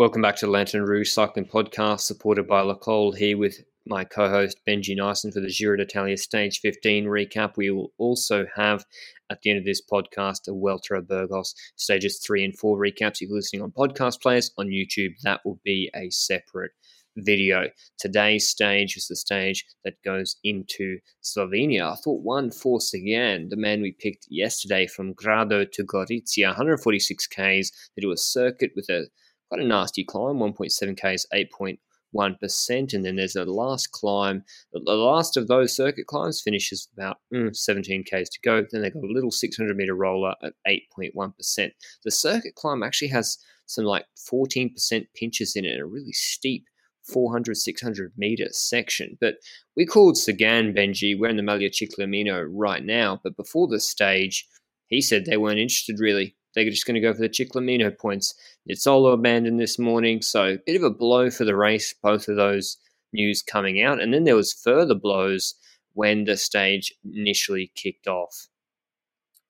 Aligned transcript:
Welcome 0.00 0.22
back 0.22 0.36
to 0.36 0.46
Lanterne 0.46 0.86
Rouge 0.86 1.10
Cycling 1.10 1.44
Podcast, 1.44 2.00
supported 2.00 2.48
by 2.48 2.62
Le 2.62 2.74
Col, 2.74 3.12
here 3.12 3.36
with 3.36 3.62
my 3.86 4.02
co-host 4.02 4.58
Benji 4.66 4.96
Naesen 4.96 5.30
for 5.30 5.40
the 5.40 5.50
Giro 5.50 5.76
d'Italia 5.76 6.16
Stage 6.16 6.60
15 6.60 7.04
recap. 7.04 7.58
We 7.58 7.70
will 7.70 7.92
also 7.98 8.46
have 8.56 8.86
at 9.28 9.42
the 9.42 9.50
end 9.50 9.58
of 9.58 9.66
this 9.66 9.82
podcast 9.82 10.48
a 10.48 10.52
Vuelta 10.52 10.94
a 10.94 11.02
Burgos 11.02 11.54
stages 11.76 12.18
3 12.24 12.46
and 12.46 12.58
4 12.58 12.78
recaps. 12.78 13.16
If 13.20 13.28
you're 13.28 13.32
listening 13.36 13.60
on 13.60 13.72
podcast 13.72 14.22
players 14.22 14.50
on 14.56 14.68
YouTube, 14.68 15.20
that 15.22 15.42
will 15.44 15.60
be 15.64 15.90
a 15.94 16.08
separate 16.08 16.72
video. 17.18 17.68
Today's 17.98 18.48
stage 18.48 18.96
is 18.96 19.06
the 19.06 19.16
stage 19.16 19.66
that 19.84 20.02
goes 20.02 20.36
into 20.42 20.96
Slovenia. 21.22 21.92
I 21.92 21.96
thought 21.96 22.22
one 22.22 22.50
for 22.52 22.80
Sagan, 22.80 23.50
the 23.50 23.56
man 23.56 23.82
we 23.82 23.92
picked 23.92 24.28
yesterday 24.30 24.86
from 24.86 25.12
Grado 25.12 25.66
to 25.66 25.84
Gorizia, 25.84 26.46
146 26.46 27.26
Ks, 27.26 27.36
they 27.36 28.00
do 28.00 28.12
a 28.12 28.16
circuit 28.16 28.70
with 28.74 28.88
a 28.88 29.08
quite 29.50 29.60
a 29.60 29.66
nasty 29.66 30.04
climb, 30.04 30.36
1.7k 30.36 31.14
is 31.14 31.26
8.1%. 31.34 32.94
And 32.94 33.04
then 33.04 33.16
there's 33.16 33.36
a 33.36 33.44
last 33.44 33.90
climb. 33.90 34.44
The 34.72 34.80
last 34.80 35.36
of 35.36 35.48
those 35.48 35.74
circuit 35.74 36.06
climbs 36.06 36.40
finishes 36.40 36.88
about 36.96 37.18
mm, 37.34 37.54
17 37.54 38.04
Ks 38.04 38.28
to 38.30 38.38
go. 38.44 38.64
Then 38.70 38.82
they've 38.82 38.94
got 38.94 39.02
a 39.02 39.12
little 39.12 39.32
600 39.32 39.76
meter 39.76 39.94
roller 39.94 40.34
at 40.42 40.52
8.1%. 40.66 41.72
The 42.04 42.10
circuit 42.10 42.54
climb 42.54 42.82
actually 42.82 43.08
has 43.08 43.38
some 43.66 43.84
like 43.84 44.06
14% 44.32 44.72
pinches 45.14 45.56
in 45.56 45.64
it 45.64 45.80
a 45.80 45.86
really 45.86 46.12
steep 46.12 46.64
400, 47.12 47.56
600 47.56 48.12
meter 48.16 48.46
section. 48.52 49.18
But 49.20 49.36
we 49.76 49.84
called 49.84 50.16
Sagan 50.16 50.72
Benji. 50.72 51.18
We're 51.18 51.30
in 51.30 51.36
the 51.36 51.42
Maglia 51.42 51.70
Ciclamino 51.70 52.46
right 52.48 52.84
now. 52.84 53.20
But 53.22 53.36
before 53.36 53.66
the 53.66 53.80
stage, 53.80 54.46
he 54.86 55.00
said 55.00 55.24
they 55.24 55.36
weren't 55.36 55.58
interested 55.58 55.98
really. 55.98 56.36
They're 56.54 56.64
just 56.64 56.86
going 56.86 56.94
to 56.94 57.00
go 57.00 57.12
for 57.12 57.20
the 57.20 57.28
Ciclamino 57.28 57.96
points. 57.96 58.34
Nizzolo 58.68 59.12
abandoned 59.12 59.60
this 59.60 59.78
morning, 59.78 60.22
so 60.22 60.44
a 60.44 60.58
bit 60.64 60.76
of 60.76 60.82
a 60.82 60.90
blow 60.90 61.30
for 61.30 61.44
the 61.44 61.56
race. 61.56 61.94
Both 62.02 62.28
of 62.28 62.36
those 62.36 62.76
news 63.12 63.42
coming 63.42 63.82
out, 63.82 64.00
and 64.00 64.12
then 64.12 64.24
there 64.24 64.36
was 64.36 64.52
further 64.52 64.94
blows 64.94 65.54
when 65.94 66.24
the 66.24 66.36
stage 66.36 66.94
initially 67.04 67.72
kicked 67.74 68.06
off. 68.06 68.48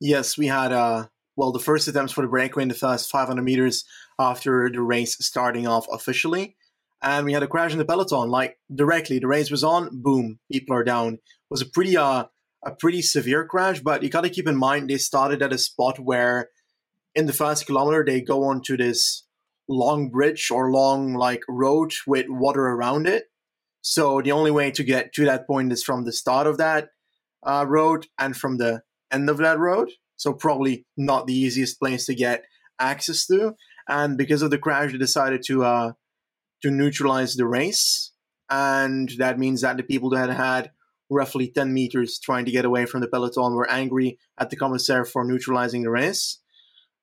Yes, 0.01 0.39
we 0.39 0.47
had 0.47 0.73
uh 0.73 1.07
well 1.37 1.53
the 1.53 1.59
first 1.59 1.89
attempts 1.89 2.13
for 2.13 2.23
the 2.23 2.29
breakaway 2.29 2.63
in 2.63 2.69
the 2.69 2.75
first 2.75 3.11
500 3.11 3.43
meters 3.43 3.85
after 4.19 4.71
the 4.71 4.81
race 4.81 5.17
starting 5.21 5.67
off 5.67 5.87
officially, 5.93 6.57
and 7.03 7.27
we 7.27 7.33
had 7.33 7.43
a 7.43 7.49
crash 7.49 7.73
in 7.73 7.79
the 7.79 7.85
peloton 7.85 8.29
like 8.29 8.59
directly. 8.75 9.19
The 9.19 9.27
race 9.27 9.51
was 9.51 9.65
on, 9.65 9.89
boom, 9.93 10.39
people 10.51 10.77
are 10.77 10.85
down. 10.85 11.15
It 11.15 11.21
was 11.51 11.63
a 11.63 11.67
pretty 11.67 11.97
uh 11.97 12.25
a 12.63 12.73
pretty 12.73 13.01
severe 13.01 13.45
crash, 13.47 13.81
but 13.81 14.03
you 14.03 14.11
got 14.11 14.21
to 14.23 14.31
keep 14.31 14.47
in 14.47 14.57
mind 14.57 14.91
they 14.91 14.99
started 14.99 15.43
at 15.43 15.53
a 15.53 15.59
spot 15.59 15.99
where 15.99 16.51
in 17.15 17.27
the 17.27 17.33
first 17.33 17.67
kilometer 17.67 18.05
they 18.05 18.21
go 18.21 18.45
onto 18.45 18.77
this 18.77 19.25
long 19.69 20.11
bridge 20.11 20.51
or 20.51 20.71
long 20.71 21.15
like 21.15 21.43
road 21.49 21.93
with 22.07 22.27
water 22.29 22.67
around 22.67 23.07
it. 23.07 23.25
So 23.83 24.21
the 24.21 24.33
only 24.33 24.51
way 24.51 24.71
to 24.73 24.85
get 24.85 25.13
to 25.15 25.25
that 25.25 25.47
point 25.47 25.73
is 25.73 25.83
from 25.83 26.05
the 26.05 26.13
start 26.13 26.47
of 26.47 26.59
that 26.59 26.89
uh, 27.45 27.65
road 27.67 28.07
and 28.19 28.37
from 28.37 28.59
the 28.59 28.83
end 29.11 29.31
of 29.31 29.39
that 29.39 29.59
road. 29.59 29.91
So 30.17 30.35
probably 30.35 30.85
not 30.97 31.27
the 31.27 31.35
easiest 31.35 31.79
place 31.79 32.07
to 32.07 32.15
get 32.15 32.45
access 32.79 33.27
to. 33.27 33.55
And 33.89 34.19
because 34.19 34.43
of 34.43 34.51
the 34.51 34.59
crash, 34.59 34.93
they 34.93 34.99
decided 34.99 35.43
to 35.47 35.65
uh, 35.65 35.93
to 36.63 36.71
neutralize 36.71 37.37
the 37.37 37.47
race, 37.47 38.13
and 38.51 39.09
that 39.17 39.39
means 39.39 39.63
that 39.63 39.79
the 39.79 39.83
people 39.83 40.11
that 40.11 40.29
had 40.29 40.73
roughly 41.09 41.49
10 41.49 41.73
meters 41.73 42.19
trying 42.19 42.45
to 42.45 42.51
get 42.51 42.65
away 42.65 42.87
from 42.87 43.01
the 43.01 43.09
peloton 43.09 43.55
were 43.55 43.69
angry 43.69 44.19
at 44.39 44.51
the 44.51 44.57
commissaire 44.57 45.05
for 45.05 45.25
neutralizing 45.25 45.83
the 45.83 45.91
race 45.91 46.40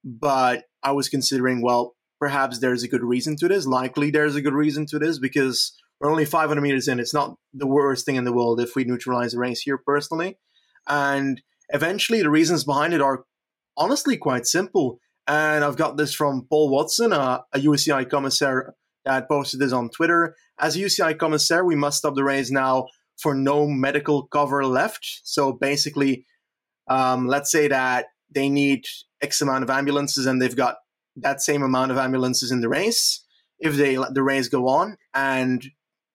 but 0.08 0.64
I 0.84 0.92
was 0.92 1.10
considering, 1.10 1.62
well, 1.62 1.96
perhaps 2.20 2.60
there's 2.60 2.84
a 2.84 2.88
good 2.88 3.04
reason 3.04 3.36
to 3.38 3.48
this. 3.48 3.66
Likely 3.68 4.10
there's 4.10 4.36
a 4.36 4.42
good 4.42 4.54
reason 4.54 4.86
to 4.88 5.00
this 5.00 5.20
because 5.20 5.74
we're 6.00 6.10
only 6.10 6.26
500 6.26 6.62
meters 6.62 6.88
in. 6.88 7.00
It's 7.00 7.14
not 7.14 7.36
the 7.54 7.68
worst 7.68 8.06
thing 8.06 8.16
in 8.16 8.24
the 8.24 8.34
world 8.34 8.62
if 8.62 8.76
we 8.76 8.86
neutralize 8.86 9.34
the 9.34 9.40
race 9.40 9.62
here, 9.62 9.78
personally. 9.78 10.38
And 10.88 11.42
eventually, 11.70 12.22
the 12.22 12.30
reasons 12.30 12.64
behind 12.64 12.94
it 12.94 13.02
are 13.02 13.26
honestly 13.76 14.16
quite 14.16 14.46
simple. 14.46 15.00
And 15.28 15.66
I've 15.66 15.76
got 15.76 15.98
this 15.98 16.14
from 16.14 16.48
Paul 16.50 16.70
Watson, 16.70 17.12
a, 17.12 17.44
a 17.52 17.60
UCI 17.60 18.10
commissaire 18.10 18.76
that 19.04 19.28
posted 19.28 19.60
this 19.60 19.74
on 19.74 19.90
Twitter. 19.90 20.36
As 20.60 20.76
a 20.76 20.80
UCI 20.80 21.18
commissaire, 21.18 21.66
we 21.66 21.76
must 21.76 21.98
stop 21.98 22.16
the 22.16 22.24
race 22.24 22.50
now 22.50 22.88
for 23.22 23.36
no 23.36 23.68
medical 23.68 24.28
cover 24.28 24.66
left. 24.66 25.22
So 25.24 25.52
basically, 25.52 26.26
um, 26.88 27.28
let's 27.28 27.52
say 27.52 27.68
that 27.68 28.06
they 28.34 28.48
need 28.50 28.86
X 29.22 29.42
amount 29.42 29.64
of 29.64 29.70
ambulances 29.70 30.26
and 30.26 30.42
they've 30.42 30.56
got 30.56 30.78
that 31.16 31.42
same 31.42 31.64
amount 31.64 31.92
of 31.92 31.98
ambulances 31.98 32.52
in 32.52 32.62
the 32.62 32.70
race 32.70 33.24
if 33.60 33.76
they 33.76 33.98
let 33.98 34.14
the 34.14 34.24
race 34.24 34.48
go 34.48 34.68
on. 34.68 34.98
And 35.14 35.66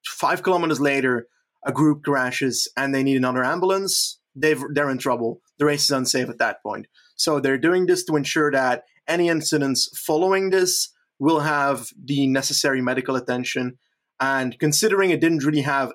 five 0.04 0.42
kilometers 0.42 0.80
later 0.80 1.26
a 1.64 1.72
group 1.72 2.02
crashes 2.04 2.68
and 2.76 2.94
they 2.94 3.02
need 3.02 3.16
another 3.16 3.44
ambulance. 3.44 4.20
They've, 4.34 4.62
they're 4.72 4.90
in 4.90 4.98
trouble. 4.98 5.40
The 5.58 5.66
race 5.66 5.84
is 5.84 5.90
unsafe 5.90 6.28
at 6.28 6.38
that 6.38 6.62
point. 6.62 6.86
So 7.16 7.40
they're 7.40 7.58
doing 7.58 7.86
this 7.86 8.04
to 8.04 8.16
ensure 8.16 8.50
that 8.50 8.84
any 9.08 9.28
incidents 9.28 9.90
following 9.98 10.50
this 10.50 10.92
will 11.18 11.40
have 11.40 11.88
the 12.02 12.26
necessary 12.26 12.80
medical 12.80 13.16
attention. 13.16 13.78
And 14.20 14.58
considering 14.58 15.10
it 15.10 15.20
didn't 15.20 15.44
really 15.44 15.62
have 15.62 15.92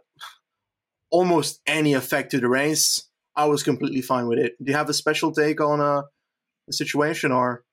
almost 1.09 1.61
any 1.65 1.93
effect 1.93 2.31
to 2.31 2.39
the 2.39 2.49
race 2.49 3.07
i 3.37 3.45
was 3.45 3.63
completely 3.63 4.01
fine 4.01 4.27
with 4.27 4.39
it. 4.39 4.57
Do 4.61 4.71
you 4.71 4.77
have 4.77 4.89
a 4.89 4.93
special 4.93 5.31
take 5.31 5.61
on 5.61 5.79
uh, 5.79 6.01
the 6.67 6.73
situation, 6.73 7.31
or 7.31 7.63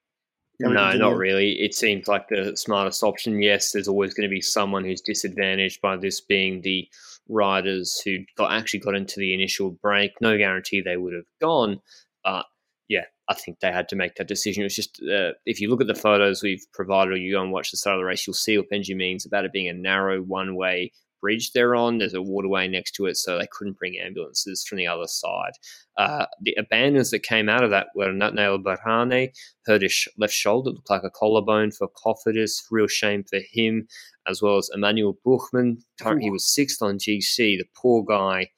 no, 0.59 0.93
not 0.93 1.17
really. 1.17 1.51
It 1.59 1.75
seems 1.75 2.07
like 2.07 2.29
the 2.29 2.53
smartest 2.55 3.03
option. 3.03 3.41
Yes, 3.41 3.71
there's 3.71 3.87
always 3.87 4.13
going 4.13 4.27
to 4.27 4.33
be 4.33 4.41
someone 4.41 4.85
who's 4.85 5.01
disadvantaged 5.01 5.81
by 5.81 5.97
this 5.97 6.21
being 6.21 6.61
the 6.61 6.87
riders 7.27 8.01
who 8.05 8.19
got 8.37 8.51
actually 8.51 8.79
got 8.79 8.95
into 8.95 9.19
the 9.19 9.33
initial 9.33 9.71
break. 9.71 10.11
No 10.21 10.37
guarantee 10.37 10.81
they 10.81 10.97
would 10.97 11.13
have 11.13 11.25
gone, 11.41 11.81
but 12.23 12.45
yeah, 12.87 13.05
I 13.27 13.33
think 13.33 13.59
they 13.59 13.71
had 13.71 13.89
to 13.89 13.95
make 13.95 14.15
that 14.15 14.27
decision. 14.27 14.61
It 14.61 14.65
was 14.65 14.75
just 14.75 15.01
uh, 15.01 15.33
if 15.45 15.59
you 15.59 15.69
look 15.69 15.81
at 15.81 15.87
the 15.87 15.95
photos 15.95 16.41
we've 16.41 16.65
provided, 16.73 17.13
or 17.13 17.17
you 17.17 17.33
go 17.33 17.41
and 17.41 17.51
watch 17.51 17.71
the 17.71 17.77
start 17.77 17.95
of 17.95 18.01
the 18.01 18.05
race, 18.05 18.25
you'll 18.25 18.33
see 18.33 18.57
what 18.57 18.69
Benji 18.71 18.95
means 18.95 19.25
about 19.25 19.45
it 19.45 19.51
being 19.51 19.67
a 19.67 19.73
narrow 19.73 20.21
one 20.21 20.55
way 20.55 20.91
bridge 21.25 21.53
they're 21.53 21.73
on. 21.73 21.97
There's 21.97 22.13
a 22.13 22.21
waterway 22.21 22.67
next 22.67 22.91
to 22.91 23.07
it, 23.07 23.17
so 23.17 23.39
they 23.39 23.47
couldn't 23.51 23.79
bring 23.79 23.97
ambulances 23.97 24.63
from 24.63 24.77
the 24.77 24.85
other 24.85 25.07
side. 25.07 25.53
Uh, 25.97 26.27
the 26.39 26.53
abandons 26.53 27.09
that 27.09 27.23
came 27.23 27.49
out 27.49 27.63
of 27.63 27.71
that 27.71 27.87
were 27.95 28.09
Natnael 28.09 28.61
Berhane, 28.61 29.31
hurt 29.65 29.81
his 29.81 30.07
left 30.19 30.33
shoulder, 30.33 30.69
looked 30.69 30.91
like 30.91 31.03
a 31.03 31.09
collarbone 31.09 31.71
for 31.71 31.87
Cofidis, 31.87 32.61
real 32.69 32.85
shame 32.85 33.23
for 33.23 33.39
him, 33.51 33.87
as 34.27 34.39
well 34.39 34.57
as 34.57 34.69
Emanuel 34.71 35.17
Buchmann. 35.25 35.77
He 36.21 36.29
was 36.29 36.45
sixth 36.45 36.83
on 36.83 36.99
GC, 36.99 37.57
the 37.57 37.65
poor 37.75 38.03
guy. 38.03 38.51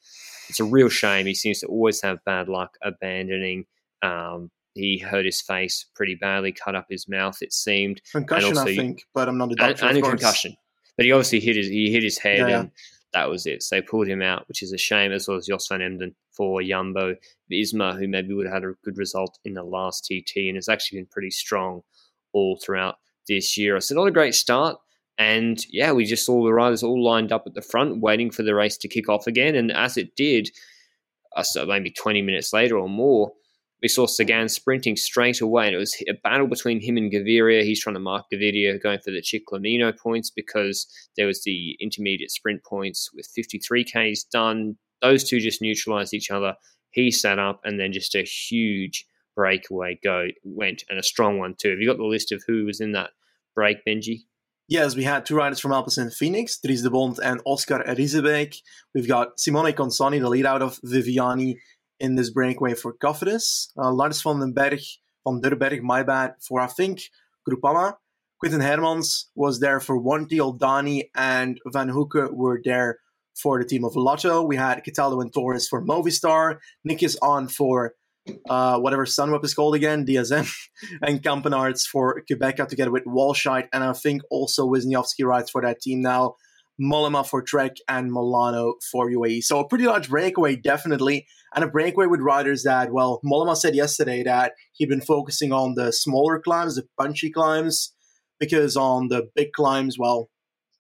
It's 0.50 0.60
a 0.60 0.66
real 0.66 0.90
shame. 0.90 1.26
He 1.26 1.36
seems 1.36 1.62
to 1.62 1.68
always 1.68 2.02
have 2.02 2.26
bad 2.26 2.50
luck 2.50 2.78
abandoning. 2.84 3.66
Um, 4.02 4.52
he 4.74 4.98
hurt 4.98 5.26
his 5.26 5.40
face 5.40 5.86
pretty 5.96 6.16
badly, 6.16 6.52
cut 6.52 6.76
up 6.76 6.88
his 6.90 7.08
mouth. 7.08 7.38
It 7.42 7.54
seemed 7.54 8.02
concussion, 8.12 8.58
also, 8.58 8.70
I 8.70 8.76
think, 8.76 9.06
but 9.14 9.30
I'm 9.30 9.38
not 9.38 9.54
a 9.54 9.56
doctor. 9.56 9.86
And, 9.86 9.98
and 9.98 10.06
a 10.06 10.10
concussion, 10.10 10.56
but 10.98 11.06
he 11.06 11.12
obviously 11.12 11.40
hit 11.40 11.56
his 11.56 11.68
he 11.68 11.92
hit 11.92 12.04
his 12.04 12.18
head 12.18 12.50
yeah. 12.50 12.60
and 12.62 12.72
that 13.14 13.30
was 13.30 13.46
it. 13.46 13.64
So 13.64 13.76
they 13.76 13.82
pulled 13.82 14.08
him 14.08 14.22
out, 14.22 14.48
which 14.48 14.62
is 14.62 14.74
a 14.74 14.78
shame, 14.78 15.12
as 15.12 15.28
well 15.28 15.38
as 15.38 15.48
Jos 15.48 15.68
van 15.68 15.82
Emden 15.82 16.16
for 16.32 16.62
Yumbo 16.62 17.16
Isma, 17.52 17.98
who 17.98 18.08
maybe 18.08 18.34
would 18.34 18.46
have 18.46 18.56
had 18.56 18.64
a 18.64 18.74
good 18.84 18.98
result 18.98 19.40
in 19.46 19.54
the 19.54 19.64
last 19.64 20.06
TT 20.06 20.48
and 20.48 20.56
has 20.56 20.70
actually 20.70 21.00
been 21.00 21.08
pretty 21.08 21.32
strong 21.32 21.82
all 22.34 22.60
throughout 22.64 22.96
this 23.28 23.58
year. 23.58 23.80
So 23.80 23.96
not 23.96 24.08
a 24.08 24.12
great 24.12 24.36
start. 24.36 24.78
And 25.18 25.64
yeah, 25.72 25.94
we 25.94 26.06
just 26.06 26.26
saw 26.26 26.44
the 26.44 26.54
riders 26.54 26.84
all 26.84 27.04
lined 27.04 27.32
up 27.32 27.44
at 27.48 27.56
the 27.56 27.62
front, 27.62 28.02
waiting 28.02 28.30
for 28.30 28.44
the 28.44 28.54
race 28.54 28.78
to 28.78 28.88
kick 28.88 29.10
off 29.10 29.26
again. 29.26 29.56
And 29.56 29.72
as 29.72 29.98
it 29.98 30.16
did, 30.16 30.52
uh, 31.36 31.44
so 31.44 31.66
maybe 31.66 31.90
20 31.90 32.22
minutes 32.22 32.54
later 32.54 32.78
or 32.78 32.90
more, 32.90 33.32
we 33.82 33.88
saw 33.88 34.08
Sagan 34.08 34.50
sprinting 34.50 34.96
straight 34.96 35.42
away, 35.42 35.68
and 35.68 35.76
it 35.76 35.80
was 35.80 35.96
a 36.08 36.14
battle 36.24 36.48
between 36.48 36.82
him 36.82 36.98
and 36.98 37.12
Gaviria. 37.12 37.64
He's 37.64 37.82
trying 37.82 37.96
to 37.96 38.00
mark 38.00 38.26
Gaviria 38.34 38.82
going 38.82 39.00
for 39.04 39.12
the 39.12 39.22
Ciclamino 39.22 39.98
points 39.98 40.32
because 40.32 40.88
there 41.16 41.28
was 41.28 41.44
the 41.44 41.78
intermediate 41.80 42.32
sprint 42.32 42.64
points 42.64 43.12
with 43.14 43.30
53Ks 43.38 44.30
done. 44.32 44.78
Those 45.02 45.24
two 45.24 45.40
just 45.40 45.62
neutralized 45.62 46.14
each 46.14 46.32
other. 46.32 46.56
He 46.92 47.12
sat 47.12 47.38
up, 47.38 47.62
and 47.64 47.80
then 47.80 47.94
just 47.94 48.16
a 48.16 48.24
huge 48.24 49.06
breakaway 49.36 50.00
go 50.04 50.28
went, 50.44 50.84
and 50.90 50.98
a 50.98 51.04
strong 51.04 51.38
one 51.38 51.54
too. 51.56 51.70
Have 51.70 51.80
you 51.80 51.88
got 51.88 51.98
the 51.98 52.04
list 52.04 52.32
of 52.32 52.44
who 52.48 52.66
was 52.66 52.82
in 52.82 52.94
that 52.94 53.12
break, 53.56 53.78
Benji? 53.88 54.22
Yes, 54.70 54.98
we 54.98 55.04
had 55.06 55.26
two 55.26 55.36
riders 55.36 55.62
from 55.62 55.72
Alpecin-Fenix, 55.72 56.60
Dries 56.60 56.82
De 56.82 56.90
Bondt 56.90 57.20
and 57.24 57.40
Oscar 57.46 57.86
Riesebeek. 57.88 58.58
We've 58.94 59.08
got 59.08 59.40
Simone 59.40 59.72
Consonni, 59.72 60.20
the 60.20 60.28
lead 60.28 60.46
out 60.46 60.62
of 60.62 60.78
Viviani, 60.82 61.56
in 62.00 62.16
this 62.16 62.30
breakaway 62.30 62.74
for 62.74 62.94
Cofidis. 62.94 63.70
Uh, 63.78 63.92
Lars 63.92 64.22
van 64.22 64.40
den 64.40 64.54
Berg, 64.54 64.82
van 65.26 65.42
der 65.42 65.56
Berg, 65.56 65.84
my 65.84 66.04
bad, 66.04 66.36
for 66.40 66.60
I 66.60 66.68
think 66.68 67.02
Groupama. 67.48 67.96
Quinten 68.44 68.62
Hermans 68.62 69.26
was 69.36 69.60
there 69.60 69.80
for 69.80 70.00
Wanty, 70.00 70.38
Oldani, 70.38 71.10
and 71.16 71.60
Vanhoucke 71.68 72.32
were 72.32 72.62
there 72.64 73.00
for 73.36 73.60
the 73.60 73.66
team 73.66 73.84
of 73.84 73.96
Lotto. 73.96 74.44
We 74.44 74.56
had 74.56 74.84
Cataldo 74.84 75.22
and 75.22 75.34
Torres 75.34 75.68
for 75.68 75.84
Movistar. 75.84 76.60
Nick 76.84 77.02
is 77.02 77.18
on 77.22 77.48
for 77.48 77.94
uh, 78.50 78.80
whatever 78.80 79.06
Sunweb 79.06 79.44
is 79.44 79.54
called 79.54 79.76
again, 79.76 80.06
DSM, 80.06 80.52
and 81.02 81.22
Campenaerts 81.24 81.84
for 81.86 82.22
Qhubeka 82.30 82.68
together 82.68 82.92
with 82.92 83.06
Walscheid. 83.06 83.68
And 83.74 83.84
I 83.84 83.94
think 83.94 84.22
also 84.30 84.68
Wiśniowski 84.68 85.26
rides 85.26 85.50
for 85.50 85.62
that 85.62 85.82
team 85.82 86.02
now. 86.02 86.36
Mollema 86.82 87.26
for 87.26 87.42
Trek 87.42 87.78
and 87.88 88.12
Molano 88.12 88.74
for 88.92 89.10
UAE. 89.10 89.44
So 89.44 89.60
a 89.60 89.68
pretty 89.68 89.86
large 89.86 90.10
breakaway, 90.10 90.56
definitely. 90.56 91.26
And 91.56 91.64
a 91.64 91.68
breakaway 91.68 92.06
with 92.06 92.22
riders 92.22 92.64
that, 92.64 92.92
well, 92.92 93.20
Mollema 93.26 93.56
said 93.56 93.76
yesterday 93.76 94.24
that 94.24 94.54
he'd 94.74 94.90
been 94.90 95.02
focusing 95.02 95.52
on 95.52 95.76
the 95.76 95.92
smaller 95.92 96.40
climbs, 96.40 96.76
the 96.76 96.88
punchy 97.00 97.32
climbs, 97.32 97.94
because 98.40 98.78
on 98.78 99.08
the 99.08 99.30
big 99.36 99.54
climbs, 99.54 99.98
well, 99.98 100.30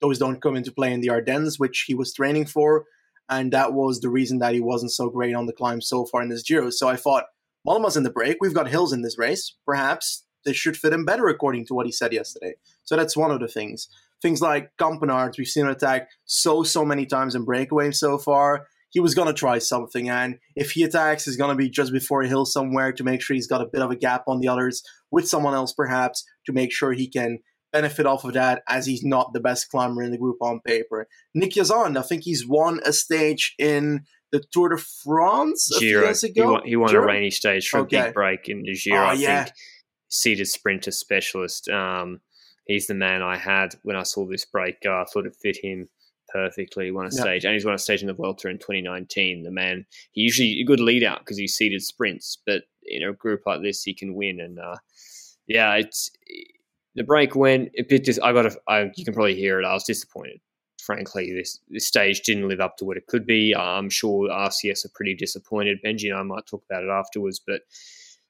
those 0.01 0.19
don't 0.19 0.41
come 0.41 0.55
into 0.55 0.71
play 0.71 0.93
in 0.93 1.01
the 1.01 1.09
Ardennes, 1.09 1.57
which 1.57 1.85
he 1.87 1.95
was 1.95 2.13
training 2.13 2.45
for. 2.45 2.85
And 3.29 3.51
that 3.51 3.73
was 3.73 3.99
the 3.99 4.09
reason 4.09 4.39
that 4.39 4.53
he 4.53 4.61
wasn't 4.61 4.91
so 4.91 5.09
great 5.09 5.35
on 5.35 5.47
the 5.47 5.53
climb 5.53 5.81
so 5.81 6.05
far 6.05 6.21
in 6.21 6.29
this 6.29 6.43
Giro. 6.43 6.69
So 6.69 6.87
I 6.87 6.95
thought, 6.95 7.25
Mollema's 7.67 7.97
in 7.97 8.03
the 8.03 8.09
break. 8.09 8.37
We've 8.39 8.53
got 8.53 8.69
hills 8.69 8.93
in 8.93 9.01
this 9.01 9.17
race. 9.17 9.55
Perhaps 9.65 10.23
this 10.45 10.55
should 10.55 10.77
fit 10.77 10.93
him 10.93 11.03
better, 11.03 11.27
according 11.27 11.65
to 11.65 11.73
what 11.73 11.85
he 11.85 11.91
said 11.91 12.13
yesterday. 12.13 12.53
So 12.83 12.95
that's 12.95 13.17
one 13.17 13.31
of 13.31 13.41
the 13.41 13.49
things. 13.49 13.89
Things 14.21 14.41
like 14.41 14.71
Campenaerts, 14.79 15.37
we've 15.37 15.47
seen 15.47 15.65
him 15.65 15.71
attack 15.71 16.09
so, 16.25 16.63
so 16.63 16.83
many 16.83 17.05
times 17.05 17.35
in 17.35 17.45
breakaway 17.45 17.91
so 17.91 18.17
far. 18.17 18.67
He 18.89 18.99
was 18.99 19.13
going 19.13 19.27
to 19.27 19.33
try 19.33 19.59
something. 19.59 20.09
And 20.09 20.37
if 20.55 20.71
he 20.71 20.83
attacks, 20.83 21.27
it's 21.27 21.37
going 21.37 21.49
to 21.51 21.55
be 21.55 21.69
just 21.69 21.91
before 21.91 22.21
a 22.23 22.27
hill 22.27 22.45
somewhere 22.45 22.91
to 22.93 23.03
make 23.03 23.21
sure 23.21 23.35
he's 23.35 23.47
got 23.47 23.61
a 23.61 23.67
bit 23.71 23.81
of 23.81 23.91
a 23.91 23.95
gap 23.95 24.23
on 24.27 24.39
the 24.39 24.47
others 24.47 24.81
with 25.11 25.27
someone 25.27 25.53
else, 25.53 25.73
perhaps, 25.73 26.23
to 26.45 26.53
make 26.53 26.71
sure 26.71 26.93
he 26.93 27.07
can 27.09 27.39
benefit 27.73 28.05
off 28.05 28.23
of 28.23 28.33
that 28.33 28.63
as 28.69 28.85
he's 28.85 29.03
not 29.03 29.33
the 29.33 29.41
best 29.41 29.69
climber 29.69 30.01
in 30.01 30.11
the 30.11 30.17
group 30.17 30.37
on 30.41 30.61
paper. 30.65 31.05
Nikias 31.37 31.69
Arndt, 31.69 31.97
I 31.97 32.01
think 32.01 32.23
he's 32.23 32.47
won 32.47 32.79
a 32.85 32.93
stage 32.93 33.53
in 33.59 34.05
the 34.31 34.41
Tour 34.51 34.69
de 34.69 34.77
France 34.77 35.69
a 35.75 35.79
Giro. 35.79 35.99
few 36.01 36.07
years 36.07 36.21
He 36.21 36.29
ago. 36.29 36.51
won, 36.53 36.61
he 36.65 36.75
won 36.77 36.95
a 36.95 37.01
rainy 37.01 37.29
stage 37.29 37.67
for 37.67 37.81
Okay. 37.81 38.05
big 38.05 38.13
break 38.13 38.47
in 38.49 38.63
the 38.63 38.73
Giro. 38.73 38.99
Oh, 38.99 39.03
I 39.07 39.13
yeah. 39.13 39.43
think 39.43 39.55
seated 40.09 40.47
sprinter 40.47 40.91
specialist. 40.91 41.67
Um, 41.69 42.21
he's 42.67 42.87
the 42.87 42.93
man 42.93 43.21
I 43.21 43.37
had 43.37 43.75
when 43.83 43.95
I 43.95 44.03
saw 44.03 44.25
this 44.25 44.45
break 44.45 44.81
go. 44.81 45.01
I 45.01 45.05
thought 45.05 45.25
it 45.25 45.35
fit 45.35 45.57
him 45.57 45.89
perfectly. 46.29 46.91
Won 46.91 47.05
a 47.05 47.09
Yeah. 47.15 47.21
stage, 47.21 47.45
and 47.45 47.53
he's 47.53 47.65
won 47.65 47.73
a 47.73 47.77
stage 47.79 48.01
in 48.01 48.07
the 48.07 48.13
Vuelta 48.13 48.49
in 48.49 48.57
2019. 48.59 49.43
The 49.43 49.51
man, 49.51 49.85
he 50.11 50.21
usually 50.21 50.59
a 50.61 50.65
good 50.65 50.79
lead 50.79 51.03
out 51.03 51.19
because 51.19 51.37
he's 51.37 51.55
seeded 51.55 51.81
sprints, 51.81 52.37
but 52.45 52.63
in 52.83 53.03
a 53.03 53.13
group 53.13 53.41
like 53.45 53.61
this, 53.61 53.83
he 53.83 53.93
can 53.93 54.13
win. 54.13 54.39
And 54.39 54.59
uh, 54.59 54.75
yeah, 55.47 55.73
it's 55.75 56.11
the 56.95 57.03
break 57.03 57.35
went 57.35 57.71
a 57.77 57.83
bit. 57.83 58.03
Dis- 58.03 58.19
I 58.21 58.33
got. 58.33 58.45
A, 58.47 58.57
I, 58.67 58.91
you 58.95 59.05
can 59.05 59.13
probably 59.13 59.35
hear 59.35 59.59
it. 59.59 59.65
I 59.65 59.73
was 59.73 59.83
disappointed. 59.83 60.39
Frankly, 60.81 61.33
this 61.33 61.59
this 61.69 61.85
stage 61.85 62.21
didn't 62.21 62.47
live 62.47 62.61
up 62.61 62.77
to 62.77 62.85
what 62.85 62.97
it 62.97 63.07
could 63.07 63.25
be. 63.25 63.53
I'm 63.55 63.89
sure 63.89 64.29
RCS 64.29 64.85
are 64.85 64.91
pretty 64.95 65.15
disappointed. 65.15 65.79
Benji 65.83 66.09
and 66.09 66.17
I 66.17 66.23
might 66.23 66.45
talk 66.45 66.63
about 66.69 66.83
it 66.83 66.89
afterwards, 66.89 67.41
but 67.45 67.61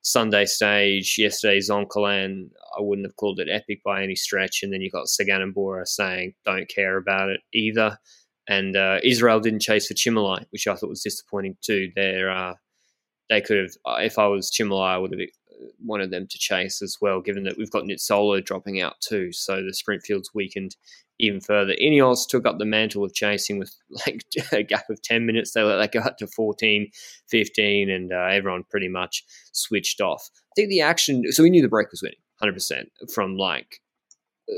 Sunday 0.08 0.46
stage, 0.46 1.16
yesterday's 1.18 1.70
Zoncolan, 1.70 2.50
I 2.78 2.82
wouldn't 2.82 3.06
have 3.06 3.18
called 3.18 3.42
it 3.42 3.50
epic 3.52 3.82
by 3.84 4.02
any 4.02 4.16
stretch. 4.16 4.64
And 4.64 4.72
then 4.72 4.80
you 4.80 4.90
got 4.90 5.10
Sagan 5.10 5.42
and 5.42 5.54
Bora 5.54 5.86
saying 5.86 6.34
don't 6.46 6.70
care 6.70 6.96
about 6.96 7.28
it 7.28 7.42
either. 7.54 7.98
And 8.48 8.78
uh, 8.78 9.00
Israel 9.04 9.42
didn't 9.42 9.60
chase 9.60 9.88
for 9.88 9.96
Cimolai, 9.96 10.46
which 10.52 10.66
I 10.66 10.76
thought 10.76 10.88
was 10.88 11.04
disappointing 11.04 11.58
too. 11.62 11.92
They're, 11.94 12.32
uh, 12.32 12.54
they 13.30 13.42
could 13.42 13.58
have, 13.58 13.72
uh, 13.86 14.00
if 14.00 14.18
I 14.18 14.28
was 14.28 14.50
Cimolai, 14.50 14.92
I 14.92 14.98
would 14.98 15.12
have 15.12 15.20
wanted 15.84 16.12
them 16.12 16.28
to 16.28 16.38
chase 16.38 16.82
as 16.82 16.98
well, 17.02 17.22
given 17.22 17.44
that 17.44 17.58
we've 17.58 17.72
got 17.72 17.84
Nizzolo 17.84 18.44
dropping 18.44 18.82
out 18.82 19.00
too. 19.02 19.32
So 19.32 19.64
the 19.64 19.74
sprint 19.74 20.04
field's 20.04 20.32
weakened 20.34 20.76
even 21.20 21.42
further. 21.42 21.74
Ineos 21.82 22.28
took 22.28 22.46
up 22.46 22.60
the 22.60 22.66
mantle 22.66 23.04
of 23.04 23.14
chasing 23.14 23.58
with 23.58 23.76
like 24.06 24.24
a 24.52 24.64
gap 24.64 24.90
of 24.90 25.02
10 25.02 25.26
minutes. 25.26 25.52
They 25.52 25.62
let 25.62 25.78
that 25.78 25.92
go 25.92 26.00
up 26.00 26.18
to 26.18 26.28
14, 26.28 26.90
15, 27.30 27.90
and 27.90 28.14
uh, 28.14 28.28
everyone 28.32 28.64
pretty 28.70 28.88
much 28.88 29.24
switched 29.52 30.02
off. 30.02 30.30
I 30.34 30.54
think 30.56 30.70
the 30.70 30.82
action, 30.82 31.24
so 31.32 31.44
we 31.44 31.50
knew 31.50 31.62
the 31.62 31.68
break 31.68 31.92
was 31.92 32.04
winning 32.04 32.20
100% 32.44 32.86
from 33.14 33.36
like 33.36 33.82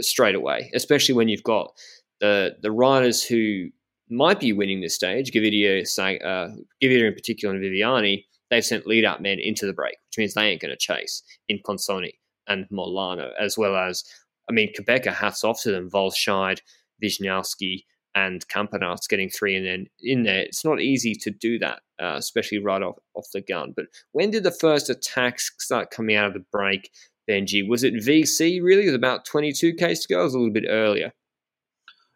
straight 0.02 0.36
away, 0.36 0.70
especially 0.74 1.16
when 1.16 1.30
you've 1.30 1.44
got 1.44 1.72
the 2.20 2.58
the 2.62 2.72
riders 2.72 3.24
who 3.24 3.70
might 4.10 4.40
be 4.40 4.54
winning 4.54 4.82
this 4.82 4.96
stage, 4.96 5.32
Gaviria, 5.32 5.82
uh, 6.24 6.56
Gaviria 6.82 7.08
in 7.08 7.14
particular, 7.14 7.56
and 7.56 7.64
Viviani, 7.64 8.26
they've 8.50 8.66
sent 8.66 8.88
lead 8.88 9.06
up 9.06 9.22
men 9.22 9.40
into 9.40 9.66
the 9.66 9.74
break, 9.74 9.98
which 10.08 10.18
means 10.18 10.34
they 10.34 10.48
ain't 10.48 10.62
going 10.62 10.72
to 10.72 10.78
chase 10.78 11.24
in 11.48 11.60
Consonni 11.60 12.14
and 12.48 12.68
Molano, 12.70 13.32
as 13.40 13.58
well 13.58 13.76
as, 13.76 14.04
I 14.50 14.54
mean, 14.54 14.74
Qhubeka, 14.74 15.14
hats 15.14 15.44
off 15.44 15.62
to 15.64 15.72
them, 15.72 15.90
Walscheid, 15.90 16.60
Wiśniowski, 17.04 17.84
and 18.16 18.48
Campenaerts 18.48 19.08
getting 19.08 19.30
three 19.30 19.56
and 19.56 19.66
then 19.66 19.88
in 20.02 20.24
there. 20.24 20.42
It's 20.42 20.66
not 20.66 20.82
easy 20.82 21.14
to 21.16 21.30
do 21.30 21.60
that, 21.60 21.82
uh, 22.02 22.16
especially 22.18 22.60
right 22.60 22.82
off, 22.82 22.98
off 23.14 23.28
the 23.34 23.42
gun. 23.42 23.74
But 23.76 23.86
when 24.12 24.32
did 24.32 24.44
the 24.44 24.52
first 24.52 24.90
attacks 24.90 25.52
start 25.60 25.92
coming 25.92 26.16
out 26.16 26.28
of 26.28 26.34
the 26.34 26.46
break, 26.52 26.92
Benji? 27.30 27.68
Was 27.68 27.84
it 27.84 27.94
VC 27.94 28.62
really? 28.64 28.84
It 28.84 28.88
was 28.88 28.96
about 28.96 29.26
22 29.26 29.74
Ks 29.74 30.00
to 30.02 30.08
go? 30.14 30.22
It 30.22 30.24
was 30.24 30.34
a 30.34 30.40
little 30.40 30.54
bit 30.54 30.66
earlier. 30.68 31.14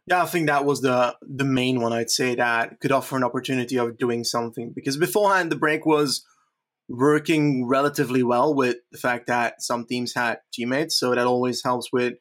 Yeah, 0.07 0.23
I 0.23 0.25
think 0.25 0.47
that 0.47 0.65
was 0.65 0.81
the 0.81 1.15
the 1.21 1.45
main 1.45 1.79
one. 1.79 1.93
I'd 1.93 2.09
say 2.09 2.35
that 2.35 2.79
could 2.81 2.91
offer 2.91 3.15
an 3.15 3.23
opportunity 3.23 3.77
of 3.77 3.97
doing 3.97 4.23
something 4.23 4.71
because 4.75 4.97
beforehand 4.97 5.51
the 5.51 5.55
break 5.55 5.85
was 5.85 6.25
working 6.89 7.65
relatively 7.67 8.23
well 8.23 8.53
with 8.53 8.77
the 8.91 8.97
fact 8.97 9.27
that 9.27 9.61
some 9.61 9.85
teams 9.85 10.13
had 10.13 10.39
teammates, 10.53 10.99
so 10.99 11.15
that 11.15 11.25
always 11.25 11.63
helps 11.63 11.87
with 11.93 12.13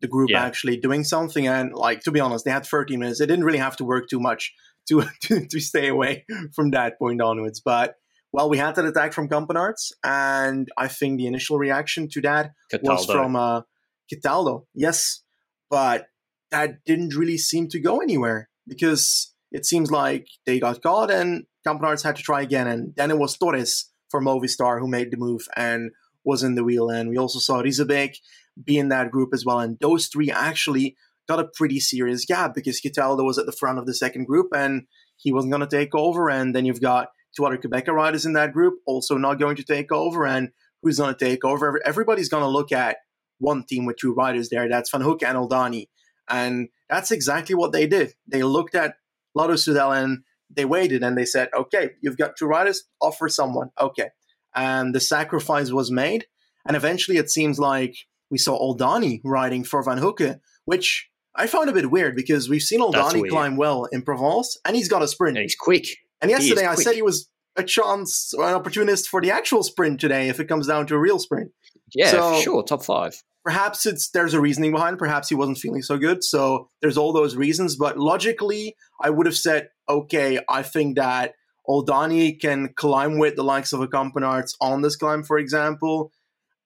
the 0.00 0.08
group 0.08 0.30
Yeah. 0.30 0.44
actually 0.44 0.76
doing 0.76 1.04
something. 1.04 1.46
And 1.46 1.72
like 1.74 2.00
to 2.02 2.10
be 2.10 2.20
honest, 2.20 2.44
they 2.44 2.50
had 2.50 2.66
30 2.66 2.96
minutes; 2.98 3.18
they 3.18 3.26
didn't 3.26 3.44
really 3.44 3.58
have 3.58 3.76
to 3.78 3.84
work 3.84 4.08
too 4.08 4.20
much 4.20 4.52
to 4.88 5.04
to, 5.22 5.46
to 5.46 5.60
stay 5.60 5.88
away 5.88 6.26
from 6.54 6.70
that 6.72 6.98
point 6.98 7.22
onwards. 7.22 7.60
But 7.60 7.94
well, 8.32 8.48
we 8.50 8.58
had 8.58 8.74
that 8.76 8.84
attack 8.84 9.12
from 9.12 9.28
Campenaerts, 9.28 9.92
and 10.04 10.68
I 10.76 10.88
think 10.88 11.18
the 11.18 11.26
initial 11.26 11.58
reaction 11.58 12.08
to 12.12 12.20
that 12.20 12.52
was 12.82 13.06
from 13.06 13.34
uh, 13.34 13.62
Cataldo. 14.08 14.66
Yes, 14.74 15.22
but 15.68 16.06
that 16.50 16.84
didn't 16.84 17.16
really 17.16 17.38
seem 17.38 17.68
to 17.68 17.80
go 17.80 17.98
anywhere 17.98 18.48
because 18.66 19.34
it 19.52 19.66
seems 19.66 19.90
like 19.90 20.26
they 20.46 20.60
got 20.60 20.82
caught 20.82 21.10
and 21.10 21.44
Campenaerts 21.66 22.02
had 22.02 22.16
to 22.16 22.22
try 22.22 22.42
again. 22.42 22.66
And 22.66 22.94
then 22.96 23.10
it 23.10 23.18
was 23.18 23.36
Torres 23.36 23.90
for 24.10 24.22
Movistar 24.22 24.80
who 24.80 24.88
made 24.88 25.10
the 25.10 25.16
move 25.16 25.46
and 25.56 25.90
was 26.24 26.42
in 26.42 26.54
the 26.54 26.64
wheel. 26.64 26.88
And 26.88 27.08
we 27.08 27.16
also 27.16 27.38
saw 27.38 27.62
Riesebeek 27.62 28.16
be 28.62 28.78
in 28.78 28.88
that 28.88 29.10
group 29.10 29.30
as 29.32 29.44
well. 29.44 29.60
And 29.60 29.78
those 29.80 30.06
three 30.06 30.30
actually 30.30 30.96
got 31.28 31.40
a 31.40 31.48
pretty 31.54 31.80
serious 31.80 32.24
gap 32.24 32.54
because 32.54 32.80
Cataldo 32.80 33.24
was 33.24 33.38
at 33.38 33.46
the 33.46 33.52
front 33.52 33.78
of 33.78 33.86
the 33.86 33.94
second 33.94 34.26
group 34.26 34.48
and 34.54 34.82
he 35.16 35.32
wasn't 35.32 35.52
going 35.52 35.66
to 35.66 35.76
take 35.76 35.94
over. 35.94 36.28
And 36.28 36.54
then 36.54 36.64
you've 36.64 36.80
got 36.80 37.08
two 37.36 37.44
other 37.44 37.58
Qhubeka 37.58 37.88
riders 37.88 38.26
in 38.26 38.32
that 38.34 38.52
group 38.52 38.74
also 38.86 39.16
not 39.16 39.38
going 39.38 39.56
to 39.56 39.64
take 39.64 39.92
over. 39.92 40.26
And 40.26 40.50
who's 40.82 40.98
going 40.98 41.14
to 41.14 41.24
take 41.24 41.44
over? 41.44 41.80
Everybody's 41.84 42.28
going 42.28 42.42
to 42.42 42.48
look 42.48 42.72
at 42.72 42.98
one 43.38 43.64
team 43.64 43.86
with 43.86 43.96
two 43.96 44.12
riders 44.12 44.48
there. 44.48 44.68
That's 44.68 44.90
Vanhoucke 44.90 45.22
and 45.22 45.38
Oldani. 45.38 45.86
And 46.30 46.68
that's 46.88 47.10
exactly 47.10 47.54
what 47.54 47.72
they 47.72 47.86
did. 47.86 48.14
They 48.26 48.42
looked 48.42 48.74
at 48.74 48.94
Lotto 49.34 49.56
and 49.90 50.20
they 50.48 50.64
waited 50.64 51.02
and 51.02 51.16
they 51.16 51.24
said, 51.24 51.48
okay, 51.56 51.90
you've 52.00 52.16
got 52.16 52.36
two 52.36 52.46
riders, 52.46 52.84
offer 53.00 53.28
someone. 53.28 53.70
Okay. 53.80 54.10
And 54.54 54.94
the 54.94 55.00
sacrifice 55.00 55.70
was 55.70 55.90
made. 55.90 56.26
And 56.66 56.76
eventually 56.76 57.16
it 57.18 57.30
seems 57.30 57.58
like 57.58 57.94
we 58.30 58.38
saw 58.38 58.58
Oldani 58.58 59.20
riding 59.24 59.64
for 59.64 59.82
Vanhoucke, 59.84 60.40
which 60.64 61.08
I 61.34 61.46
found 61.46 61.68
a 61.68 61.72
bit 61.72 61.90
weird 61.90 62.16
because 62.16 62.48
we've 62.48 62.62
seen 62.62 62.80
That's 62.92 63.14
Oldani 63.14 63.28
climb 63.28 63.56
well 63.56 63.84
in 63.86 64.02
Provence 64.02 64.56
and 64.64 64.76
he's 64.76 64.88
got 64.88 65.02
a 65.02 65.08
sprint. 65.08 65.36
And 65.36 65.42
he's 65.42 65.56
quick. 65.56 65.86
And 66.20 66.30
yesterday 66.30 66.66
I 66.66 66.74
quick. 66.74 66.86
said 66.86 66.94
he 66.94 67.02
was 67.02 67.28
a 67.56 67.62
chance 67.62 68.32
or 68.34 68.46
an 68.46 68.54
opportunist 68.54 69.08
for 69.08 69.20
the 69.20 69.30
actual 69.30 69.62
sprint 69.62 70.00
today 70.00 70.28
if 70.28 70.38
it 70.38 70.46
comes 70.46 70.66
down 70.66 70.86
to 70.88 70.94
a 70.94 70.98
real 70.98 71.18
sprint. 71.18 71.50
Yeah, 71.94 72.10
So- 72.10 72.40
sure. 72.40 72.62
Top 72.62 72.84
five. 72.84 73.22
Perhaps 73.44 73.86
it's 73.86 74.10
there's 74.10 74.34
a 74.34 74.40
reasoning 74.40 74.72
behind. 74.72 74.98
Perhaps 74.98 75.28
he 75.28 75.34
wasn't 75.34 75.58
feeling 75.58 75.82
so 75.82 75.96
good. 75.96 76.22
So 76.22 76.68
there's 76.82 76.98
all 76.98 77.12
those 77.12 77.36
reasons. 77.36 77.76
But 77.76 77.98
logically, 77.98 78.76
I 79.02 79.10
would 79.10 79.26
have 79.26 79.36
said, 79.36 79.70
okay, 79.88 80.40
I 80.48 80.62
think 80.62 80.96
that 80.96 81.34
Oldani 81.68 82.38
can 82.38 82.72
climb 82.74 83.18
with 83.18 83.36
the 83.36 83.44
likes 83.44 83.72
of 83.72 83.80
a 83.80 83.88
Campenaerts 83.88 84.54
on 84.60 84.82
this 84.82 84.96
climb, 84.96 85.22
for 85.22 85.38
example, 85.38 86.12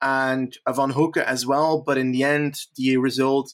and 0.02 0.56
a 0.66 0.72
Vanhoucke 0.72 1.18
as 1.18 1.46
well. 1.46 1.82
But 1.84 1.98
in 1.98 2.12
the 2.12 2.24
end, 2.24 2.58
the 2.76 2.96
result 2.96 3.52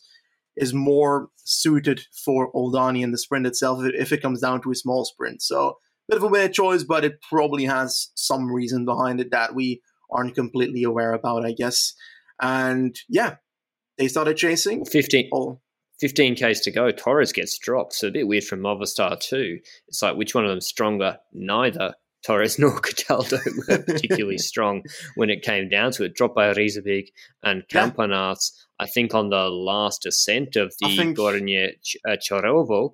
is 0.56 0.72
more 0.72 1.28
suited 1.44 2.02
for 2.24 2.52
Oldani 2.52 3.02
in 3.02 3.12
the 3.12 3.18
sprint 3.18 3.46
itself 3.46 3.80
if 3.80 3.86
it, 3.86 3.94
if 3.96 4.12
it 4.12 4.22
comes 4.22 4.40
down 4.40 4.62
to 4.62 4.70
a 4.70 4.74
small 4.74 5.04
sprint. 5.04 5.42
So 5.42 5.76
bit 6.10 6.16
of 6.16 6.24
a 6.24 6.28
weird 6.28 6.52
choice, 6.52 6.82
but 6.82 7.04
it 7.04 7.22
probably 7.22 7.64
has 7.66 8.08
some 8.14 8.52
reason 8.52 8.84
behind 8.84 9.20
it 9.20 9.30
that 9.30 9.54
we 9.54 9.80
aren't 10.10 10.34
completely 10.34 10.82
aware 10.82 11.12
about, 11.12 11.46
I 11.46 11.52
guess. 11.52 11.94
And 12.40 12.96
yeah, 13.08 13.36
they 13.98 14.08
started 14.08 14.36
chasing. 14.36 14.84
15, 14.84 15.30
oh. 15.32 15.60
15 16.00 16.36
Ks 16.36 16.60
to 16.60 16.70
go. 16.70 16.90
Torres 16.90 17.32
gets 17.32 17.58
dropped. 17.58 17.94
So 17.94 18.08
a 18.08 18.10
bit 18.10 18.26
weird 18.26 18.44
from 18.44 18.60
Movistar 18.60 19.20
too. 19.20 19.58
It's 19.88 20.02
like 20.02 20.16
which 20.16 20.34
one 20.34 20.44
of 20.44 20.50
them 20.50 20.60
stronger? 20.60 21.18
Neither. 21.32 21.94
Torres 22.24 22.58
nor 22.58 22.78
Cataldo 22.80 23.38
were 23.68 23.78
particularly 23.86 24.38
strong 24.38 24.82
when 25.14 25.30
it 25.30 25.42
came 25.42 25.68
down 25.68 25.92
to 25.92 26.04
it. 26.04 26.14
Dropped 26.14 26.34
by 26.34 26.52
Riesebeek 26.52 27.08
and 27.42 27.62
Campenaerts. 27.68 28.52
Yeah. 28.54 28.84
I 28.84 28.86
think 28.86 29.14
on 29.14 29.28
the 29.28 29.48
last 29.48 30.06
ascent 30.06 30.56
of 30.56 30.74
the 30.80 30.96
think, 30.96 31.18
Gornje 31.18 31.72
uh, 32.08 32.16
Chorovo. 32.16 32.92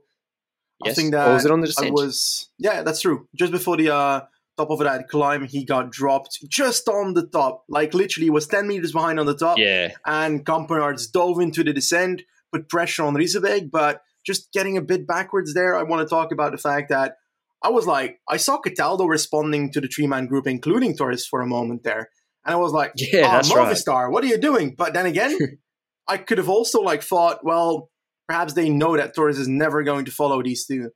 Yes. 0.85 0.93
I 0.93 0.95
think 1.01 1.13
that 1.13 1.29
or 1.29 1.35
was 1.35 1.45
it 1.45 1.51
on 1.51 1.61
the 1.61 1.69
descent? 1.69 1.89
I 1.89 1.91
was 1.91 2.51
yeah, 2.59 2.83
that's 2.83 3.01
true. 3.01 3.29
Just 3.35 3.53
before 3.53 3.77
the 3.77 3.95
uh, 3.95 4.21
top 4.57 4.71
of 4.71 4.79
that 4.81 5.09
climb, 5.09 5.47
he 5.47 5.65
got 5.65 5.91
dropped 5.91 6.39
just 6.49 6.89
on 6.89 7.15
the 7.15 7.27
top. 7.27 7.65
Like 7.69 7.95
literally, 7.95 8.31
was 8.31 8.47
ten 8.47 8.67
meters 8.69 8.93
behind 8.93 9.21
on 9.21 9.27
the 9.27 9.37
top. 9.37 9.59
Yeah, 9.59 9.91
and 10.05 10.45
Campenaerts 10.45 11.11
dove 11.11 11.41
into 11.41 11.65
the 11.65 11.73
descent, 11.73 12.23
put 12.53 12.69
pressure 12.69 13.05
on 13.05 13.15
Riesebeek, 13.15 13.71
but 13.71 14.03
just 14.25 14.53
getting 14.53 14.77
a 14.77 14.83
bit 14.83 15.07
backwards 15.07 15.55
there. 15.55 15.77
I 15.77 15.85
want 15.85 16.07
to 16.07 16.13
talk 16.13 16.33
about 16.33 16.53
the 16.53 16.59
fact 16.59 16.89
that 16.91 17.17
I 17.63 17.71
was 17.71 17.87
like, 17.87 18.21
I 18.29 18.37
saw 18.37 18.59
Cataldo 18.59 19.07
responding 19.07 19.73
to 19.73 19.81
the 19.81 19.89
three 19.89 20.07
man 20.07 20.27
group, 20.27 20.47
including 20.47 20.97
Torres, 20.97 21.27
for 21.27 21.41
a 21.41 21.47
moment 21.47 21.85
there. 21.85 22.11
And 22.45 22.55
I 22.55 22.57
was 22.57 22.73
like, 22.73 22.93
yeah, 22.97 23.27
oh, 23.27 23.33
that's 23.33 23.53
Movistar, 23.53 24.05
right. 24.05 24.13
what 24.13 24.25
are 24.25 24.29
you 24.29 24.39
doing? 24.39 24.75
But 24.77 24.95
then 24.95 25.07
again, 25.07 25.37
I 26.09 26.19
could 26.19 26.39
have 26.39 26.49
also 26.49 26.81
like 26.81 27.03
thought, 27.03 27.45
well, 27.45 27.91
perhaps 28.29 28.53
they 28.53 28.69
know 28.69 28.97
that 28.97 29.15
Torres 29.15 29.39
is 29.39 29.49
never 29.49 29.83
going 29.83 30.05
to 30.05 30.11
follow 30.11 30.43
these 30.43 30.67
two. 30.67 30.91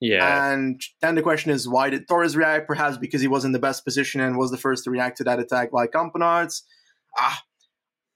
Yeah. 0.00 0.52
And 0.52 0.80
then 1.00 1.14
the 1.16 1.22
question 1.22 1.50
is, 1.50 1.68
why 1.68 1.90
did 1.90 2.06
Torres 2.06 2.36
react? 2.36 2.66
Perhaps 2.66 2.98
because 2.98 3.20
he 3.20 3.28
was 3.28 3.44
in 3.44 3.52
the 3.52 3.58
best 3.58 3.84
position 3.84 4.20
and 4.20 4.36
was 4.36 4.50
the 4.50 4.58
first 4.58 4.84
to 4.84 4.90
react 4.90 5.18
to 5.18 5.24
that 5.24 5.40
attack 5.40 5.70
by 5.72 5.86
Campenaerts. 5.86 6.62
Ah, 7.18 7.42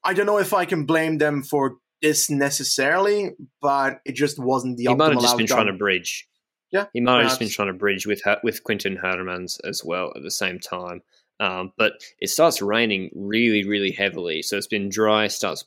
I 0.05 0.15
don't 0.15 0.27
know 0.27 0.39
if 0.39 0.55
I 0.55 0.65
can 0.65 0.85
blame 0.85 1.19
them 1.19 1.43
for 1.43 1.77
this 2.01 2.31
necessarily, 2.31 3.31
but 3.61 4.01
it 4.05 4.15
just 4.15 4.39
wasn't 4.39 4.77
the. 4.77 4.87
Optimal. 4.87 4.91
He 4.91 4.97
might 4.97 5.05
have 5.05 5.15
just 5.15 5.27
outcome. 5.27 5.39
been 5.39 5.47
trying 5.47 5.67
to 5.67 5.73
bridge. 5.73 6.29
Yeah, 6.71 6.87
he 6.93 7.01
might 7.01 7.17
perhaps. 7.17 7.23
have 7.23 7.31
just 7.31 7.41
been 7.41 7.49
trying 7.51 7.75
to 7.75 7.79
bridge 7.79 8.07
with 8.07 8.23
with 8.43 8.65
Quinten 8.65 9.01
Hermans 9.03 9.59
as 9.65 9.83
well 9.85 10.13
at 10.17 10.23
the 10.23 10.31
same 10.31 10.59
time. 10.59 11.03
Um, 11.41 11.73
but 11.77 11.95
it 12.21 12.31
starts 12.31 12.63
raining 12.63 13.11
really, 13.15 13.65
really 13.67 13.91
heavily, 13.91 14.43
so 14.43 14.57
it's 14.57 14.67
been 14.67 14.89
dry. 14.89 15.27
Starts 15.27 15.65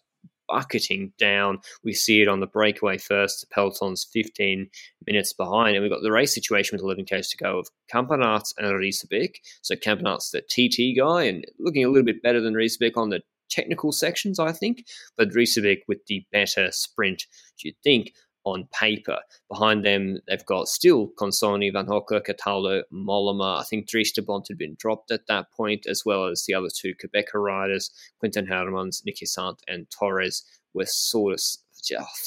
bucketing 0.56 1.12
down. 1.20 1.60
We 1.84 1.92
see 1.92 2.22
it 2.22 2.30
on 2.30 2.40
the 2.40 2.48
breakaway 2.48 2.98
first. 2.98 3.42
The 3.42 3.48
peloton's 3.54 4.08
15 4.14 4.70
minutes 5.06 5.34
behind, 5.34 5.76
and 5.76 5.84
we've 5.84 5.92
got 5.92 6.02
the 6.02 6.14
race 6.14 6.34
situation 6.34 6.78
with 6.78 6.84
11 6.84 7.04
k's 7.04 7.30
to 7.32 7.38
go 7.38 7.60
of 7.60 7.68
Campenaerts 7.94 8.54
and 8.58 8.68
Riesebeek. 8.68 9.36
So 9.62 9.76
Campenaerts 9.76 10.32
the 10.32 10.42
TT 10.42 10.98
guy 10.98 11.24
and 11.24 11.44
looking 11.60 11.84
a 11.84 11.90
little 11.90 12.06
bit 12.06 12.24
better 12.24 12.40
than 12.40 12.54
Riesebeek 12.54 12.96
on 12.96 13.10
the 13.10 13.20
technical 13.50 13.92
sections, 13.92 14.40
I 14.40 14.54
think, 14.54 14.86
but 15.18 15.30
Riesebeek 15.30 15.80
with 15.90 16.00
the 16.08 16.26
better 16.32 16.70
sprint, 16.72 17.26
do 17.60 17.68
you'd 17.68 17.76
think 17.84 18.14
on 18.46 18.68
paper. 18.72 19.20
Behind 19.50 19.84
them, 19.84 20.20
they've 20.28 20.46
got 20.46 20.68
still 20.68 21.10
Consonni, 21.20 21.74
Vanhoucke, 21.74 22.24
Cataldo, 22.24 22.84
Mollema. 22.94 23.60
I 23.60 23.64
think 23.64 23.88
Dries 23.88 24.12
De 24.12 24.22
Bondt 24.22 24.48
had 24.48 24.58
been 24.58 24.76
dropped 24.80 25.12
at 25.12 25.28
that 25.28 25.52
point, 25.52 25.86
as 25.88 26.04
well 26.06 26.26
as 26.26 26.46
the 26.46 26.54
other 26.54 26.70
two 26.74 26.94
Qhubeka 26.94 27.34
riders, 27.34 27.92
Quinten 28.24 28.48
Hermans, 28.48 29.04
Nikias 29.04 29.38
Arndt, 29.38 29.62
and 29.68 29.88
Torres 29.90 30.44
were 30.74 30.86
sort 30.86 31.34
of 31.34 31.42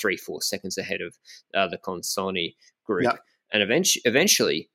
three, 0.00 0.16
four 0.16 0.42
seconds 0.42 0.76
ahead 0.76 1.00
of 1.00 1.16
uh, 1.54 1.68
the 1.68 1.78
Consonni 1.78 2.56
group. 2.84 3.04
Yep. 3.04 3.20
And 3.52 3.62
eventually, 3.62 4.02
eventually, 4.04 4.70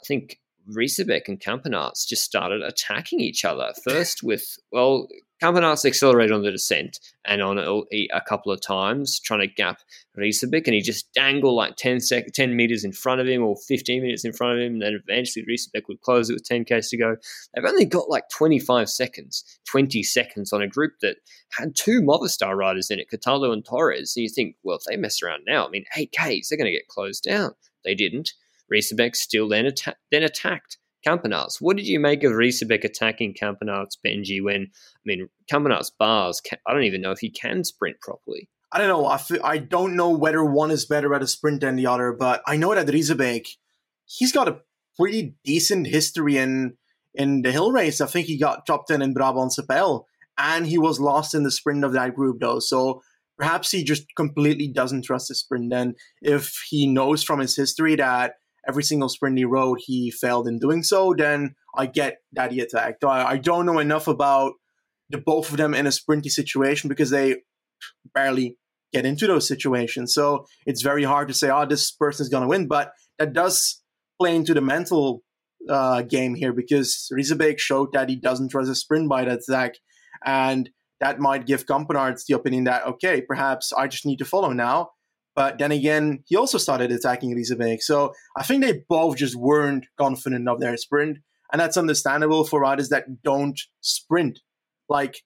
I 0.00 0.04
think 0.04 0.40
Riesebeek 0.68 1.28
and 1.28 1.40
Campenaerts 1.40 2.06
just 2.06 2.24
started 2.24 2.62
attacking 2.62 3.20
each 3.20 3.44
other. 3.44 3.72
First 3.84 4.22
with, 4.22 4.56
well, 4.72 5.08
Campenaerts 5.42 5.84
accelerated 5.84 6.32
on 6.32 6.42
the 6.42 6.50
descent 6.50 6.98
and 7.24 7.40
on 7.40 7.58
a, 7.58 8.08
a, 8.12 8.20
couple 8.20 8.50
of 8.50 8.60
times, 8.60 9.20
trying 9.20 9.40
to 9.40 9.46
gap 9.46 9.80
Riesebeek, 10.16 10.66
and 10.66 10.74
he 10.74 10.80
just 10.80 11.12
dangled 11.12 11.54
like 11.54 11.76
10, 11.76 12.00
sec- 12.00 12.32
10 12.32 12.56
meters 12.56 12.82
in 12.82 12.92
front 12.92 13.20
of 13.20 13.28
him 13.28 13.44
or 13.44 13.56
15 13.56 14.02
minutes 14.02 14.24
in 14.24 14.32
front 14.32 14.54
of 14.54 14.64
him. 14.64 14.74
And 14.74 14.82
then 14.82 15.00
eventually 15.00 15.46
Riesebeek 15.46 15.86
would 15.86 16.00
close 16.00 16.28
it 16.28 16.34
with 16.34 16.44
10 16.44 16.64
Ks 16.64 16.88
to 16.88 16.96
go. 16.96 17.16
They've 17.54 17.64
only 17.64 17.84
got 17.84 18.10
like 18.10 18.28
25 18.30 18.90
seconds, 18.90 19.60
20 19.66 20.02
seconds 20.02 20.52
on 20.52 20.62
a 20.62 20.66
group 20.66 20.94
that 21.02 21.18
had 21.50 21.76
two 21.76 22.00
Movistar 22.02 22.56
riders 22.56 22.90
in 22.90 22.98
it, 22.98 23.10
Cataldo 23.10 23.52
and 23.52 23.64
Torres. 23.64 24.14
And 24.16 24.24
you 24.24 24.28
think, 24.28 24.56
well, 24.64 24.78
if 24.78 24.84
they 24.84 24.96
mess 24.96 25.22
around 25.22 25.42
now, 25.46 25.66
I 25.66 25.70
mean, 25.70 25.84
8 25.96 26.10
Ks, 26.12 26.48
they're 26.48 26.58
going 26.58 26.70
to 26.70 26.76
get 26.76 26.88
closed 26.88 27.22
down. 27.22 27.52
They 27.84 27.94
didn't. 27.94 28.32
Riesebeek 28.72 29.14
still 29.14 29.48
then, 29.48 29.66
atta- 29.66 29.96
then 30.10 30.24
attacked 30.24 30.78
Campenaerts. 31.08 31.56
What 31.60 31.76
did 31.76 31.86
you 31.86 31.98
make 32.00 32.22
of 32.24 32.32
Riesebeek 32.32 32.84
attacking 32.84 33.34
Campenaerts, 33.34 33.96
Benji, 34.04 34.42
when, 34.42 34.62
I 34.62 35.02
mean, 35.04 35.28
Campenaerts 35.50 35.90
bars, 35.98 36.40
I 36.66 36.72
don't 36.72 36.84
even 36.84 37.00
know 37.00 37.12
if 37.12 37.20
he 37.20 37.30
can 37.30 37.64
sprint 37.64 38.00
properly. 38.00 38.48
I 38.70 38.78
don't 38.78 38.88
know. 38.88 39.40
I 39.42 39.58
don't 39.58 39.96
know 39.96 40.10
whether 40.10 40.44
one 40.44 40.70
is 40.70 40.84
better 40.84 41.14
at 41.14 41.22
a 41.22 41.26
sprint 41.26 41.62
than 41.62 41.76
the 41.76 41.86
other, 41.86 42.12
but 42.12 42.42
I 42.46 42.56
know 42.56 42.74
that 42.74 42.86
Riesebeek, 42.86 43.46
he's 44.04 44.32
got 44.32 44.48
a 44.48 44.60
pretty 44.98 45.36
decent 45.44 45.86
history 45.86 46.36
in 46.36 46.76
in 47.14 47.42
the 47.42 47.52
hill 47.52 47.72
race. 47.72 48.00
I 48.00 48.06
think 48.06 48.26
he 48.26 48.38
got 48.38 48.66
top 48.66 48.86
10 48.86 49.00
in 49.00 49.14
Brabantse 49.14 49.60
Pijl, 49.60 50.04
and 50.36 50.66
he 50.66 50.76
was 50.76 51.00
lost 51.00 51.34
in 51.34 51.44
the 51.44 51.50
sprint 51.50 51.82
of 51.82 51.92
that 51.94 52.14
group, 52.14 52.40
though. 52.40 52.58
So 52.58 53.00
perhaps 53.38 53.70
he 53.70 53.82
just 53.82 54.04
completely 54.16 54.68
doesn't 54.68 55.04
trust 55.04 55.28
the 55.28 55.34
sprint. 55.34 55.72
And 55.72 55.94
if 56.20 56.62
he 56.68 56.86
knows 56.86 57.22
from 57.22 57.40
his 57.40 57.56
history 57.56 57.96
that 57.96 58.34
every 58.68 58.82
single 58.82 59.08
sprint 59.08 59.38
he 59.38 59.44
rode, 59.44 59.78
he 59.80 60.10
failed 60.10 60.46
in 60.46 60.58
doing 60.58 60.82
so, 60.82 61.14
then 61.16 61.54
I 61.76 61.86
get 61.86 62.18
that 62.32 62.52
he 62.52 62.60
attacked. 62.60 63.02
I, 63.02 63.30
I 63.30 63.36
don't 63.38 63.66
know 63.66 63.78
enough 63.78 64.06
about 64.06 64.52
the 65.10 65.18
both 65.18 65.50
of 65.50 65.56
them 65.56 65.74
in 65.74 65.86
a 65.86 65.90
sprinty 65.90 66.30
situation 66.30 66.88
because 66.88 67.10
they 67.10 67.36
barely 68.14 68.58
get 68.92 69.06
into 69.06 69.26
those 69.26 69.48
situations. 69.48 70.12
So 70.12 70.46
it's 70.66 70.82
very 70.82 71.04
hard 71.04 71.28
to 71.28 71.34
say, 71.34 71.50
oh, 71.50 71.66
this 71.66 71.90
person 71.90 72.24
is 72.24 72.28
going 72.28 72.42
to 72.42 72.48
win. 72.48 72.68
But 72.68 72.92
that 73.18 73.32
does 73.32 73.82
play 74.20 74.36
into 74.36 74.54
the 74.54 74.60
mental 74.60 75.22
uh, 75.68 76.02
game 76.02 76.34
here 76.34 76.52
because 76.52 77.10
Riesebeek 77.12 77.58
showed 77.58 77.92
that 77.92 78.08
he 78.08 78.16
doesn't 78.16 78.50
trust 78.50 78.70
a 78.70 78.74
sprint 78.74 79.08
by 79.08 79.24
that 79.24 79.40
attack. 79.48 79.74
And 80.24 80.70
that 81.00 81.20
might 81.20 81.46
give 81.46 81.66
Campenaerts 81.66 82.26
the 82.26 82.34
opinion 82.34 82.64
that, 82.64 82.86
okay, 82.86 83.20
perhaps 83.20 83.72
I 83.72 83.86
just 83.86 84.04
need 84.04 84.18
to 84.18 84.24
follow 84.24 84.52
now. 84.52 84.90
But 85.38 85.58
then 85.58 85.70
again, 85.70 86.24
he 86.26 86.34
also 86.34 86.58
started 86.58 86.90
attacking 86.90 87.32
Riesebeek. 87.32 87.80
So 87.80 88.12
I 88.36 88.42
think 88.42 88.60
they 88.60 88.82
both 88.88 89.18
just 89.18 89.36
weren't 89.36 89.86
confident 89.96 90.48
of 90.48 90.58
their 90.58 90.76
sprint. 90.76 91.18
And 91.52 91.60
that's 91.60 91.76
understandable 91.76 92.42
for 92.42 92.58
riders 92.58 92.88
that 92.88 93.22
don't 93.22 93.56
sprint. 93.80 94.40
Like, 94.88 95.22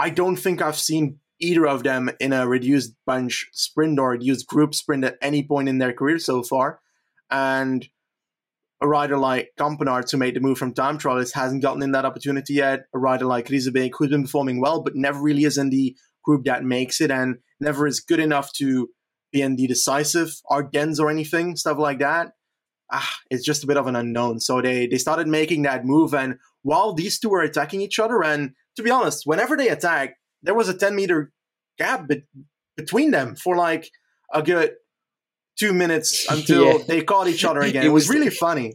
I 0.00 0.10
don't 0.10 0.34
think 0.34 0.60
I've 0.60 0.76
seen 0.76 1.20
either 1.38 1.64
of 1.68 1.84
them 1.84 2.10
in 2.18 2.32
a 2.32 2.48
reduced 2.48 2.92
bunch 3.06 3.46
sprint 3.52 4.00
or 4.00 4.10
reduced 4.10 4.48
group 4.48 4.74
sprint 4.74 5.04
at 5.04 5.16
any 5.22 5.44
point 5.44 5.68
in 5.68 5.78
their 5.78 5.92
career 5.92 6.18
so 6.18 6.42
far. 6.42 6.80
And 7.30 7.88
a 8.82 8.88
rider 8.88 9.16
like 9.16 9.52
Campenaerts, 9.56 10.10
who 10.10 10.18
made 10.18 10.34
the 10.34 10.40
move 10.40 10.58
from 10.58 10.74
time 10.74 10.98
trialist, 10.98 11.34
hasn't 11.34 11.62
gotten 11.62 11.84
in 11.84 11.92
that 11.92 12.04
opportunity 12.04 12.54
yet. 12.54 12.86
A 12.92 12.98
rider 12.98 13.26
like 13.26 13.46
Riesebeek, 13.46 13.92
who's 13.96 14.10
been 14.10 14.24
performing 14.24 14.60
well, 14.60 14.82
but 14.82 14.96
never 14.96 15.22
really 15.22 15.44
is 15.44 15.56
in 15.56 15.70
the 15.70 15.96
group 16.24 16.46
that 16.46 16.64
makes 16.64 17.00
it 17.00 17.12
and 17.12 17.36
never 17.60 17.86
is 17.86 18.00
good 18.00 18.18
enough 18.18 18.52
to 18.54 18.88
being 19.32 19.56
the 19.56 19.66
decisive 19.66 20.34
Ardennes 20.50 21.00
or 21.00 21.10
anything, 21.10 21.56
stuff 21.56 21.78
like 21.78 21.98
that. 21.98 22.32
Ah, 22.92 23.18
it's 23.30 23.44
just 23.44 23.62
a 23.62 23.66
bit 23.66 23.76
of 23.76 23.86
an 23.86 23.96
unknown. 23.96 24.40
So 24.40 24.60
they 24.60 24.86
they 24.86 24.98
started 24.98 25.28
making 25.28 25.62
that 25.62 25.84
move, 25.84 26.12
and 26.14 26.38
while 26.62 26.92
these 26.92 27.18
two 27.18 27.28
were 27.28 27.42
attacking 27.42 27.80
each 27.80 27.98
other, 27.98 28.22
and 28.22 28.52
to 28.76 28.82
be 28.82 28.90
honest, 28.90 29.26
whenever 29.26 29.56
they 29.56 29.68
attacked, 29.68 30.14
there 30.42 30.54
was 30.54 30.68
a 30.68 30.76
ten 30.76 30.96
meter 30.96 31.32
gap 31.78 32.08
be- 32.08 32.24
between 32.76 33.10
them 33.12 33.36
for 33.36 33.56
like 33.56 33.90
a 34.32 34.42
good 34.42 34.72
two 35.58 35.72
minutes 35.72 36.26
until 36.30 36.64
yeah. 36.64 36.84
they 36.88 37.02
caught 37.02 37.28
each 37.28 37.44
other 37.44 37.60
again. 37.60 37.84
it, 37.84 37.86
it 37.86 37.90
was, 37.90 38.08
was 38.08 38.16
really 38.16 38.30
funny. 38.30 38.74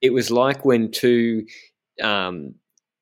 It 0.00 0.12
was 0.12 0.30
like 0.30 0.64
when 0.64 0.90
two 0.90 1.46
um, 2.02 2.54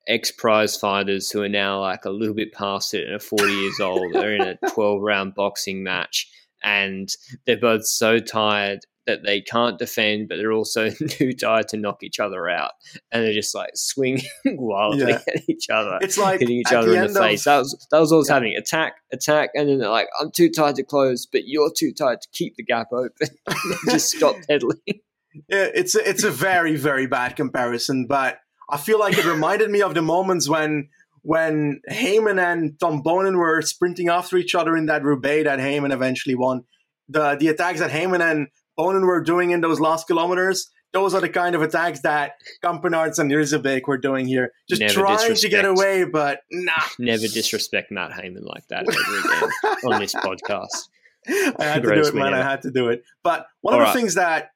ex 0.09 0.31
prize 0.31 0.75
fighters 0.75 1.29
who 1.29 1.41
are 1.41 1.49
now 1.49 1.79
like 1.79 2.05
a 2.05 2.09
little 2.09 2.35
bit 2.35 2.51
past 2.53 2.93
it 2.93 3.05
and 3.05 3.15
are 3.15 3.19
40 3.19 3.53
years 3.53 3.79
old 3.79 4.15
are 4.15 4.33
in 4.33 4.41
a 4.41 4.57
12 4.73 5.01
round 5.01 5.35
boxing 5.35 5.83
match 5.83 6.29
and 6.63 7.09
they're 7.45 7.57
both 7.57 7.85
so 7.85 8.19
tired 8.19 8.79
that 9.09 9.23
they 9.25 9.41
can't 9.41 9.79
defend, 9.79 10.29
but 10.29 10.37
they're 10.37 10.51
also 10.51 10.89
too 11.09 11.33
tired 11.33 11.67
to 11.69 11.77
knock 11.77 12.03
each 12.03 12.19
other 12.19 12.47
out, 12.47 12.71
and 13.11 13.23
they're 13.23 13.33
just 13.33 13.55
like 13.55 13.71
swinging 13.73 14.21
wildly 14.45 15.09
yeah. 15.09 15.21
at 15.27 15.49
each 15.49 15.69
other. 15.69 15.97
It's 16.01 16.17
like 16.17 16.41
hitting 16.41 16.57
each 16.57 16.71
other 16.71 16.91
the 16.91 17.05
in 17.05 17.13
the 17.13 17.19
face. 17.19 17.41
Of, 17.41 17.43
that 17.45 17.57
was 17.57 17.87
that 17.91 17.99
was 17.99 18.11
all 18.11 18.23
yeah. 18.25 18.33
happening. 18.33 18.55
Attack, 18.55 18.97
attack, 19.11 19.49
and 19.55 19.67
then 19.67 19.79
they're 19.79 19.89
like, 19.89 20.07
"I'm 20.21 20.31
too 20.31 20.49
tired 20.49 20.75
to 20.75 20.83
close, 20.83 21.25
but 21.25 21.47
you're 21.47 21.71
too 21.75 21.91
tired 21.91 22.21
to 22.21 22.27
keep 22.31 22.55
the 22.55 22.63
gap 22.63 22.89
open." 22.93 23.29
just 23.85 24.11
stop 24.11 24.35
peddling. 24.47 24.77
Yeah, 25.47 25.69
it's 25.73 25.95
a, 25.95 26.07
it's 26.07 26.23
a 26.23 26.31
very 26.31 26.75
very 26.75 27.07
bad 27.07 27.35
comparison, 27.35 28.05
but 28.05 28.39
I 28.69 28.77
feel 28.77 28.99
like 28.99 29.17
it 29.17 29.25
reminded 29.25 29.69
me 29.69 29.81
of 29.81 29.93
the 29.93 30.01
moments 30.01 30.47
when 30.47 30.89
when 31.21 31.81
Hayman 31.87 32.39
and 32.39 32.79
Tom 32.79 33.03
Boonen 33.03 33.35
were 33.37 33.61
sprinting 33.61 34.09
after 34.09 34.37
each 34.37 34.55
other 34.55 34.77
in 34.77 34.85
that 34.85 35.03
Roubaix 35.03 35.45
that 35.45 35.59
Hayman 35.59 35.91
eventually 35.91 36.35
won. 36.35 36.63
The 37.07 37.35
the 37.35 37.47
attacks 37.47 37.79
that 37.79 37.91
Hayman 37.91 38.21
and 38.21 38.47
Boonen 38.77 39.05
were 39.05 39.21
doing 39.21 39.51
in 39.51 39.61
those 39.61 39.79
last 39.79 40.07
kilometers, 40.07 40.69
those 40.93 41.13
are 41.13 41.21
the 41.21 41.29
kind 41.29 41.55
of 41.55 41.61
attacks 41.61 42.01
that 42.01 42.33
Campenaerts 42.63 43.19
and 43.19 43.31
Riesebeek 43.31 43.81
were 43.87 43.97
doing 43.97 44.25
here. 44.25 44.51
Just 44.69 44.81
Never 44.81 44.93
trying 44.93 45.35
to 45.35 45.49
get 45.49 45.65
away, 45.65 46.05
but 46.05 46.41
nah. 46.51 46.73
Never 46.99 47.27
disrespect 47.27 47.91
Mat 47.91 48.13
Hayman 48.13 48.43
like 48.43 48.67
that 48.69 48.87
ever 48.87 48.91
again 48.91 49.73
on 49.93 49.99
this 49.99 50.15
podcast. 50.15 50.89
I 51.27 51.65
had 51.65 51.83
to 51.83 51.93
do 51.93 52.01
it, 52.01 52.15
man. 52.15 52.33
I 52.33 52.41
had 52.41 52.61
to 52.63 52.71
do 52.71 52.89
it. 52.89 53.03
But 53.23 53.47
one 53.61 53.73
All 53.73 53.81
of 53.81 53.85
the 53.85 53.89
right. 53.89 53.95
things 53.95 54.15
that, 54.15 54.51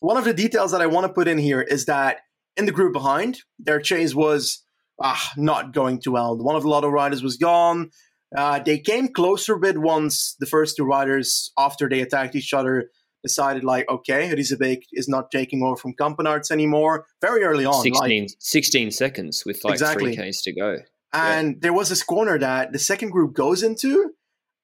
one 0.00 0.16
of 0.16 0.24
the 0.24 0.32
details 0.32 0.72
that 0.72 0.80
I 0.80 0.86
want 0.86 1.06
to 1.06 1.12
put 1.12 1.28
in 1.28 1.38
here 1.38 1.60
is 1.60 1.86
that 1.86 2.20
in 2.56 2.66
the 2.66 2.72
group 2.72 2.92
behind, 2.92 3.42
their 3.58 3.80
chase 3.80 4.14
was 4.14 4.62
ah, 5.02 5.32
not 5.36 5.72
going 5.72 6.00
too 6.00 6.12
well. 6.12 6.36
One 6.36 6.56
of 6.56 6.62
the 6.62 6.68
Lotto 6.68 6.88
riders 6.88 7.22
was 7.22 7.36
gone. 7.36 7.90
Uh, 8.36 8.58
they 8.58 8.78
came 8.78 9.08
closer 9.08 9.54
a 9.54 9.60
bit 9.60 9.78
once 9.78 10.36
the 10.40 10.46
first 10.46 10.76
two 10.76 10.84
riders, 10.84 11.52
after 11.58 11.88
they 11.88 12.00
attacked 12.00 12.34
each 12.34 12.52
other, 12.52 12.90
decided 13.22 13.64
like, 13.64 13.88
okay, 13.88 14.30
Riesebeek 14.30 14.82
is 14.92 15.08
not 15.08 15.30
taking 15.30 15.62
over 15.62 15.76
from 15.76 15.94
Campenaerts 15.94 16.50
anymore. 16.50 17.06
Very 17.20 17.44
early 17.44 17.64
on, 17.64 17.76
like, 17.76 17.94
16, 17.94 18.28
16 18.38 18.90
seconds 18.90 19.44
with 19.44 19.64
like 19.64 19.74
Exactly. 19.74 20.16
3Ks 20.16 20.42
to 20.44 20.52
go. 20.52 20.78
and 21.12 21.60
there 21.60 21.72
was 21.72 21.88
this 21.88 22.02
corner 22.02 22.38
that 22.38 22.72
the 22.72 22.78
second 22.78 23.10
group 23.10 23.34
goes 23.34 23.62
into, 23.62 24.10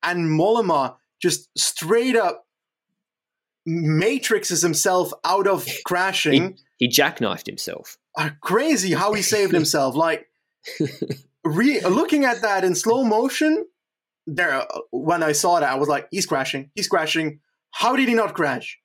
and 0.02 0.28
Mollema 0.28 0.96
just 1.20 1.49
straight 1.56 2.16
up 2.16 2.44
matrixes 3.69 4.62
himself 4.62 5.12
out 5.25 5.47
of 5.47 5.66
crashing. 5.85 6.59
He 6.78 6.88
jackknifed 6.88 7.47
himself. 7.47 7.99
Uh, 8.16 8.31
crazy 8.40 8.92
how 8.92 9.12
he 9.12 9.23
saved 9.23 9.52
himself. 9.61 9.95
Like 9.95 10.28
re- 11.45 11.81
looking 11.81 12.25
at 12.25 12.42
that 12.42 12.64
in 12.64 12.75
slow 12.75 13.04
motion, 13.04 13.66
there 14.26 14.52
uh, 14.52 14.66
when 14.90 15.23
I 15.23 15.33
saw 15.33 15.61
that, 15.61 15.71
I 15.71 15.76
was 15.76 15.88
like, 15.88 16.09
"He's 16.11 16.26
crashing. 16.26 16.71
He's 16.75 16.88
crashing. 16.88 17.40
How 17.71 17.97
did 17.97 18.09
he 18.09 18.14
not 18.14 18.35
crash? 18.35 18.78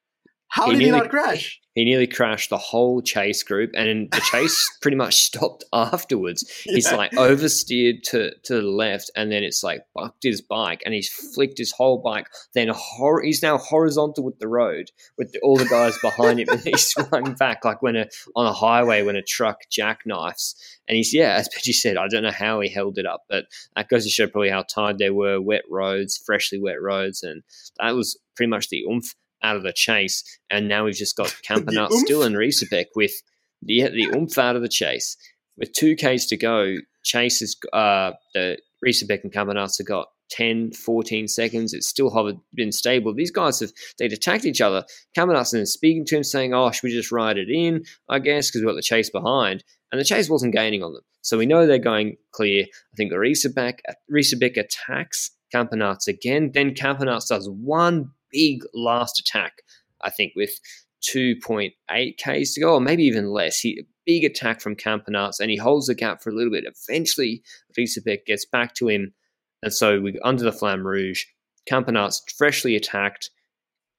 How 0.49 0.65
He 0.67 0.71
did 0.73 0.79
he 0.79 0.85
nearly- 0.85 0.99
not 1.01 1.09
crash?" 1.09 1.59
He 1.75 1.85
nearly 1.85 2.07
crashed 2.07 2.49
the 2.49 2.57
whole 2.57 3.03
chase 3.03 3.43
group, 3.43 3.69
and 3.75 4.09
the 4.09 4.19
chase 4.31 4.67
pretty 4.81 4.97
much 4.97 5.17
stopped 5.23 5.63
afterwards. 5.71 6.43
He's 6.63 6.91
like 6.91 7.11
oversteered 7.11 8.01
to, 8.05 8.31
to 8.45 8.55
the 8.55 8.61
left, 8.63 9.11
and 9.15 9.31
then 9.31 9.43
it's 9.43 9.63
like 9.63 9.81
bucked 9.93 10.23
his 10.23 10.41
bike, 10.41 10.81
and 10.85 10.95
he's 10.95 11.07
flicked 11.07 11.59
his 11.59 11.71
whole 11.71 11.99
bike. 11.99 12.29
Then 12.55 12.69
hor- 12.73 13.21
he's 13.21 13.43
now 13.43 13.59
horizontal 13.59 14.23
with 14.23 14.39
the 14.39 14.47
road, 14.47 14.89
with 15.19 15.33
the, 15.33 15.39
all 15.41 15.55
the 15.55 15.65
guys 15.65 15.95
behind 15.99 16.39
him, 16.39 16.49
and 16.49 16.61
he 16.63 16.75
swung 16.77 17.35
back 17.35 17.63
like 17.63 17.83
when 17.83 17.95
a 17.95 18.07
on 18.35 18.47
a 18.47 18.53
highway 18.53 19.03
when 19.03 19.15
a 19.15 19.21
truck 19.21 19.59
jackknifes. 19.71 20.55
And 20.87 20.95
he's 20.97 21.13
yeah, 21.13 21.35
as 21.35 21.47
Benji 21.47 21.73
said, 21.73 21.95
I 21.95 22.07
don't 22.07 22.23
know 22.23 22.31
how 22.31 22.59
he 22.59 22.69
held 22.69 22.97
it 22.97 23.05
up, 23.05 23.25
but 23.29 23.45
that 23.75 23.87
goes 23.87 24.03
to 24.05 24.09
show 24.09 24.25
probably 24.25 24.49
how 24.49 24.63
tired 24.63 24.97
they 24.97 25.11
were, 25.11 25.39
wet 25.39 25.65
roads, 25.69 26.17
freshly 26.17 26.59
wet 26.59 26.81
roads, 26.81 27.21
and 27.21 27.43
that 27.79 27.91
was 27.91 28.17
pretty 28.35 28.49
much 28.49 28.69
the 28.69 28.83
oomph 28.89 29.13
out 29.43 29.55
of 29.55 29.63
the 29.63 29.73
chase. 29.73 30.23
And 30.49 30.67
now 30.67 30.85
we've 30.85 30.95
just 30.95 31.15
got 31.15 31.27
Campanart 31.47 31.91
oomph? 31.91 32.05
still 32.05 32.23
in 32.23 32.33
Riesebeek 32.33 32.87
with 32.95 33.13
the 33.61 33.89
the 33.89 34.11
oomph 34.15 34.37
out 34.37 34.55
of 34.55 34.61
the 34.61 34.69
chase. 34.69 35.17
With 35.57 35.73
two 35.73 35.95
Ks 35.95 36.27
to 36.27 36.37
go, 36.37 36.75
Chase 37.03 37.41
is 37.41 37.57
uh, 37.73 38.11
the 38.33 38.57
Riesebeek 38.85 39.23
and 39.23 39.33
Campenaerts 39.33 39.79
have 39.79 39.87
got 39.87 40.07
10, 40.31 40.73
14 40.73 41.27
seconds. 41.27 41.73
It's 41.73 41.87
still 41.87 42.09
hovered, 42.09 42.35
been 42.53 42.71
stable. 42.71 43.13
These 43.13 43.31
guys 43.31 43.59
have 43.61 43.71
they'd 43.97 44.13
attacked 44.13 44.45
each 44.45 44.61
other. 44.61 44.83
Campenaerts 45.17 45.55
is 45.55 45.73
speaking 45.73 46.05
to 46.05 46.17
him, 46.17 46.23
saying, 46.23 46.53
"Oh, 46.53 46.69
should 46.71 46.83
we 46.83 46.91
just 46.91 47.11
ride 47.11 47.37
it 47.37 47.49
in?" 47.49 47.83
I 48.09 48.19
guess 48.19 48.49
because 48.49 48.61
we've 48.61 48.69
got 48.69 48.75
the 48.75 48.81
chase 48.81 49.09
behind, 49.09 49.63
and 49.91 49.99
the 49.99 50.05
chase 50.05 50.29
wasn't 50.29 50.53
gaining 50.53 50.83
on 50.83 50.93
them. 50.93 51.03
So 51.21 51.37
we 51.37 51.45
know 51.45 51.65
they're 51.65 51.79
going 51.79 52.17
clear. 52.31 52.63
I 52.63 52.95
think 52.95 53.11
Riesebeek 53.11 54.57
attacks 54.57 55.31
Campenaerts 55.53 56.07
again. 56.07 56.51
Then 56.53 56.73
Campenaerts 56.73 57.27
does 57.27 57.49
one 57.49 58.11
big 58.31 58.63
last 58.73 59.19
attack. 59.19 59.61
I 60.01 60.09
think 60.09 60.33
with 60.35 60.59
2.8 61.03 61.71
Ks 62.17 62.53
to 62.53 62.61
go, 62.61 62.73
or 62.73 62.81
maybe 62.81 63.03
even 63.03 63.29
less. 63.29 63.59
He 63.59 63.83
big 64.05 64.23
attack 64.23 64.61
from 64.61 64.75
Campenaerts, 64.75 65.39
and 65.39 65.51
he 65.51 65.57
holds 65.57 65.87
the 65.87 65.95
gap 65.95 66.23
for 66.23 66.29
a 66.29 66.33
little 66.33 66.51
bit. 66.51 66.65
Eventually, 66.87 67.43
Riesebeek 67.77 68.25
gets 68.25 68.45
back 68.45 68.73
to 68.75 68.87
him, 68.87 69.13
and 69.61 69.73
so 69.73 69.99
we 69.99 70.17
under 70.23 70.43
the 70.43 70.51
Flamme 70.51 70.85
Rouge. 70.85 71.25
Campenaerts 71.69 72.21
freshly 72.37 72.75
attacked. 72.75 73.29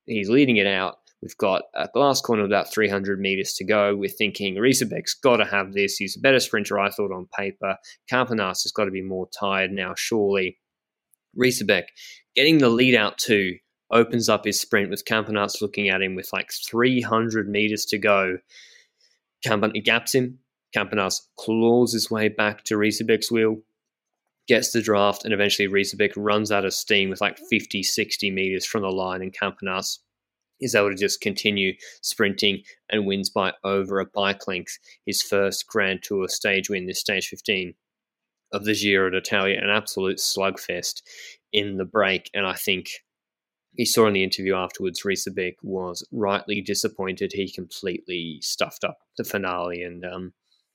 He's 0.06 0.30
leading 0.30 0.56
it 0.56 0.66
out. 0.66 0.96
We've 1.22 1.36
got 1.36 1.62
a 1.74 1.88
last 1.94 2.24
corner 2.24 2.44
about 2.44 2.72
300 2.72 3.20
meters 3.20 3.52
to 3.54 3.64
go. 3.64 3.94
We're 3.94 4.08
thinking 4.08 4.54
Riesebeek's 4.54 5.14
got 5.14 5.38
to 5.38 5.44
have 5.44 5.72
this. 5.72 5.96
He's 5.96 6.16
a 6.16 6.20
better 6.20 6.40
sprinter, 6.40 6.78
I 6.78 6.90
thought, 6.90 7.12
on 7.12 7.28
paper. 7.36 7.76
Campenaerts 8.10 8.62
has 8.62 8.72
got 8.72 8.84
to 8.84 8.90
be 8.90 9.02
more 9.02 9.28
tired 9.38 9.72
now, 9.72 9.94
surely. 9.96 10.58
Riesebeek 11.38 11.84
getting 12.34 12.58
the 12.58 12.70
lead 12.70 12.94
out 12.94 13.18
too 13.18 13.56
opens 13.90 14.28
up 14.28 14.44
his 14.44 14.60
sprint 14.60 14.90
with 14.90 15.04
Campenaerts 15.04 15.60
looking 15.60 15.88
at 15.88 16.02
him 16.02 16.14
with 16.14 16.32
like 16.32 16.52
300 16.52 17.48
meters 17.48 17.84
to 17.86 17.98
go. 17.98 18.38
Campan 19.44 19.82
gaps 19.84 20.14
him. 20.14 20.38
Campenaerts 20.76 21.22
claws 21.36 21.92
his 21.92 22.10
way 22.10 22.28
back 22.28 22.64
to 22.64 22.74
Riesebeek's 22.74 23.32
wheel, 23.32 23.58
gets 24.46 24.72
the 24.72 24.82
draft, 24.82 25.24
and 25.24 25.32
eventually 25.32 25.68
Riesebeek 25.68 26.12
runs 26.16 26.52
out 26.52 26.66
of 26.66 26.74
steam 26.74 27.08
with 27.08 27.20
like 27.20 27.38
50, 27.38 27.82
60 27.82 28.30
meters 28.30 28.66
from 28.66 28.82
the 28.82 28.90
line, 28.90 29.22
and 29.22 29.34
Campenaerts 29.34 29.98
is 30.60 30.74
able 30.74 30.90
to 30.90 30.96
just 30.96 31.20
continue 31.20 31.72
sprinting 32.02 32.62
and 32.90 33.06
wins 33.06 33.30
by 33.30 33.52
over 33.64 34.00
a 34.00 34.06
bike 34.06 34.46
length 34.48 34.78
his 35.06 35.22
first 35.22 35.66
Grand 35.68 36.02
Tour 36.02 36.28
stage 36.28 36.68
win, 36.68 36.86
this 36.86 37.00
stage 37.00 37.28
15 37.28 37.74
of 38.52 38.64
the 38.64 38.74
Giro 38.74 39.10
d'Italia, 39.10 39.58
an 39.58 39.70
absolute 39.70 40.18
slugfest 40.18 41.02
in 41.52 41.76
the 41.76 41.84
break. 41.84 42.30
And 42.34 42.46
I 42.46 42.54
think 42.54 42.90
he 43.78 43.84
saw 43.84 44.08
in 44.08 44.12
the 44.12 44.24
interview 44.24 44.56
afterwards, 44.56 45.04
Riesebeek 45.04 45.54
was 45.62 46.04
rightly 46.10 46.60
disappointed. 46.60 47.30
He 47.32 47.48
completely 47.48 48.40
stuffed 48.42 48.82
up 48.82 48.98
the 49.16 49.22
finale, 49.22 49.84
and 49.84 50.04
um, 50.04 50.32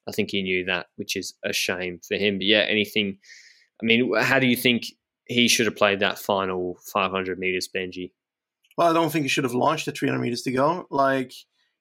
I 0.07 0.13
think 0.13 0.31
he 0.31 0.41
knew 0.41 0.63
that, 0.63 0.85
which 0.95 1.17
is 1.17 1.33
a 1.43 1.51
shame 1.51 1.99
for 2.07 2.15
him. 2.15 2.37
But 2.37 2.45
yeah, 2.45 2.61
anything. 2.61 3.17
I 3.81 3.85
mean, 3.85 4.13
how 4.17 4.39
do 4.39 4.47
you 4.47 4.55
think 4.55 4.85
he 5.25 5.49
should 5.49 5.65
have 5.65 5.75
played 5.75 5.99
that 5.99 6.17
final 6.17 6.79
500 6.93 7.37
meters, 7.37 7.67
Benji? 7.67 8.11
Well, 8.77 8.89
I 8.89 8.93
don't 8.93 9.11
think 9.11 9.23
he 9.23 9.29
should 9.29 9.43
have 9.43 9.53
launched 9.53 9.89
at 9.89 9.97
300 9.97 10.21
meters 10.21 10.43
to 10.43 10.53
go. 10.53 10.87
Like, 10.89 11.33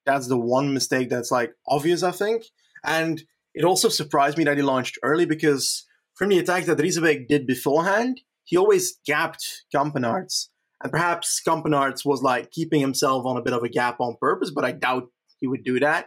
that's 0.05 0.27
the 0.27 0.37
one 0.37 0.75
mistake 0.75 1.09
that's 1.09 1.31
like 1.31 1.53
obvious, 1.69 2.03
I 2.03 2.11
think. 2.11 2.47
And 2.83 3.23
it 3.55 3.65
also 3.65 3.89
surprised 3.89 4.39
me 4.39 4.45
that 4.45 4.57
he 4.57 4.63
launched 4.65 4.99
early 5.05 5.27
because 5.27 5.87
from 6.15 6.31
the 6.31 6.41
attack 6.41 6.65
that 6.65 6.79
Riesebeck 6.79 7.29
did 7.29 7.47
beforehand, 7.47 8.23
he 8.43 8.57
always 8.57 8.99
gapped 9.07 9.65
Campenaerts. 9.73 10.49
And 10.83 10.91
perhaps 10.91 11.41
Campenaerts 11.47 12.05
was 12.05 12.23
like 12.23 12.51
keeping 12.51 12.81
himself 12.81 13.25
on 13.25 13.37
a 13.37 13.43
bit 13.43 13.53
of 13.53 13.63
a 13.63 13.69
gap 13.69 14.01
on 14.01 14.17
purpose, 14.21 14.51
but 14.51 14.65
I 14.65 14.73
doubt 14.73 15.09
he 15.39 15.47
would 15.47 15.65
do 15.65 15.79
that. 15.81 16.07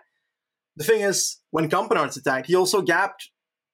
The 0.75 0.83
thing 0.83 1.01
is, 1.01 1.37
when 1.51 1.69
Campenaerts 1.69 2.17
attacked, 2.17 2.47
he 2.47 2.55
also 2.55 2.81
gapped 2.81 3.29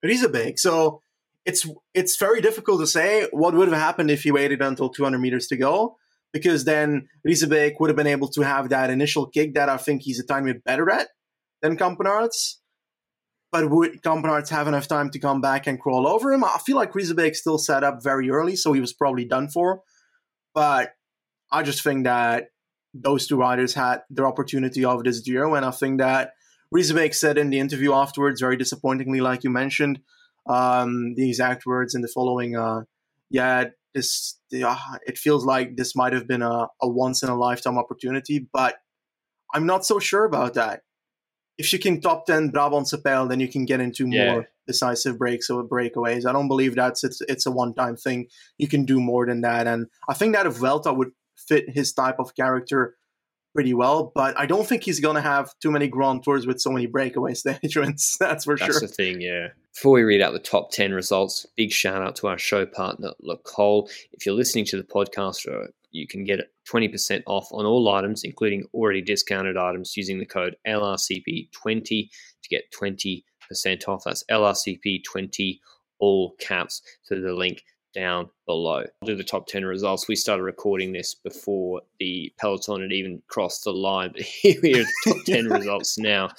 Riesebeck. 0.06 0.60
So 0.60 1.02
it's 1.46 1.68
it's 1.94 2.18
very 2.18 2.42
difficult 2.42 2.80
to 2.82 2.88
say 2.88 3.28
what 3.32 3.56
would 3.56 3.68
have 3.68 3.78
happened 3.78 4.12
if 4.12 4.24
he 4.24 4.32
waited 4.32 4.62
until 4.62 4.90
200 4.90 5.18
meters 5.18 5.48
to 5.48 5.58
go 5.58 5.98
because 6.34 6.66
then 6.66 7.08
Riesebeek 7.28 7.74
would 7.80 7.90
have 7.90 7.98
been 7.98 8.08
able 8.08 8.30
to 8.30 8.42
have 8.42 8.70
that 8.70 8.90
initial 8.90 9.28
kick 9.28 9.54
that 9.56 9.70
I 9.70 9.78
think 9.78 10.04
he's 10.04 10.20
a 10.20 10.26
tiny 10.26 10.54
bit 10.54 10.64
better 10.64 10.90
at 10.90 11.10
than 11.62 11.78
Campenaerts. 11.78 12.56
But 13.52 13.70
would 13.70 14.02
Campenaerts 14.02 14.50
have 14.50 14.68
enough 14.68 14.88
time 14.88 15.10
to 15.10 15.20
come 15.20 15.42
back 15.42 15.68
and 15.68 15.80
crawl 15.80 16.08
over 16.08 16.32
him? 16.32 16.44
I 16.44 16.58
feel 16.66 16.78
like 16.78 16.94
Riesebeek 16.94 17.36
still 17.36 17.58
set 17.58 17.84
up 17.84 18.02
very 18.02 18.30
early, 18.30 18.56
so 18.56 18.72
he 18.72 18.80
was 18.80 18.94
probably 18.94 19.26
done 19.26 19.50
for. 19.50 19.82
But 20.54 20.94
I 21.52 21.64
just 21.64 21.84
think 21.84 22.06
that 22.06 22.48
those 22.94 23.28
two 23.28 23.38
riders 23.38 23.74
had 23.74 24.02
their 24.10 24.28
opportunity 24.28 24.84
of 24.84 25.04
this 25.04 25.22
Giro, 25.22 25.56
and 25.56 25.66
I 25.66 25.72
think 25.72 26.00
that 26.00 26.34
Riesebeek 26.74 27.14
said 27.14 27.38
in 27.38 27.50
the 27.50 27.60
interview 27.60 27.94
afterwards, 27.94 28.42
very 28.42 28.58
disappointingly, 28.58 29.22
like 29.22 29.44
you 29.44 29.50
mentioned, 29.50 30.00
um, 30.48 31.14
the 31.16 31.28
exact 31.30 31.66
words 31.66 31.96
in 31.96 32.02
the 32.02 32.08
following, 32.08 32.56
uh, 32.56 32.82
yeah, 33.30 33.66
this 33.94 34.40
uh, 34.64 34.78
it 35.06 35.18
feels 35.18 35.46
like 35.46 35.76
this 35.76 35.96
might 35.96 36.14
have 36.14 36.28
been 36.28 36.42
a, 36.42 36.68
a 36.82 36.88
once 36.88 37.24
in 37.24 37.30
a 37.30 37.38
lifetime 37.38 37.78
opportunity, 37.78 38.48
but 38.52 38.76
I'm 39.54 39.66
not 39.66 39.86
so 39.86 40.00
sure 40.00 40.26
about 40.26 40.54
that. 40.54 40.82
If 41.58 41.74
you 41.74 41.80
can 41.80 42.02
top 42.02 42.26
ten 42.26 42.52
Brabantse 42.52 43.02
Pijl, 43.02 43.30
then 43.30 43.40
you 43.40 43.50
can 43.50 43.66
get 43.66 43.82
into 43.82 44.06
more 44.08 44.16
Yeah. 44.18 44.42
Decisive 44.68 45.18
breaks 45.18 45.50
or 45.50 45.64
breakaways. 45.64 46.26
I 46.26 46.32
don't 46.32 46.48
believe 46.48 46.76
that's 46.76 47.04
it's 47.04 47.22
it's 47.28 47.46
a 47.46 47.52
one 47.52 47.74
time 47.74 47.96
thing. 47.96 48.28
You 48.58 48.68
can 48.68 48.86
do 48.86 49.00
more 49.00 49.26
than 49.26 49.42
that, 49.42 49.68
and 49.68 49.88
I 50.08 50.14
think 50.14 50.34
that 50.36 50.46
if 50.46 50.54
Vuelta 50.54 50.94
would 50.94 51.12
fit 51.36 51.70
his 51.70 51.94
type 51.94 52.18
of 52.20 52.36
character 52.36 52.96
pretty 53.54 53.74
well, 53.74 54.12
but 54.16 54.38
I 54.40 54.46
don't 54.46 54.66
think 54.66 54.84
he's 54.84 55.00
gonna 55.00 55.22
have 55.22 55.52
too 55.62 55.72
many 55.72 55.88
Grand 55.88 56.24
Tours 56.24 56.48
with 56.48 56.62
so 56.62 56.72
many 56.72 56.86
breakaway 56.86 57.34
stage. 57.36 57.76
That's 57.76 58.18
for 58.18 58.20
That's 58.20 58.44
sure. 58.46 58.58
That's 58.58 58.80
the 58.80 58.88
thing, 58.88 59.22
yeah. 59.22 59.50
Before 59.74 59.94
we 59.94 60.04
read 60.04 60.22
out 60.22 60.34
the 60.34 60.40
top 60.40 60.72
10 60.72 60.94
results, 60.94 61.46
big 61.56 61.72
shout 61.72 62.02
out 62.02 62.16
to 62.18 62.28
our 62.28 62.38
show 62.38 62.66
partner, 62.66 63.12
Le 63.22 63.38
Col. 63.38 63.90
If 64.12 64.26
you're 64.26 64.36
listening 64.36 64.66
to 64.66 64.78
the 64.78 64.84
podcast, 64.84 65.48
uh, 65.48 65.68
you 65.92 66.08
can 66.08 66.24
get 66.24 66.40
20% 66.70 67.24
off 67.26 67.48
on 67.52 67.66
all 67.66 67.88
items, 67.90 68.24
including 68.24 68.66
already 68.74 69.02
discounted 69.02 69.58
items, 69.58 69.96
using 69.96 70.20
the 70.20 70.26
code 70.26 70.56
LRCP20 70.68 71.84
to 71.84 72.50
get 72.50 72.72
20% 72.72 73.24
off. 73.88 74.04
That's 74.06 74.24
LRCP20, 74.30 75.60
all 76.00 76.36
caps, 76.40 76.82
through 77.08 77.22
the 77.22 77.34
link 77.34 77.64
down 77.94 78.30
below. 78.46 78.86
I'll 79.02 79.06
do 79.06 79.16
the 79.16 79.24
top 79.24 79.48
10 79.48 79.66
results. 79.66 80.08
We 80.08 80.16
started 80.16 80.44
recording 80.44 80.94
this 80.94 81.14
before 81.14 81.82
the 82.00 82.32
peloton 82.40 82.82
had 82.82 82.94
even 82.94 83.22
crossed 83.28 83.66
the 83.66 83.72
line, 83.72 84.12
but 84.14 84.22
here 84.42 84.60
we 84.64 84.76
are 84.76 84.84
the 84.84 84.94
top 85.06 85.18
10 85.26 85.48
results 85.48 85.98
now. 85.98 86.30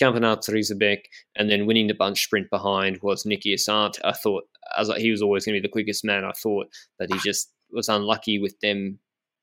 Campenaerts 0.00 0.48
Riesebeek, 0.48 1.02
and 1.36 1.50
then 1.50 1.66
winning 1.66 1.86
the 1.86 1.94
bunch 1.94 2.24
sprint 2.24 2.48
behind 2.50 3.00
was 3.02 3.24
Nikias 3.24 3.68
Arndt. 3.68 3.98
I 4.04 4.12
thought 4.12 4.44
as 4.78 4.90
he 4.96 5.10
was 5.10 5.22
always 5.22 5.44
going 5.44 5.54
to 5.54 5.60
be 5.60 5.66
the 5.66 5.72
quickest 5.72 6.04
man, 6.04 6.24
I 6.24 6.32
thought, 6.32 6.68
but 6.98 7.12
he 7.12 7.18
just 7.18 7.52
was 7.70 7.88
unlucky 7.88 8.38
with 8.38 8.58
them. 8.60 8.98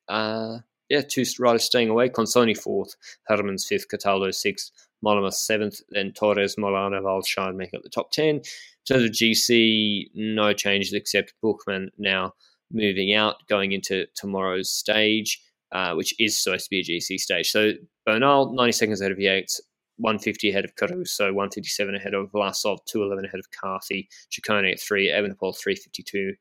Uh, 0.08 0.60
yeah, 0.90 1.02
two 1.02 1.24
riders 1.38 1.64
staying 1.64 1.90
away. 1.90 2.10
Consonni 2.10 2.58
fourth, 2.58 2.96
Hermans 3.30 3.66
fifth, 3.66 3.90
Cataldo 3.90 4.32
sixth, 4.32 4.72
Mollema 5.06 5.34
seventh, 5.34 5.82
then 5.90 6.12
Torres, 6.12 6.56
Molano, 6.58 7.02
Walscheid 7.02 7.56
make 7.56 7.74
up 7.74 7.84
the 7.84 7.90
top 7.90 8.12
10. 8.12 8.36
In 8.36 8.42
terms 8.88 9.04
of 9.04 9.12
GC, 9.12 10.08
no 10.14 10.54
changes 10.54 10.94
except 10.94 11.34
Buchmann 11.44 11.90
now 11.98 12.34
moving 12.72 13.14
out, 13.14 13.36
going 13.48 13.72
into 13.72 14.06
tomorrow's 14.16 14.70
stage, 14.70 15.42
uh, 15.72 15.94
which 15.94 16.14
is 16.20 16.42
supposed 16.42 16.66
to 16.66 16.70
be 16.70 16.80
a 16.80 16.84
GC 16.84 17.18
stage. 17.20 17.50
So 17.50 17.74
Bernal, 18.06 18.54
90 18.54 18.72
seconds 18.72 19.02
ahead 19.02 19.12
of 19.12 19.20
Yates, 19.20 19.62
150 19.98 20.50
ahead 20.50 20.66
of 20.66 20.76
Caruso, 20.76 21.26
157 21.34 21.96
ahead 21.96 22.14
of 22.14 22.32
Vlasov, 22.32 22.80
211 22.88 23.26
ahead 23.26 23.40
of 23.40 23.46
Carthy, 23.52 24.08
Ciccone 24.32 24.72
at 24.72 24.80
3, 24.80 25.10
Evenepoel 25.10 25.58
352, 25.58 26.34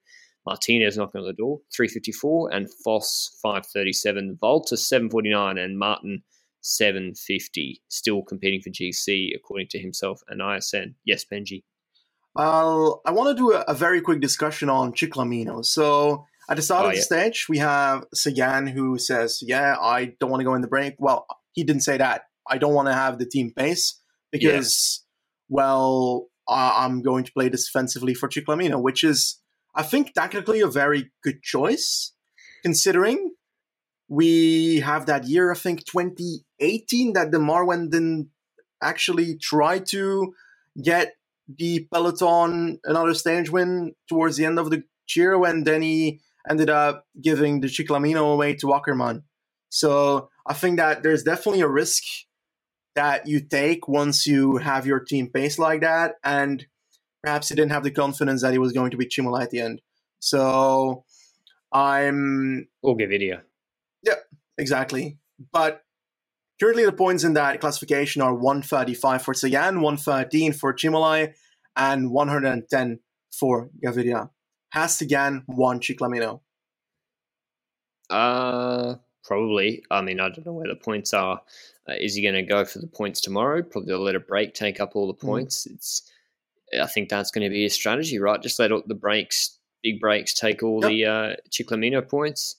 Martinez 0.47 0.97
knocking 0.97 1.21
on 1.21 1.27
the 1.27 1.33
door, 1.33 1.59
354, 1.75 2.53
and 2.53 2.69
Foss 2.85 3.39
537, 3.43 4.39
Volta 4.41 4.77
749, 4.77 5.59
and 5.59 5.79
Martin 5.79 6.23
750, 6.69 7.83
still 7.89 8.23
competing 8.23 8.61
for 8.61 8.71
GC 8.71 9.31
according 9.35 9.69
to 9.69 9.79
himself 9.79 10.21
and 10.29 10.43
ISN. 10.43 10.95
Yes, 11.05 11.25
Benji. 11.25 11.63
Uh, 12.37 12.91
I 13.05 13.11
want 13.11 13.37
to 13.37 13.41
do 13.41 13.53
a, 13.53 13.63
a, 13.63 13.75
very 13.75 14.01
quick 14.01 14.21
discussion 14.21 14.69
on 14.69 14.93
Ciclamino. 14.93 15.65
So 15.65 16.25
at 16.49 16.57
the 16.57 16.63
start 16.63 16.85
oh, 16.85 16.89
of 16.89 16.93
the 16.93 16.99
yeah. 16.99 17.05
stage, 17.05 17.47
we 17.49 17.59
have 17.59 18.05
Sagan 18.15 18.67
who 18.67 18.99
says, 18.99 19.41
"Yeah, 19.43 19.77
I 19.81 20.15
don't 20.21 20.31
want 20.31 20.41
to 20.41 20.45
go 20.45 20.55
in 20.55 20.63
the 20.63 20.69
break." 20.69 20.95
Well, 20.99 21.27
he 21.53 21.65
didn't 21.65 21.83
say 21.83 21.97
that. 21.97 22.23
I 22.49 22.59
don't 22.59 22.75
want 22.75 22.87
to 22.89 22.95
have 22.95 23.19
the 23.19 23.27
team 23.27 23.53
pace 23.57 24.01
because, 24.31 25.03
yeah. 25.03 25.57
well, 25.57 26.29
I'm 26.49 27.03
going 27.03 27.25
to 27.25 27.33
play 27.33 27.49
defensively 27.49 28.15
for 28.15 28.29
Ciclamino, 28.29 28.81
which 28.81 29.05
is, 29.05 29.41
I 29.75 29.83
think, 29.83 30.15
tactically 30.15 30.61
a 30.61 30.69
very 30.69 31.11
good 31.23 31.43
choice, 31.43 32.13
considering 32.63 33.35
we 34.09 34.81
have 34.81 35.07
that 35.07 35.25
year, 35.25 35.53
I 35.53 35.55
think 35.55 35.85
2018, 35.85 37.13
that 37.13 37.31
the 37.31 37.39
Marwen 37.39 37.91
didn't 37.91 38.31
actually 38.83 39.37
try 39.37 39.79
to 39.79 40.35
get 40.83 41.15
the 41.49 41.87
Peloton 41.93 42.79
another 42.85 43.15
stage 43.15 43.51
win 43.51 43.95
towards 44.09 44.37
the 44.37 44.45
end 44.45 44.59
of 44.59 44.71
the 44.71 44.85
Giro, 45.13 45.45
and 45.45 45.67
then 45.67 45.83
he 45.83 46.21
ended 46.49 46.71
up 46.71 47.07
giving 47.21 47.61
the 47.61 47.69
Ciclamino 47.69 48.33
away 48.33 48.55
to 48.55 48.67
Ackermann. 48.69 49.23
So 49.69 50.31
I 50.47 50.55
think 50.55 50.79
that 50.79 51.03
there's 51.03 51.23
definitely 51.23 51.61
a 51.61 51.69
risk 51.69 52.03
that 52.95 53.27
you 53.27 53.41
take 53.41 53.89
once 53.89 54.27
you 54.27 54.57
have 54.57 54.87
your 54.87 55.01
team 55.01 55.29
pace 55.29 55.59
like 55.59 55.81
that, 55.83 56.17
and 56.25 56.67
perhaps 57.23 57.49
he 57.49 57.55
didn't 57.55 57.73
have 57.73 57.85
the 57.85 57.91
confidence 57.91 58.43
that 58.43 58.53
he 58.53 58.59
was 58.59 58.73
going 58.73 58.91
to 58.91 58.97
beat 58.97 59.11
Cimolai 59.11 59.43
at 59.43 59.51
the 59.51 59.61
end. 59.61 59.81
So 60.19 61.05
I'm. 61.73 62.69
We'll 62.83 62.95
give 62.95 63.11
video. 63.11 63.41
Yeah, 64.03 64.15
exactly. 64.57 65.19
But 65.53 65.83
currently 66.61 66.85
the 66.85 66.93
points 66.93 67.25
in 67.25 67.35
that 67.35 67.61
classification 67.61 68.23
are 68.23 68.35
135 68.35 69.23
for 69.23 69.35
Sagan, 69.35 69.81
113 69.81 70.53
for 70.53 70.75
Cimolai, 70.75 71.35
and 71.77 72.11
110 72.11 73.01
for 73.33 73.71
Gaviria. 73.85 74.31
Has 74.71 74.97
Sagan 74.97 75.45
won 75.47 75.81
Ciclamino? 75.81 76.41
Uh, 78.11 78.97
probably. 79.25 79.85
I 79.91 80.01
mean, 80.03 80.21
I 80.21 80.29
don't 80.29 80.47
know 80.47 80.53
where 80.53 80.69
the 80.69 80.77
points 80.77 81.15
are. 81.15 81.41
Uh, 81.89 81.95
is 81.99 82.15
he 82.15 82.23
going 82.23 82.35
to 82.35 82.43
go 82.43 82.65
for 82.65 82.79
the 82.81 82.87
points 82.87 83.21
tomorrow? 83.21 83.63
Probably 83.63 83.95
let 83.95 84.15
a 84.15 84.21
break 84.21 84.55
take 84.55 84.81
up 84.81 84.93
all 84.95 85.07
the 85.07 85.15
mm. 85.15 85.21
points. 85.21 85.67
Mm. 85.67 85.75
It's. 85.75 86.11
I 86.79 86.87
think 86.87 87.09
that's 87.09 87.31
going 87.31 87.45
to 87.45 87.51
be 87.51 87.65
a 87.65 87.71
strategy, 87.71 88.19
right? 88.19 88.43
Just 88.43 88.59
let 88.59 88.73
all 88.73 88.83
the 88.87 88.95
breaks, 88.95 89.59
big 89.83 90.01
breaks, 90.01 90.35
take 90.35 90.63
all 90.63 90.83
yep. 90.83 90.91
the 90.91 91.07
uh, 91.07 91.37
Ciclamino 91.51 92.07
points. 92.07 92.57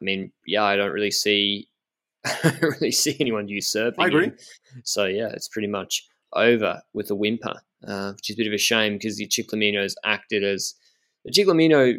I 0.00 0.04
mean, 0.04 0.32
yeah, 0.46 0.64
I 0.64 0.76
don't 0.76 0.92
really 0.92 1.10
see 1.10 1.68
I 2.24 2.54
don't 2.60 2.62
really 2.62 2.92
see 2.92 3.16
anyone 3.20 3.48
usurping. 3.48 4.04
I 4.04 4.08
agree. 4.08 4.26
Him. 4.26 4.36
So 4.84 5.06
yeah, 5.06 5.28
it's 5.28 5.48
pretty 5.48 5.68
much 5.68 6.06
over 6.34 6.82
with 6.92 7.10
a 7.10 7.14
whimper, 7.14 7.54
uh, 7.86 8.12
which 8.12 8.30
is 8.30 8.36
a 8.36 8.38
bit 8.38 8.46
of 8.46 8.52
a 8.52 8.58
shame 8.58 8.94
because 8.94 9.16
the 9.16 9.26
Ciclamino 9.26 9.82
has 9.82 9.96
acted 10.04 10.44
as 10.44 10.74
the 11.24 11.32
Ciclamino 11.32 11.94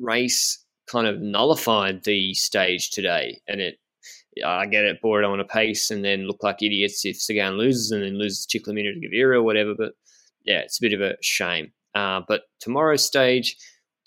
race 0.00 0.64
kind 0.86 1.06
of 1.06 1.20
nullified 1.20 2.04
the 2.04 2.34
stage 2.34 2.90
today, 2.90 3.40
and 3.48 3.60
it. 3.60 3.78
I 4.42 4.64
get 4.64 4.84
it, 4.84 5.02
bored 5.02 5.24
on 5.24 5.40
a 5.40 5.44
pace, 5.44 5.90
and 5.90 6.02
then 6.02 6.26
look 6.26 6.42
like 6.42 6.62
idiots 6.62 7.04
if 7.04 7.20
Sagan 7.20 7.58
loses 7.58 7.90
and 7.90 8.02
then 8.02 8.18
loses 8.18 8.46
Ciclamino 8.46 8.90
to 8.94 9.06
Gaviria 9.06 9.34
or 9.34 9.42
whatever. 9.42 9.74
But 9.76 9.92
yeah, 10.42 10.60
it's 10.60 10.78
a 10.78 10.80
bit 10.80 10.94
of 10.94 11.02
a 11.02 11.16
shame. 11.20 11.70
Uh, 11.94 12.22
but 12.26 12.44
tomorrow's 12.58 13.04
stage, 13.04 13.58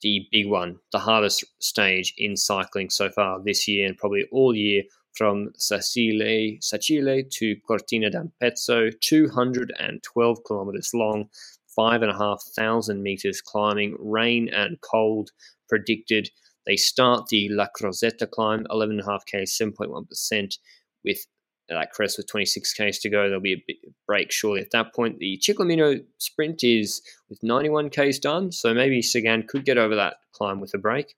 the 0.06 0.28
big 0.32 0.48
one, 0.48 0.78
the 0.91 1.00
hardest 1.00 1.44
stage 1.58 2.13
in 2.15 2.38
cycling 2.38 2.91
so 2.91 3.10
far 3.10 3.41
this 3.44 3.68
year 3.68 3.88
and 3.88 3.98
probably 3.98 4.24
all 4.32 4.56
year 4.56 4.84
from 5.18 5.50
Sacile, 5.58 6.60
Sacile 6.62 7.28
to 7.32 7.56
Cortina 7.68 8.12
d'Ampezzo, 8.12 8.91
212 9.02 10.38
kilometers 10.46 10.91
long, 10.94 11.28
5,500 11.76 13.02
meters 13.02 13.41
climbing, 13.41 13.96
rain 14.00 14.48
and 14.54 14.80
cold 14.82 15.32
predicted. 15.68 16.30
They 16.68 16.76
start 16.76 17.30
the 17.30 17.50
La 17.50 17.65
Crosetta 17.76 18.30
climb, 18.30 18.68
11.5k, 18.70 19.41
7.1%, 19.41 20.58
with 21.04 21.26
that 21.69 21.91
crest 21.91 22.17
with 22.17 22.28
26 22.28 22.73
k's 22.73 22.99
to 22.99 23.10
go. 23.10 23.23
There'll 23.23 23.41
be 23.41 23.63
a 23.69 23.89
break 24.08 24.32
surely 24.32 24.62
at 24.62 24.71
that 24.71 24.93
point. 24.93 25.19
The 25.19 25.41
Ciclamino 25.41 26.04
sprint 26.19 26.63
is 26.63 27.01
with 27.30 27.41
91 27.41 27.89
k's 27.89 28.19
done, 28.19 28.51
so 28.51 28.73
maybe 28.73 29.01
Sagan 29.01 29.43
could 29.47 29.65
get 29.65 29.78
over 29.78 29.95
that 29.95 30.17
climb 30.32 30.60
with 30.60 30.73
a 30.73 30.78
break. 30.78 31.15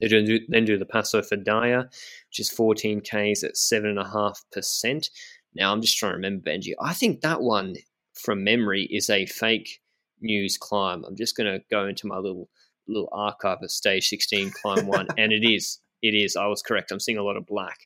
They 0.00 0.08
do, 0.08 0.40
then 0.48 0.64
do 0.66 0.78
the 0.78 0.84
Passo 0.84 1.20
Fedaia, 1.22 1.84
which 2.28 2.38
is 2.38 2.50
14 2.50 3.00
k's 3.00 3.42
at 3.42 3.54
7.5%. 3.54 5.10
Now, 5.54 5.72
I'm 5.72 5.80
just 5.80 5.96
trying 5.96 6.12
to 6.12 6.16
remember, 6.16 6.50
Benji. 6.50 6.72
I 6.80 6.92
think 6.92 7.22
that 7.22 7.40
one, 7.40 7.76
from 8.14 8.44
memory, 8.44 8.86
is 8.90 9.08
a 9.08 9.24
fake 9.26 9.80
news 10.20 10.58
climb. 10.58 11.04
I'm 11.04 11.16
just 11.16 11.36
going 11.36 11.52
to 11.52 11.64
go 11.70 11.86
into 11.86 12.06
my 12.06 12.18
little 12.18 12.48
little 12.88 13.08
archive 13.10 13.58
of 13.62 13.70
stage 13.70 14.08
16 14.08 14.52
climb 14.62 14.86
one, 14.86 15.08
and 15.18 15.32
it 15.32 15.44
is. 15.44 15.80
It 16.02 16.14
is. 16.14 16.36
I 16.36 16.46
was 16.46 16.62
correct. 16.62 16.92
I'm 16.92 17.00
seeing 17.00 17.18
a 17.18 17.22
lot 17.22 17.36
of 17.36 17.46
black 17.46 17.78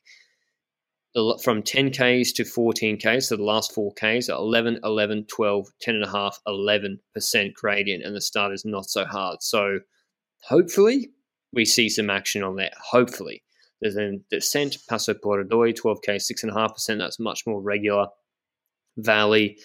from 1.13 1.61
10Ks 1.61 2.33
to 2.35 2.43
14Ks, 2.43 3.23
so 3.23 3.35
the 3.35 3.43
last 3.43 3.73
four 3.73 3.91
Ks 3.93 4.29
are 4.29 4.37
11, 4.37 4.79
11, 4.83 5.25
12, 5.25 5.67
10.5, 5.85 6.33
11% 6.47 7.53
gradient, 7.53 8.03
and 8.03 8.15
the 8.15 8.21
start 8.21 8.53
is 8.53 8.63
not 8.65 8.85
so 8.85 9.05
hard. 9.05 9.41
So 9.41 9.79
hopefully 10.43 11.09
we 11.53 11.65
see 11.65 11.89
some 11.89 12.09
action 12.09 12.43
on 12.43 12.55
that. 12.57 12.73
Hopefully. 12.91 13.43
There's 13.81 13.95
then 13.95 14.23
descent, 14.29 14.77
Passo 14.87 15.15
Pordoi, 15.15 15.73
12K, 15.73 16.15
6.5%. 16.15 16.97
That's 16.99 17.19
much 17.19 17.47
more 17.47 17.61
regular. 17.61 18.07
Valley, 18.97 19.57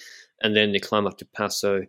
and 0.43 0.55
then 0.55 0.73
the 0.73 0.81
climb 0.81 1.07
up 1.07 1.19
to 1.19 1.27
Passo 1.27 1.83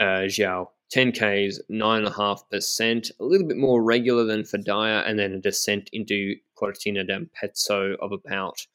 uh, 0.00 0.26
Giau, 0.26 0.66
10Ks, 0.94 1.58
9.5%, 1.70 3.10
a 3.18 3.24
little 3.24 3.46
bit 3.46 3.56
more 3.56 3.82
regular 3.82 4.24
than 4.24 4.42
Fedaia, 4.42 5.08
and 5.08 5.18
then 5.18 5.32
a 5.32 5.40
descent 5.40 5.88
into 5.92 6.34
Cortina 6.54 7.04
d'Ampezzo 7.04 7.96
of 8.00 8.12
about 8.12 8.66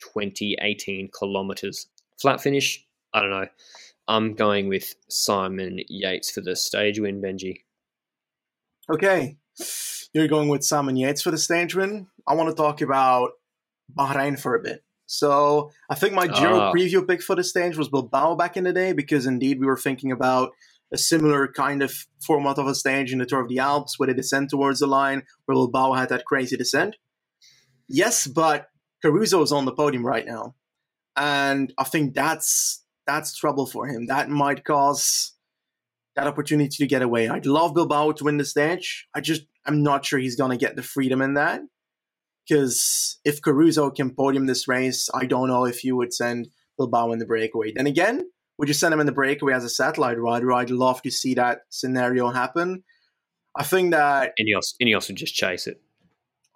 20, 0.00 0.56
18 0.60 1.10
kilometers. 1.16 1.88
Flat 2.20 2.40
finish, 2.40 2.84
I 3.12 3.20
don't 3.20 3.30
know. 3.30 3.48
I'm 4.08 4.34
going 4.34 4.68
with 4.68 4.94
Simon 5.08 5.80
Yates 5.88 6.30
for 6.30 6.40
the 6.40 6.54
stage 6.54 7.00
win, 7.00 7.20
Benji. 7.20 7.62
Okay. 8.88 9.36
You're 10.12 10.28
going 10.28 10.48
with 10.48 10.64
Simon 10.64 10.96
Yates 10.96 11.22
for 11.22 11.30
the 11.30 11.38
stage 11.38 11.74
win. 11.74 12.06
I 12.26 12.34
want 12.34 12.48
to 12.48 12.54
talk 12.54 12.80
about 12.80 13.32
Bahrain 13.96 14.38
for 14.38 14.54
a 14.54 14.62
bit. 14.62 14.84
So 15.06 15.70
I 15.88 15.94
think 15.94 16.14
my 16.14 16.26
Giro 16.26 16.58
uh, 16.58 16.72
preview 16.72 17.06
pick 17.06 17.22
for 17.22 17.36
the 17.36 17.44
stage 17.44 17.76
was 17.76 17.88
Bilbao 17.88 18.34
back 18.34 18.56
in 18.56 18.64
the 18.64 18.72
day 18.72 18.92
because 18.92 19.26
indeed 19.26 19.60
we 19.60 19.66
were 19.66 19.76
thinking 19.76 20.10
about 20.10 20.50
a 20.92 20.98
similar 20.98 21.48
kind 21.48 21.82
of 21.82 21.92
format 22.24 22.58
of 22.58 22.66
a 22.66 22.74
stage 22.74 23.12
in 23.12 23.18
the 23.18 23.26
Tour 23.26 23.40
of 23.40 23.48
the 23.48 23.58
Alps 23.58 23.98
with 23.98 24.08
a 24.08 24.14
descent 24.14 24.50
towards 24.50 24.80
the 24.80 24.86
line 24.86 25.22
where 25.44 25.54
Bilbao 25.54 25.94
had 25.94 26.08
that 26.08 26.24
crazy 26.24 26.56
descent. 26.56 26.96
Yes, 27.88 28.26
but 28.26 28.68
Caruso 29.02 29.42
is 29.42 29.52
on 29.52 29.64
the 29.64 29.72
podium 29.72 30.04
right 30.04 30.26
now, 30.26 30.54
and 31.16 31.72
I 31.78 31.84
think 31.84 32.14
that's 32.14 32.84
that's 33.06 33.36
trouble 33.36 33.66
for 33.66 33.86
him. 33.86 34.06
That 34.06 34.28
might 34.28 34.64
cause 34.64 35.32
that 36.16 36.26
opportunity 36.26 36.76
to 36.78 36.86
get 36.86 37.02
away. 37.02 37.28
I'd 37.28 37.46
love 37.46 37.74
Bilbao 37.74 38.12
to 38.12 38.24
win 38.24 38.38
the 38.38 38.44
stage. 38.44 39.06
I 39.14 39.20
just 39.20 39.42
I'm 39.64 39.82
not 39.82 40.04
sure 40.04 40.18
he's 40.18 40.36
gonna 40.36 40.56
get 40.56 40.76
the 40.76 40.82
freedom 40.82 41.20
in 41.22 41.34
that. 41.34 41.60
Because 42.48 43.18
if 43.24 43.42
Caruso 43.42 43.90
can 43.90 44.14
podium 44.14 44.46
this 44.46 44.68
race, 44.68 45.08
I 45.12 45.26
don't 45.26 45.48
know 45.48 45.64
if 45.64 45.82
you 45.82 45.96
would 45.96 46.14
send 46.14 46.48
Bilbao 46.78 47.12
in 47.12 47.18
the 47.18 47.26
breakaway. 47.26 47.72
Then 47.72 47.88
again, 47.88 48.22
would 48.58 48.68
you 48.68 48.74
send 48.74 48.94
him 48.94 49.00
in 49.00 49.06
the 49.06 49.12
breakaway 49.12 49.52
as 49.52 49.64
a 49.64 49.68
satellite 49.68 50.18
rider? 50.18 50.52
I'd 50.52 50.70
love 50.70 51.02
to 51.02 51.10
see 51.10 51.34
that 51.34 51.62
scenario 51.70 52.30
happen. 52.30 52.84
I 53.56 53.64
think 53.64 53.90
that 53.92 54.32
Ineos, 54.40 54.74
Ineos 54.80 55.08
would 55.08 55.16
just 55.16 55.34
chase 55.34 55.66
it. 55.66 55.80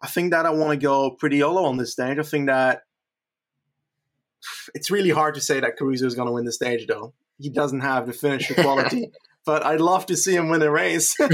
I 0.02 0.06
think 0.06 0.32
that 0.32 0.46
I 0.46 0.50
want 0.50 0.70
to 0.72 0.76
go 0.84 1.10
pretty 1.10 1.38
YOLO 1.38 1.64
on 1.64 1.76
this 1.76 1.92
stage. 1.92 2.18
I 2.18 2.22
think 2.22 2.46
that 2.46 2.82
it's 4.74 4.90
really 4.90 5.10
hard 5.10 5.34
to 5.34 5.40
say 5.40 5.60
that 5.60 5.76
Caruso 5.76 6.06
is 6.06 6.14
going 6.14 6.26
to 6.26 6.32
win 6.32 6.44
the 6.44 6.52
stage, 6.52 6.86
though. 6.86 7.12
He 7.38 7.50
doesn't 7.50 7.80
have 7.80 8.06
the 8.06 8.12
finisher 8.12 8.54
quality, 8.54 9.10
but 9.46 9.64
I'd 9.64 9.80
love 9.80 10.06
to 10.06 10.16
see 10.16 10.34
him 10.34 10.48
win 10.48 10.62
a 10.62 10.70
race. 10.70 11.16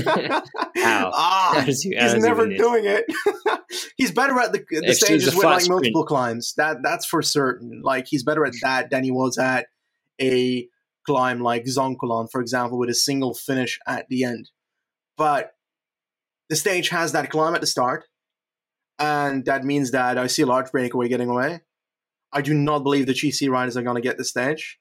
Ah, 0.88 1.52
How 1.54 1.64
does 1.64 1.82
he- 1.82 1.96
how 1.96 2.12
he's 2.12 2.22
never 2.22 2.46
doing 2.46 2.84
it. 2.84 3.06
he's 3.96 4.12
better 4.12 4.38
at 4.38 4.52
the, 4.52 4.64
the 4.70 4.94
stages 4.94 5.34
with 5.34 5.44
like 5.44 5.62
sprint. 5.62 5.82
multiple 5.82 6.04
climbs. 6.04 6.54
That 6.56 6.76
that's 6.82 7.04
for 7.06 7.22
certain. 7.22 7.82
Like 7.82 8.06
he's 8.06 8.22
better 8.22 8.46
at 8.46 8.52
that 8.62 8.90
than 8.90 9.02
he 9.02 9.10
was 9.10 9.36
at 9.36 9.66
a 10.20 10.68
climb 11.04 11.40
like 11.40 11.64
Zoncolan, 11.64 12.30
for 12.30 12.40
example, 12.40 12.78
with 12.78 12.88
a 12.88 12.94
single 12.94 13.34
finish 13.34 13.80
at 13.86 14.08
the 14.08 14.22
end. 14.24 14.50
But 15.16 15.54
the 16.48 16.56
stage 16.56 16.90
has 16.90 17.12
that 17.12 17.30
climb 17.30 17.54
at 17.56 17.60
the 17.62 17.66
start, 17.66 18.04
and 18.98 19.44
that 19.44 19.64
means 19.64 19.90
that 19.90 20.18
I 20.18 20.26
see 20.26 20.42
a 20.42 20.46
large 20.46 20.70
breakaway 20.72 21.08
getting 21.08 21.28
away. 21.28 21.60
I 22.32 22.42
do 22.42 22.54
not 22.54 22.82
believe 22.82 23.06
the 23.06 23.12
GC 23.12 23.48
riders 23.48 23.76
are 23.76 23.82
going 23.82 23.96
to 23.96 24.06
get 24.06 24.18
the 24.18 24.24
stage, 24.24 24.78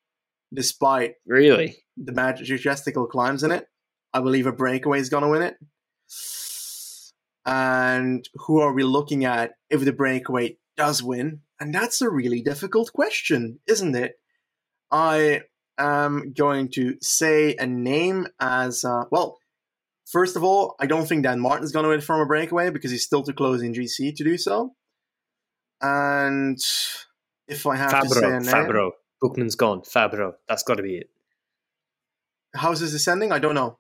despite 0.53 1.15
Really? 1.25 1.77
the 1.97 2.11
majestical 2.11 3.07
climbs 3.07 3.43
in 3.43 3.51
it. 3.51 3.67
I 4.13 4.21
believe 4.21 4.47
a 4.47 4.51
breakaway 4.51 4.99
is 4.99 5.09
going 5.09 5.23
to 5.23 5.29
win 5.29 5.41
it. 5.41 5.55
And 7.45 8.27
who 8.33 8.59
are 8.59 8.73
we 8.73 8.83
looking 8.83 9.25
at 9.25 9.51
if 9.69 9.85
the 9.85 9.93
breakaway 9.93 10.57
does 10.77 11.03
win? 11.03 11.41
And 11.59 11.73
that's 11.73 12.01
a 12.01 12.09
really 12.09 12.41
difficult 12.41 12.91
question, 12.93 13.59
isn't 13.67 13.95
it? 13.95 14.15
I 14.91 15.41
am 15.77 16.33
going 16.33 16.69
to 16.71 16.95
say 17.01 17.55
a 17.57 17.67
name 17.67 18.27
as 18.39 18.83
uh, 18.83 19.03
well. 19.11 19.37
First 20.05 20.35
of 20.35 20.43
all, 20.43 20.75
I 20.79 20.85
don't 20.85 21.07
think 21.07 21.23
Dan 21.23 21.39
Martin's 21.39 21.71
going 21.71 21.83
to 21.83 21.89
win 21.89 22.01
from 22.01 22.21
a 22.21 22.25
breakaway 22.25 22.69
because 22.69 22.91
he's 22.91 23.03
still 23.03 23.23
too 23.23 23.33
close 23.33 23.61
in 23.61 23.73
GC 23.73 24.15
to 24.15 24.23
do 24.23 24.37
so. 24.37 24.75
And 25.81 26.59
if 27.47 27.65
I 27.65 27.75
have 27.75 28.01
to 28.01 28.09
say 28.09 28.19
a 28.19 28.23
Fabbro. 28.23 28.41
name, 28.43 28.53
Fabbro. 28.53 28.91
Buchmann's 29.23 29.55
gone. 29.55 29.81
Fabbro. 29.81 30.33
That's 30.47 30.63
got 30.63 30.75
to 30.75 30.83
be 30.83 30.97
it. 30.97 31.09
how's 32.55 32.79
this 32.79 32.91
descending? 32.91 33.31
I 33.31 33.39
don't 33.39 33.55
know. 33.55 33.79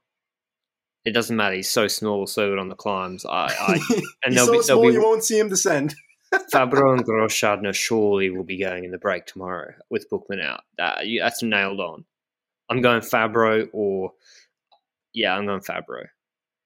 It 1.05 1.13
doesn't 1.13 1.35
matter. 1.35 1.55
He's 1.55 1.69
so 1.69 1.87
small, 1.87 2.25
so 2.25 2.49
good 2.49 2.59
on 2.59 2.69
the 2.69 2.75
climbs. 2.75 3.25
I, 3.25 3.45
I 3.45 3.73
and 4.25 4.33
He's 4.33 4.43
so 4.43 4.51
be, 4.51 4.61
small 4.63 4.87
be 4.87 4.93
you 4.93 5.01
won't 5.01 5.23
see 5.23 5.37
him 5.37 5.49
descend. 5.49 5.93
Fabbro 6.51 6.93
and 6.93 7.05
Großschartner 7.05 7.73
surely 7.73 8.31
will 8.31 8.43
be 8.43 8.57
going 8.57 8.83
in 8.83 8.91
the 8.91 8.97
break 8.97 9.27
tomorrow 9.27 9.73
with 9.89 10.09
Buchmann 10.09 10.43
out. 10.43 10.61
That 10.77 11.05
that's 11.19 11.43
nailed 11.43 11.79
on. 11.79 12.05
I'm 12.69 12.81
going 12.81 13.01
Fabbro 13.01 13.69
or 13.71 14.13
yeah, 15.13 15.35
I'm 15.35 15.45
going 15.45 15.61
Fabbro. 15.61 16.07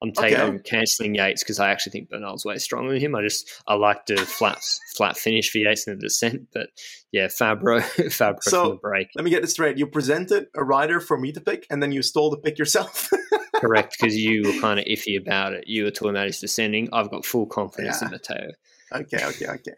I'm 0.02 0.14
taking 0.14 0.36
Okay. 0.40 0.44
I'm 0.48 0.60
cancelling 0.60 1.16
Yates 1.16 1.44
because 1.44 1.60
I 1.60 1.72
actually 1.72 1.92
think 1.92 2.10
Bernal's 2.10 2.46
way 2.46 2.58
stronger 2.58 2.94
than 2.94 3.02
him. 3.02 3.16
I 3.16 3.22
just 3.22 3.50
I 3.68 3.74
like 3.76 4.06
the 4.06 4.16
flat 4.18 4.60
flat 4.96 5.18
finish 5.18 5.52
for 5.52 5.58
Yates 5.58 5.88
in 5.88 5.96
the 5.96 6.02
descent, 6.02 6.48
but 6.54 6.70
yeah, 7.12 7.28
Fabbro 7.28 7.82
Fabbro 8.10 8.42
So- 8.44 8.62
from 8.64 8.70
the 8.72 8.76
break. 8.78 9.08
Let 9.16 9.26
me 9.26 9.32
get 9.32 9.42
this 9.42 9.52
straight. 9.52 9.78
You 9.78 9.88
presented 9.88 10.48
a 10.56 10.64
rider 10.64 11.00
for 11.00 11.18
me 11.18 11.32
to 11.34 11.42
pick, 11.42 11.66
and 11.70 11.84
then 11.84 11.92
you 11.92 12.02
stole 12.02 12.30
the 12.30 12.38
pick 12.38 12.58
yourself. 12.58 13.10
Correct, 13.56 13.98
because 14.00 14.16
you 14.16 14.44
were 14.44 14.62
kind 14.62 14.80
of 14.80 14.86
iffy 14.86 15.20
about 15.20 15.52
it. 15.52 15.66
You 15.68 15.84
were 15.84 15.92
talking 15.92 16.12
about 16.12 16.28
his 16.28 16.40
descending. 16.40 16.88
I've 16.94 17.12
got 17.12 17.26
full 17.26 17.46
confidence 17.46 18.02
in 18.02 18.08
Yeah. 18.08 18.12
Matteo. 18.12 18.52
okay, 18.94 19.26
okay, 19.26 19.48
okay. 19.48 19.74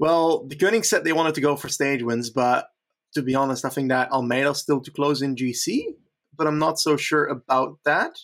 Well, 0.00 0.44
the 0.48 0.56
Deceuninck 0.56 0.84
said 0.84 1.04
they 1.04 1.12
wanted 1.12 1.36
to 1.36 1.40
go 1.40 1.54
for 1.54 1.68
stage 1.68 2.02
wins, 2.02 2.30
but 2.30 2.66
to 3.14 3.22
be 3.22 3.36
honest, 3.36 3.64
I 3.64 3.68
think 3.68 3.90
that 3.90 4.10
Almeida's 4.10 4.58
still 4.58 4.80
too 4.80 4.90
close 4.90 5.22
in 5.22 5.36
GC, 5.36 5.82
but 6.36 6.48
I'm 6.48 6.58
not 6.58 6.80
so 6.80 6.96
sure 6.96 7.26
about 7.26 7.78
that. 7.84 8.16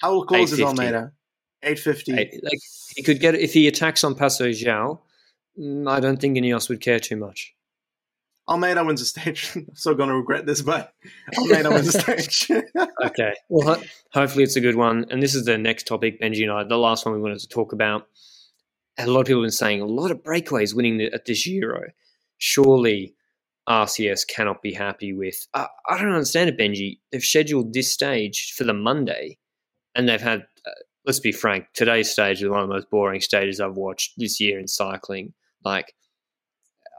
How 0.00 0.22
close 0.22 0.52
is 0.52 0.60
Almeida? 0.60 1.12
850. 1.62 2.12
Hey, 2.12 2.40
Like 2.42 2.58
he 2.96 3.02
could 3.02 3.20
get 3.20 3.34
if 3.34 3.52
he 3.52 3.68
attacks 3.68 4.02
on 4.04 4.14
Passo 4.14 4.48
Giau. 4.50 5.00
mm, 5.58 5.88
I 5.90 6.00
don't 6.00 6.20
think 6.20 6.36
Ineos 6.36 6.68
would 6.68 6.80
care 6.80 6.98
too 6.98 7.16
much. 7.16 7.54
Almeida 8.48 8.82
wins 8.84 9.00
the 9.00 9.06
stage. 9.06 9.52
I'm 9.54 9.66
so 9.74 9.94
going 9.94 10.08
to 10.08 10.16
regret 10.16 10.44
this, 10.46 10.62
but 10.62 10.92
Almeida 11.38 11.70
wins 11.70 11.92
the 11.92 12.00
stage. 12.00 12.50
Okay. 13.04 13.32
Well, 13.48 13.74
ho- 13.76 13.82
hopefully 14.12 14.44
it's 14.44 14.56
a 14.56 14.60
good 14.60 14.74
one. 14.76 15.06
And 15.10 15.22
this 15.22 15.34
is 15.34 15.44
the 15.44 15.56
next 15.56 15.86
topic, 15.86 16.20
Benji 16.20 16.42
and 16.42 16.52
I. 16.52 16.64
The 16.64 16.76
last 16.76 17.04
one 17.06 17.14
we 17.14 17.20
wanted 17.20 17.38
to 17.40 17.48
talk 17.48 17.72
about. 17.72 18.06
A 18.98 19.06
lot 19.06 19.20
of 19.20 19.26
people 19.26 19.40
have 19.40 19.46
been 19.46 19.52
saying 19.52 19.80
a 19.80 19.86
lot 19.86 20.10
of 20.10 20.22
breakaways 20.22 20.74
winning 20.74 20.98
the, 20.98 21.12
at 21.12 21.24
this 21.24 21.44
Giro. 21.44 21.82
Surely 22.38 23.14
RCS 23.68 24.26
cannot 24.26 24.60
be 24.62 24.72
happy 24.72 25.12
with. 25.14 25.46
I, 25.54 25.66
I 25.88 25.96
don't 25.98 26.12
understand 26.12 26.50
it, 26.50 26.58
Benji. 26.58 26.98
They've 27.10 27.22
scheduled 27.22 27.72
this 27.72 27.90
stage 27.90 28.52
for 28.52 28.64
the 28.64 28.74
Monday, 28.74 29.38
and 29.94 30.08
they've 30.08 30.20
had. 30.20 30.40
Uh, 30.66 30.70
let's 31.06 31.20
be 31.20 31.32
frank. 31.32 31.66
Today's 31.74 32.10
stage 32.10 32.42
is 32.42 32.48
one 32.48 32.60
of 32.60 32.68
the 32.68 32.74
most 32.74 32.90
boring 32.90 33.20
stages 33.20 33.60
I've 33.60 33.76
watched 33.76 34.14
this 34.16 34.40
year 34.40 34.58
in 34.58 34.68
cycling. 34.68 35.32
Like, 35.64 35.94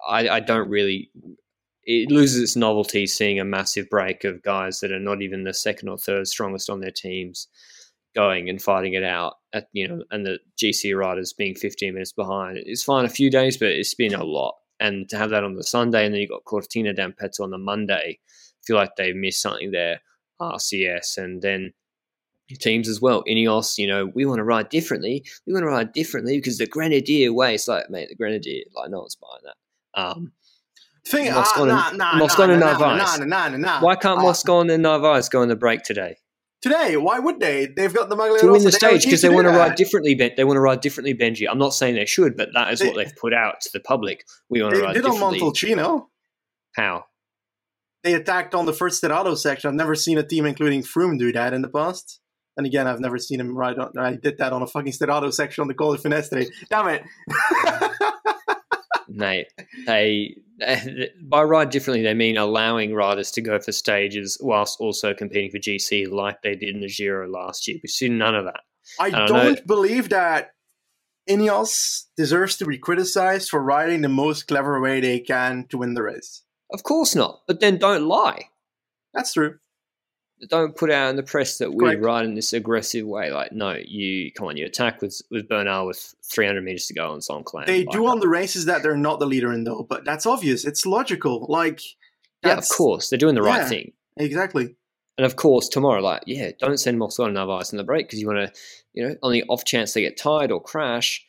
I, 0.08 0.27
I 0.30 0.39
don't 0.39 0.69
really. 0.69 1.12
It 1.84 2.12
loses 2.12 2.41
its 2.41 2.56
novelty 2.56 3.08
seeing 3.08 3.39
a 3.39 3.45
massive 3.45 3.89
break 3.89 4.23
of 4.23 4.43
guys 4.43 4.80
that 4.80 4.91
are 4.91 4.99
not 4.99 5.21
even 5.21 5.43
the 5.43 5.54
second 5.54 5.89
or 5.89 5.97
third 5.97 6.27
strongest 6.27 6.69
on 6.69 6.80
their 6.80 6.91
teams 6.91 7.47
going 8.13 8.49
and 8.49 8.62
fighting 8.62 8.93
it 8.93 9.04
out 9.04 9.36
at 9.54 9.67
you 9.71 9.88
know 9.88 10.04
and 10.12 10.25
the 10.25 10.38
GC 10.62 10.97
riders 10.97 11.34
being 11.34 11.56
15 11.56 11.93
minutes 11.93 12.12
behind. 12.12 12.58
It's 12.58 12.84
fine 12.84 13.06
a 13.06 13.10
few 13.10 13.30
days, 13.30 13.58
but 13.58 13.69
it's 13.69 13.95
been 13.95 14.13
a 14.13 14.23
lot. 14.23 14.56
And 14.80 15.08
to 15.10 15.17
have 15.17 15.30
that 15.30 15.43
on 15.43 15.56
the 15.56 15.63
Sunday 15.63 16.06
and 16.06 16.13
then 16.13 16.21
you 16.21 16.27
got 16.27 16.43
Cortina 16.45 16.93
d'Ampezzo 16.93 17.43
on 17.43 17.51
the 17.51 17.58
Monday, 17.58 18.19
I 18.19 18.62
feel 18.65 18.75
like 18.75 18.95
they 18.95 19.13
missed 19.13 19.41
something 19.41 19.71
there. 19.71 20.01
RCS 20.41 21.17
and 21.17 21.41
then 21.41 21.71
teams 22.59 22.87
as 22.89 23.01
well. 23.01 23.23
Ineos, 23.25 23.77
you 23.77 23.87
know, 23.87 24.11
we 24.13 24.25
want 24.25 24.39
to 24.39 24.43
ride 24.43 24.69
differently. 24.69 25.23
We 25.45 25.53
want 25.53 25.63
to 25.63 25.67
ride 25.69 25.93
differently 25.93 26.37
because 26.37 26.57
the 26.57 26.67
Grenadier 26.67 27.31
way. 27.33 27.55
It's 27.55 27.67
like, 27.67 27.89
mate, 27.89 28.09
the 28.09 28.15
Grenadier, 28.15 28.63
like 28.75 28.89
no 28.91 28.99
one's 28.99 29.15
buying 29.15 29.43
that. 29.43 30.01
Um, 30.01 30.31
Thing, 31.03 31.33
Moscon 31.33 31.61
and- 31.69 31.69
nah, 31.69 31.91
nah, 32.13 32.17
Moscon 32.17 32.47
nah, 32.47 32.53
and 32.53 32.59
nah, 32.61 32.77
Narvaez. 32.77 33.19
nah, 33.19 33.25
nah, 33.25 33.47
nah, 33.49 33.57
nah. 33.57 33.81
why 33.81 33.95
can't 33.95 34.19
Ah, 34.19 34.21
Moscon 34.21 34.69
and 34.69 34.83
Narvaez 34.83 35.29
go 35.29 35.41
on 35.41 35.47
the 35.47 35.55
break 35.55 35.81
today? 35.81 36.17
Today, 36.61 36.95
why 36.95 37.17
would 37.17 37.39
they? 37.39 37.65
They've 37.65 37.91
got 37.91 38.07
the 38.09 38.15
Magliarosa. 38.15 38.39
to 38.41 38.51
win 38.51 38.63
the 38.63 38.69
They 38.69 38.77
stage 38.77 39.03
because 39.05 39.21
to 39.21 39.29
they 39.29 39.33
want 39.33 39.47
to 39.47 39.51
that. 39.51 39.57
ride 39.57 39.75
differently. 39.75 40.13
Ben, 40.13 40.29
they 40.37 40.43
want 40.43 40.57
to 40.57 40.61
ride 40.61 40.79
differently, 40.81 41.15
Benji. 41.15 41.47
I'm 41.49 41.57
not 41.57 41.73
saying 41.73 41.95
they 41.95 42.05
should, 42.05 42.37
but 42.37 42.49
that 42.53 42.71
is 42.71 42.79
They- 42.79 42.87
what 42.87 42.97
they've 42.97 43.15
put 43.19 43.33
out 43.33 43.61
to 43.61 43.69
the 43.73 43.79
public. 43.79 44.23
We 44.47 44.61
want 44.61 44.75
to 44.75 44.81
ride 44.81 44.93
did 44.93 45.03
on 45.05 45.13
differently. 45.13 45.39
Montalcino. 45.39 46.05
How? 46.75 47.05
They 48.03 48.13
attacked 48.13 48.53
on 48.53 48.67
the 48.67 48.73
first 48.73 49.01
sterrato 49.01 49.35
section. 49.35 49.69
I've 49.69 49.73
never 49.75 49.95
seen 49.95 50.19
a 50.19 50.23
team, 50.23 50.45
including 50.45 50.83
Froome, 50.83 51.17
do 51.17 51.31
that 51.31 51.51
in 51.53 51.63
the 51.63 51.67
past. 51.67 52.19
And 52.62 52.67
again, 52.67 52.86
I've 52.86 53.00
never 53.00 53.17
seen 53.17 53.39
him 53.39 53.58
ride 53.58 53.80
on. 53.80 53.97
I 53.97 54.17
did 54.17 54.38
that 54.38 54.54
on 54.54 54.62
a 54.62 54.67
fucking 54.67 54.91
sterrato 54.91 55.34
section 55.34 55.63
on 55.63 55.67
the 55.67 55.74
Col 55.74 55.97
Finestre. 55.97 56.47
Damn 56.69 56.89
it! 56.89 57.04
Mate, 59.10 59.47
they 59.88 60.36
by 61.24 61.41
ride 61.41 61.71
differently 61.71 62.04
they 62.04 62.13
mean 62.13 62.38
allowing 62.38 62.93
riders 62.93 63.32
to 63.32 63.41
go 63.41 63.60
for 63.60 63.71
stages 63.71 64.38
whilst 64.39 64.80
also 64.80 65.15
competing 65.15 65.50
for 65.50 65.58
GC 65.58 66.08
like 66.12 66.43
they 66.43 66.56
did 66.56 66.76
in 66.76 66.82
the 66.82 66.88
Giro 66.88 67.28
last 67.28 67.67
year. 67.67 67.80
We've 67.82 67.89
seen 67.89 68.19
none 68.19 68.36
of 68.36 68.45
that. 68.45 68.60
I 69.00 69.10
don't 69.10 69.28
don't, 69.28 69.56
know. 69.56 69.62
believe 69.65 70.10
that 70.10 70.52
Ineos 71.28 72.04
deserves 72.15 72.58
to 72.58 72.65
be 72.67 72.78
criticized 72.78 73.50
for 73.50 73.60
riding 73.60 74.02
the 74.02 74.10
most 74.10 74.47
clever 74.47 74.80
way 74.80 75.00
they 75.00 75.19
can 75.19 75.65
to 75.69 75.80
win 75.80 75.95
the 75.95 76.04
race. 76.04 76.43
Of 76.71 76.84
course 76.84 77.15
not. 77.15 77.39
But 77.47 77.60
then 77.60 77.80
don't 77.80 78.08
lie. 78.08 78.50
That's 79.15 79.34
true. 79.34 79.56
Don't 80.49 80.75
put 80.75 80.89
out 80.89 81.10
in 81.12 81.15
the 81.15 81.23
press 81.23 81.60
that 81.60 81.71
we're 81.73 81.89
Correct. 81.91 82.04
riding 82.04 82.34
this 82.36 82.51
aggressive 82.54 83.06
way. 83.06 83.32
Like, 83.32 83.51
no, 83.51 83.75
you 83.86 84.32
come 84.32 84.47
on, 84.47 84.58
you 84.58 84.65
attack 84.65 85.01
with 85.01 85.21
with 85.30 85.47
Bernal 85.47 85.86
with 85.88 86.15
300 86.23 86.62
meters 86.63 86.88
to 86.88 86.93
go 86.93 87.12
on 87.12 87.19
Zoncolan. 87.19 87.67
They 87.67 87.84
Like, 87.86 87.91
do 87.91 88.08
on 88.08 88.19
the 88.19 88.27
races 88.27 88.65
that 88.65 88.82
they're 88.84 88.97
not 88.97 89.19
the 89.19 89.27
leader 89.27 89.54
in, 89.54 89.63
though, 89.63 89.86
but 89.88 90.04
that's 90.06 90.25
obvious. 90.25 90.65
It's 90.65 90.86
logical. 90.86 91.45
Like, 91.49 91.82
Yeah, 92.43 92.58
of 92.58 92.67
course, 92.69 93.10
they're 93.10 93.19
doing 93.19 93.36
the 93.36 93.43
right 93.43 93.62
Yeah. 93.62 93.69
thing. 93.69 93.91
Exactly. 94.17 94.75
And 95.17 95.25
of 95.25 95.36
course, 95.36 95.67
tomorrow, 95.69 96.01
like, 96.01 96.23
yeah, 96.25 96.51
don't 96.60 96.80
send 96.80 96.97
Moscon 96.97 97.25
and 97.25 97.36
Narvaez 97.36 97.71
in 97.71 97.77
the 97.77 97.84
break 97.84 98.08
because 98.08 98.19
you 98.19 98.25
want 98.27 98.39
to, 98.54 98.60
you 98.93 99.08
know, 99.08 99.15
on 99.21 99.32
the 99.32 99.43
off 99.49 99.63
chance 99.65 99.93
they 99.93 100.01
get 100.01 100.17
tired 100.17 100.51
or 100.51 100.60
crash, 100.62 101.23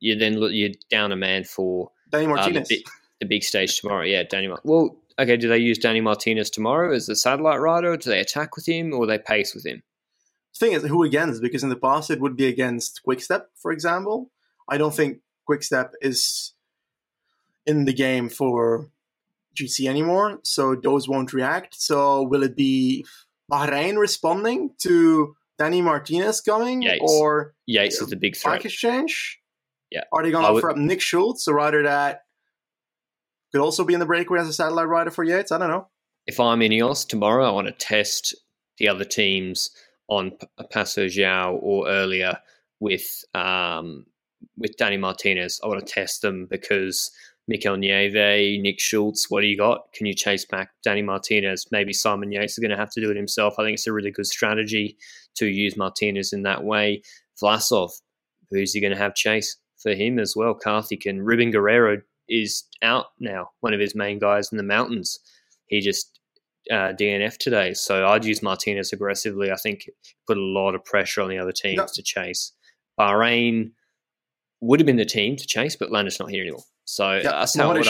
you 0.00 0.16
then 0.16 0.38
look, 0.38 0.52
you're 0.52 0.70
down 0.88 1.12
a 1.12 1.16
man 1.16 1.44
for 1.44 1.90
Danny 2.10 2.24
uh, 2.24 2.28
the, 2.28 2.34
Martinez. 2.34 2.68
big, 2.68 2.82
the 3.20 3.26
big 3.26 3.42
stage 3.42 3.78
tomorrow. 3.78 4.04
Yeah, 4.04 4.22
Danny. 4.22 4.48
Well, 4.64 4.96
okay, 5.18 5.36
do 5.36 5.48
they 5.48 5.58
use 5.58 5.78
Danny 5.78 6.00
Martinez 6.00 6.50
tomorrow 6.50 6.94
as 6.94 7.06
the 7.06 7.16
satellite 7.16 7.60
rider? 7.60 7.96
Do 7.96 8.10
they 8.10 8.20
attack 8.20 8.56
with 8.56 8.68
him 8.68 8.92
or 8.92 9.06
they 9.06 9.18
pace 9.18 9.54
with 9.54 9.66
him? 9.66 9.82
The 10.54 10.66
thing 10.66 10.72
is, 10.72 10.84
who 10.84 11.02
against? 11.02 11.42
Because 11.42 11.62
in 11.62 11.68
the 11.68 11.76
past 11.76 12.10
it 12.10 12.20
would 12.20 12.36
be 12.36 12.46
against 12.46 13.00
Quickstep, 13.06 13.46
for 13.56 13.72
example. 13.72 14.30
I 14.68 14.78
don't 14.78 14.94
think 14.94 15.18
Quickstep 15.48 15.90
is 16.00 16.52
in 17.66 17.84
the 17.84 17.92
game 17.92 18.28
for 18.28 18.90
GC 19.58 19.88
anymore, 19.88 20.40
so 20.42 20.74
those 20.74 21.08
won't 21.08 21.32
react. 21.32 21.74
So 21.80 22.22
will 22.22 22.42
it 22.42 22.56
be 22.56 23.04
Bahrain 23.50 23.98
responding 23.98 24.70
to 24.78 25.36
Danny 25.58 25.82
Martinez 25.82 26.40
coming, 26.40 26.82
Yates. 26.82 27.04
or 27.06 27.54
Yates 27.66 28.00
is 28.00 28.08
the 28.08 28.16
big 28.16 28.36
threat. 28.36 28.64
Exchange? 28.64 29.40
Yeah. 29.90 30.02
Are 30.12 30.22
they 30.22 30.30
going 30.30 30.44
to 30.44 30.50
offer 30.50 30.70
up 30.70 30.76
Nick 30.76 31.00
Schultz, 31.00 31.46
a 31.46 31.54
rider 31.54 31.82
that 31.84 32.22
could 33.54 33.62
also 33.62 33.84
be 33.84 33.94
in 33.94 34.00
the 34.00 34.06
breakaway 34.06 34.40
as 34.40 34.48
a 34.48 34.52
satellite 34.52 34.88
rider 34.88 35.12
for 35.12 35.22
Yates? 35.22 35.52
I 35.52 35.58
don't 35.58 35.68
know. 35.68 35.86
If 36.26 36.40
I'm 36.40 36.58
Ineos 36.58 37.06
tomorrow, 37.06 37.46
I 37.46 37.52
want 37.52 37.68
to 37.68 37.72
test 37.72 38.34
the 38.78 38.88
other 38.88 39.04
team's 39.04 39.70
on 40.08 40.32
Passo 40.72 41.06
Giau 41.06 41.60
or 41.62 41.86
earlier 41.86 42.38
with 42.80 43.24
um, 43.32 44.06
with 44.58 44.76
Danny 44.76 44.96
Martinez. 44.96 45.60
I 45.62 45.68
want 45.68 45.86
to 45.86 45.92
test 45.92 46.20
them 46.20 46.48
because 46.50 47.12
Mikel 47.46 47.76
Nieve, 47.76 48.60
Nick 48.60 48.80
Schultz, 48.80 49.30
what 49.30 49.42
do 49.42 49.46
you 49.46 49.56
got? 49.56 49.92
Can 49.92 50.06
you 50.06 50.14
chase 50.14 50.44
back 50.44 50.70
Danny 50.82 51.02
Martinez? 51.02 51.68
Maybe 51.70 51.92
Simon 51.92 52.32
Yates 52.32 52.54
is 52.54 52.58
going 52.58 52.72
to 52.72 52.76
have 52.76 52.90
to 52.90 53.00
do 53.00 53.12
it 53.12 53.16
himself. 53.16 53.54
I 53.56 53.62
think 53.62 53.74
it's 53.74 53.86
a 53.86 53.92
really 53.92 54.10
good 54.10 54.26
strategy 54.26 54.96
to 55.36 55.46
use 55.46 55.76
Martinez 55.76 56.32
in 56.32 56.42
that 56.42 56.64
way. 56.64 57.02
Vlasov, 57.40 57.90
who's 58.50 58.72
he 58.72 58.80
going 58.80 58.92
to 58.92 58.98
have 58.98 59.14
chase 59.14 59.56
for 59.80 59.94
him 59.94 60.18
as 60.18 60.34
well? 60.34 60.54
Carthy 60.54 60.98
and 61.06 61.24
Ruben 61.24 61.52
Guerrero 61.52 62.02
is 62.28 62.64
out 62.82 63.06
now, 63.20 63.50
one 63.60 63.74
of 63.74 63.80
his 63.80 63.94
main 63.94 64.18
guys 64.18 64.50
in 64.50 64.58
the 64.58 64.64
mountains. 64.64 65.18
He 65.66 65.80
just 65.80 66.18
uh, 66.70 66.92
DNF 66.98 67.36
today. 67.38 67.74
So 67.74 68.06
I'd 68.06 68.24
use 68.24 68.42
Martinez 68.42 68.92
aggressively. 68.92 69.50
I 69.50 69.56
think 69.56 69.88
put 70.26 70.36
a 70.36 70.40
lot 70.40 70.74
of 70.74 70.84
pressure 70.84 71.20
on 71.20 71.28
the 71.28 71.38
other 71.38 71.52
teams 71.52 71.76
no. 71.76 71.86
to 71.86 72.02
chase. 72.02 72.52
Bahrain 72.98 73.72
would 74.60 74.80
have 74.80 74.86
been 74.86 74.96
the 74.96 75.04
team 75.04 75.36
to 75.36 75.46
chase, 75.46 75.76
but 75.76 75.90
Landa's 75.90 76.18
not 76.18 76.30
here 76.30 76.42
anymore. 76.42 76.62
So 76.86 77.14
yeah, 77.14 77.22
that's 77.22 77.56
how 77.56 77.68
what 77.68 77.76
do 77.76 77.82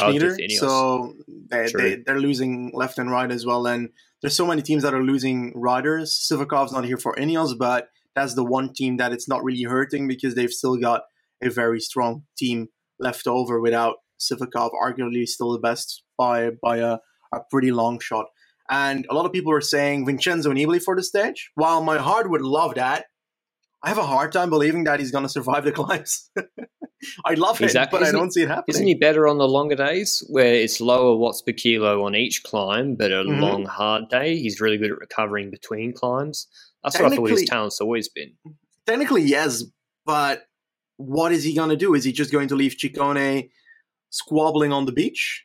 So 0.56 1.14
they, 1.50 1.68
they, 1.76 1.96
they're 2.06 2.20
losing 2.20 2.70
left 2.74 2.98
and 2.98 3.10
right 3.10 3.30
as 3.30 3.44
well. 3.44 3.66
And 3.66 3.90
there's 4.22 4.36
so 4.36 4.46
many 4.46 4.62
teams 4.62 4.82
that 4.84 4.94
are 4.94 5.02
losing 5.02 5.52
riders. 5.54 6.12
Sivakov's 6.12 6.72
not 6.72 6.84
here 6.84 6.96
for 6.96 7.14
Ineos, 7.16 7.58
but 7.58 7.88
that's 8.14 8.34
the 8.34 8.44
one 8.44 8.72
team 8.72 8.96
that 8.98 9.12
it's 9.12 9.28
not 9.28 9.42
really 9.42 9.64
hurting 9.64 10.06
because 10.06 10.34
they've 10.34 10.52
still 10.52 10.76
got 10.76 11.02
a 11.42 11.50
very 11.50 11.80
strong 11.80 12.22
team 12.38 12.68
left 13.00 13.26
over 13.26 13.60
without 13.60 13.96
Sivakov, 14.20 14.70
arguably 14.82 15.26
still 15.26 15.52
the 15.52 15.58
best 15.58 16.02
by 16.16 16.50
by 16.62 16.78
a, 16.78 16.98
a 17.32 17.40
pretty 17.50 17.70
long 17.70 18.00
shot. 18.00 18.26
And 18.70 19.06
a 19.10 19.14
lot 19.14 19.26
of 19.26 19.32
people 19.32 19.52
are 19.52 19.60
saying 19.60 20.06
Vincenzo 20.06 20.50
Nibali 20.52 20.82
for 20.82 20.96
the 20.96 21.02
stage. 21.02 21.50
While 21.54 21.82
my 21.82 21.98
heart 21.98 22.30
would 22.30 22.40
love 22.40 22.76
that, 22.76 23.06
I 23.82 23.88
have 23.88 23.98
a 23.98 24.06
hard 24.06 24.32
time 24.32 24.48
believing 24.48 24.84
that 24.84 24.98
he's 24.98 25.10
going 25.10 25.24
to 25.24 25.28
survive 25.28 25.64
the 25.64 25.72
climbs. 25.72 26.30
I 27.26 27.34
love 27.34 27.60
exactly. 27.60 27.98
it, 27.98 28.00
but 28.00 28.06
isn't 28.06 28.16
I 28.16 28.18
don't 28.18 28.32
see 28.32 28.42
it 28.42 28.48
happening. 28.48 28.64
Isn't 28.68 28.86
he 28.86 28.94
better 28.94 29.28
on 29.28 29.36
the 29.36 29.46
longer 29.46 29.74
days 29.74 30.24
where 30.30 30.54
it's 30.54 30.80
lower 30.80 31.14
watts 31.16 31.42
per 31.42 31.52
kilo 31.52 32.02
on 32.06 32.14
each 32.14 32.42
climb, 32.44 32.94
but 32.94 33.12
a 33.12 33.16
mm-hmm. 33.16 33.42
long, 33.42 33.66
hard 33.66 34.08
day? 34.08 34.38
He's 34.38 34.58
really 34.58 34.78
good 34.78 34.90
at 34.90 34.98
recovering 34.98 35.50
between 35.50 35.92
climbs. 35.92 36.48
That's 36.82 36.98
what 36.98 37.12
I 37.12 37.16
thought 37.16 37.28
his 37.28 37.44
talent's 37.44 37.80
always 37.80 38.08
been. 38.08 38.32
Technically, 38.86 39.22
yes, 39.22 39.64
but 40.06 40.44
what 40.96 41.32
is 41.32 41.44
he 41.44 41.54
going 41.54 41.70
to 41.70 41.76
do? 41.76 41.94
Is 41.94 42.04
he 42.04 42.12
just 42.12 42.32
going 42.32 42.48
to 42.48 42.56
leave 42.56 42.76
Ciccone 42.82 43.50
squabbling 44.14 44.72
on 44.72 44.86
the 44.86 44.92
beach? 44.92 45.44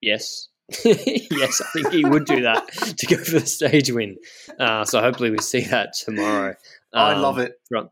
Yes. 0.00 0.48
yes, 0.84 1.60
I 1.60 1.66
think 1.72 1.92
he 1.92 2.04
would 2.04 2.24
do 2.24 2.42
that 2.42 2.68
to 2.98 3.06
go 3.06 3.22
for 3.22 3.32
the 3.32 3.46
stage 3.46 3.90
win. 3.90 4.16
Uh, 4.58 4.84
so 4.84 5.00
hopefully 5.00 5.30
we 5.30 5.38
see 5.38 5.60
that 5.62 5.92
tomorrow. 5.92 6.50
Um, 6.92 7.06
I 7.06 7.14
love 7.16 7.38
it. 7.38 7.60
Right. 7.70 7.86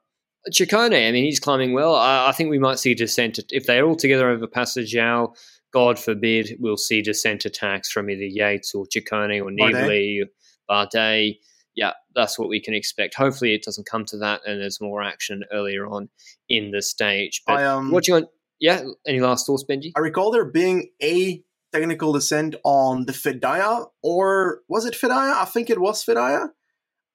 Ciccone, 0.51 1.09
I 1.09 1.13
mean, 1.13 1.25
he's 1.25 1.41
climbing 1.41 1.75
well. 1.75 1.95
I, 1.95 2.29
I, 2.29 2.33
think 2.33 2.49
we 2.49 2.59
might 2.59 2.79
see 2.79 2.95
descent. 2.95 3.39
If 3.51 3.67
they're 3.67 3.85
all 3.85 3.97
together 3.97 4.31
over 4.31 4.47
Passo 4.47 4.81
Giau, 4.81 5.35
God 5.73 5.99
forbid, 5.99 6.57
we'll 6.59 6.79
see 6.79 7.03
descent 7.03 7.45
attacks 7.45 7.91
from 7.91 8.09
either 8.09 8.25
Yates 8.25 8.75
or 8.75 8.87
Ciccone 8.87 9.45
or 9.45 9.51
Nibali, 9.51 10.23
Bardet. 10.69 11.39
Yeah, 11.75 11.93
that's 12.15 12.39
what 12.39 12.49
we 12.49 12.61
can 12.61 12.73
expect. 12.73 13.15
Hopefully, 13.15 13.53
it 13.53 13.63
doesn't 13.63 13.87
come 13.87 14.07
to 14.07 14.17
that, 14.19 14.41
and 14.47 14.61
there's 14.61 14.81
more 14.81 15.03
action 15.03 15.45
earlier 15.53 15.87
on 15.87 16.09
in 16.49 16.71
the 16.71 16.81
stage. 16.81 17.43
But 17.47 17.61
I, 17.61 17.67
um, 17.67 17.91
watching 17.91 18.15
on, 18.15 18.27
yeah. 18.61 18.83
Any 19.07 19.21
last 19.21 19.47
thoughts, 19.47 19.65
Benji? 19.69 19.93
I 19.97 20.01
recall 20.01 20.31
there 20.31 20.45
being 20.45 20.91
a 21.03 21.43
technical 21.73 22.13
descent 22.13 22.55
on 22.65 23.07
the 23.07 23.13
Fedaia, 23.13 23.87
or 24.03 24.61
was 24.69 24.85
it 24.85 24.95
Fedaia? 24.95 25.35
I 25.35 25.45
think 25.47 25.71
it 25.71 25.81
was 25.81 26.05
Fedaia. 26.05 26.49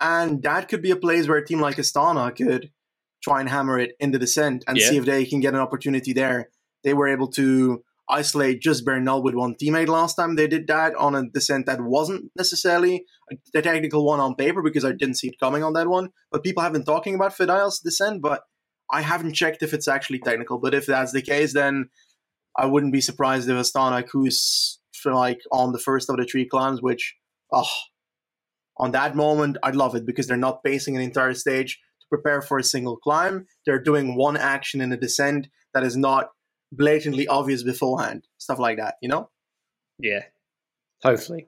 And 0.01 0.43
that 0.43 0.67
could 0.67 0.81
be 0.81 0.91
a 0.91 0.95
place 0.95 1.27
where 1.27 1.38
a 1.38 1.45
team 1.45 1.62
like 1.62 1.77
Astana 1.77 2.36
could 2.36 2.71
try 3.23 3.39
and 3.39 3.49
hammer 3.49 3.79
it 3.79 3.93
in 3.99 4.12
the 4.12 4.19
descent 4.19 4.63
and 4.67 4.77
yeah. 4.77 4.89
see 4.89 4.97
if 4.97 5.05
they 5.05 5.25
can 5.25 5.39
get 5.39 5.53
an 5.53 5.60
opportunity 5.60 6.13
there. 6.13 6.49
They 6.84 6.93
were 6.93 7.08
able 7.08 7.29
to 7.31 7.84
isolate 8.10 8.62
just 8.62 8.86
Bernal 8.86 9.23
with 9.23 9.34
one 9.34 9.55
teammate 9.55 9.88
last 9.88 10.15
time 10.15 10.36
they 10.36 10.47
did 10.47 10.67
that 10.67 10.93
on 10.95 11.15
a 11.15 11.27
descent 11.27 11.65
that 11.65 11.81
wasn't 11.81 12.29
necessarily 12.38 13.03
the 13.53 13.62
technical 13.62 14.05
one 14.05 14.19
on 14.19 14.36
paper 14.36 14.62
because 14.62 14.86
I 14.86 14.91
didn't 14.91 15.15
see 15.15 15.29
it 15.29 15.39
coming 15.39 15.63
on 15.63 15.73
that 15.73 15.88
one. 15.88 16.10
But 16.31 16.43
people 16.43 16.62
have 16.62 16.73
been 16.73 16.84
talking 16.84 17.15
about 17.15 17.36
Fedaia's 17.36 17.79
descent, 17.79 18.21
but 18.21 18.43
I 18.91 19.02
haven't 19.02 19.34
checked 19.34 19.63
if 19.63 19.74
it's 19.74 19.88
actually 19.88 20.19
technical. 20.19 20.60
But 20.60 20.74
if 20.74 20.86
that's 20.86 21.12
the 21.12 21.21
case, 21.21 21.54
then 21.54 21.89
I 22.58 22.65
wouldn't 22.65 22.93
be 22.93 23.02
surprised 23.02 23.50
if 23.50 23.56
Astana 23.56 24.08
Kus 24.08 24.80
for 24.93 25.13
like 25.13 25.41
on 25.52 25.71
the 25.71 25.80
first 25.80 26.10
of 26.10 26.17
the 26.17 26.26
three 26.26 26.48
climbs, 26.48 26.82
which 26.82 27.15
oh 27.52 27.69
on 28.78 28.91
that 28.91 29.15
moment 29.15 29.58
I'd 29.63 29.76
love 29.76 29.95
it 29.95 30.06
because 30.06 30.28
they're 30.28 30.38
not 30.38 30.63
pacing 30.63 30.95
an 30.95 31.02
entire 31.02 31.34
stage 31.34 31.80
to 32.02 32.08
prepare 32.10 32.41
for 32.41 32.58
a 32.58 32.63
single 32.63 32.98
climb. 32.98 33.45
They're 33.65 33.82
doing 33.82 34.15
one 34.15 34.38
action 34.38 34.82
in 34.82 34.91
a 34.91 34.98
descent 34.98 35.48
that 35.74 35.84
is 35.84 35.95
not 35.95 36.30
blatantly 36.71 37.28
obvious 37.28 37.63
beforehand. 37.63 38.26
Stuff 38.38 38.60
like 38.60 38.78
that, 38.78 38.95
you 39.02 39.10
know? 39.10 39.30
Yeah. 40.00 40.24
Hopefully. 41.04 41.48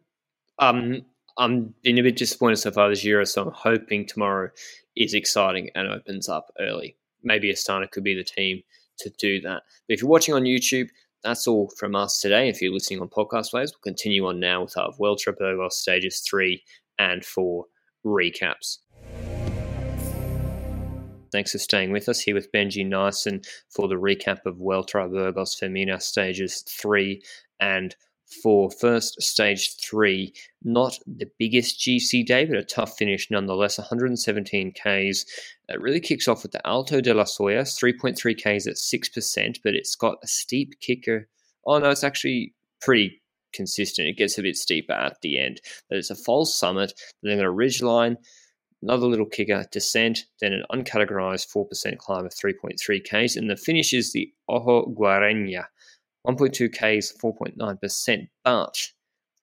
Um 0.59 1.05
I'm 1.37 1.75
being 1.83 1.99
a 1.99 2.03
bit 2.03 2.17
disappointed 2.17 2.57
so 2.57 2.71
far 2.71 2.89
this 2.89 3.03
year, 3.03 3.23
so 3.25 3.43
I'm 3.43 3.51
hoping 3.51 4.05
tomorrow 4.05 4.49
is 4.95 5.13
exciting 5.13 5.69
and 5.75 5.87
opens 5.87 6.27
up 6.27 6.51
early. 6.59 6.97
Maybe 7.27 7.51
Astana 7.51 7.91
could 7.91 8.05
be 8.05 8.15
the 8.15 8.23
team 8.23 8.63
to 8.99 9.09
do 9.19 9.41
that. 9.41 9.63
But 9.87 9.93
if 9.93 10.01
you're 10.01 10.09
watching 10.09 10.33
on 10.33 10.43
YouTube, 10.43 10.87
that's 11.23 11.45
all 11.45 11.69
from 11.77 11.93
us 11.93 12.21
today. 12.21 12.47
If 12.47 12.61
you're 12.61 12.71
listening 12.71 13.01
on 13.01 13.09
podcast 13.09 13.51
players, 13.51 13.73
we'll 13.73 13.91
continue 13.91 14.25
on 14.25 14.39
now 14.39 14.63
with 14.63 14.77
our 14.77 14.93
Vuelta 14.93 15.33
Burgos 15.33 15.77
stages 15.77 16.21
three 16.21 16.63
and 16.97 17.25
four 17.25 17.65
recaps. 18.05 18.77
Thanks 21.33 21.51
for 21.51 21.57
staying 21.57 21.91
with 21.91 22.07
us 22.07 22.21
here 22.21 22.33
with 22.33 22.49
Benji 22.53 22.87
Naesen 22.87 23.45
for 23.69 23.89
the 23.89 23.95
recap 23.95 24.45
of 24.45 24.55
Vuelta 24.55 25.05
Burgos 25.09 25.55
Femina 25.55 25.99
stages 25.99 26.63
three 26.69 27.21
and 27.59 27.93
for 28.43 28.69
first 28.69 29.21
stage 29.21 29.75
three. 29.77 30.33
Not 30.63 30.99
the 31.05 31.29
biggest 31.39 31.79
GC 31.79 32.25
day, 32.25 32.45
but 32.45 32.57
a 32.57 32.63
tough 32.63 32.97
finish 32.97 33.29
nonetheless. 33.31 33.77
117 33.77 34.73
Ks. 34.73 35.25
It 35.69 35.81
really 35.81 35.99
kicks 35.99 36.27
off 36.27 36.43
with 36.43 36.51
the 36.51 36.65
Alto 36.67 37.01
de 37.01 37.13
la 37.13 37.23
Soya, 37.23 37.61
3.3 37.61 38.35
Ks 38.35 38.67
at 38.67 38.75
6%, 38.75 39.59
but 39.63 39.75
it's 39.75 39.95
got 39.95 40.17
a 40.23 40.27
steep 40.27 40.79
kicker. 40.79 41.27
Oh 41.65 41.79
no, 41.79 41.89
it's 41.89 42.03
actually 42.03 42.53
pretty 42.81 43.21
consistent. 43.53 44.07
It 44.07 44.17
gets 44.17 44.37
a 44.37 44.43
bit 44.43 44.55
steeper 44.55 44.93
at 44.93 45.21
the 45.21 45.37
end. 45.37 45.61
But 45.89 45.97
it's 45.97 46.09
a 46.09 46.15
false 46.15 46.55
summit, 46.55 46.93
then 47.23 47.39
a 47.39 47.51
ridge 47.51 47.81
line, 47.81 48.17
another 48.81 49.07
little 49.07 49.25
kicker, 49.25 49.65
descent, 49.71 50.25
then 50.41 50.53
an 50.53 50.63
uncategorized 50.71 51.51
4% 51.51 51.97
climb 51.97 52.25
of 52.25 52.33
3.3 52.33 53.03
Ks, 53.03 53.35
and 53.35 53.49
the 53.49 53.57
finish 53.57 53.93
is 53.93 54.13
the 54.13 54.31
Ojo 54.47 54.93
Guarena, 54.97 55.65
1.2 56.25 56.71
Ks, 56.71 57.13
4.9%, 57.21 58.27
but 58.43 58.77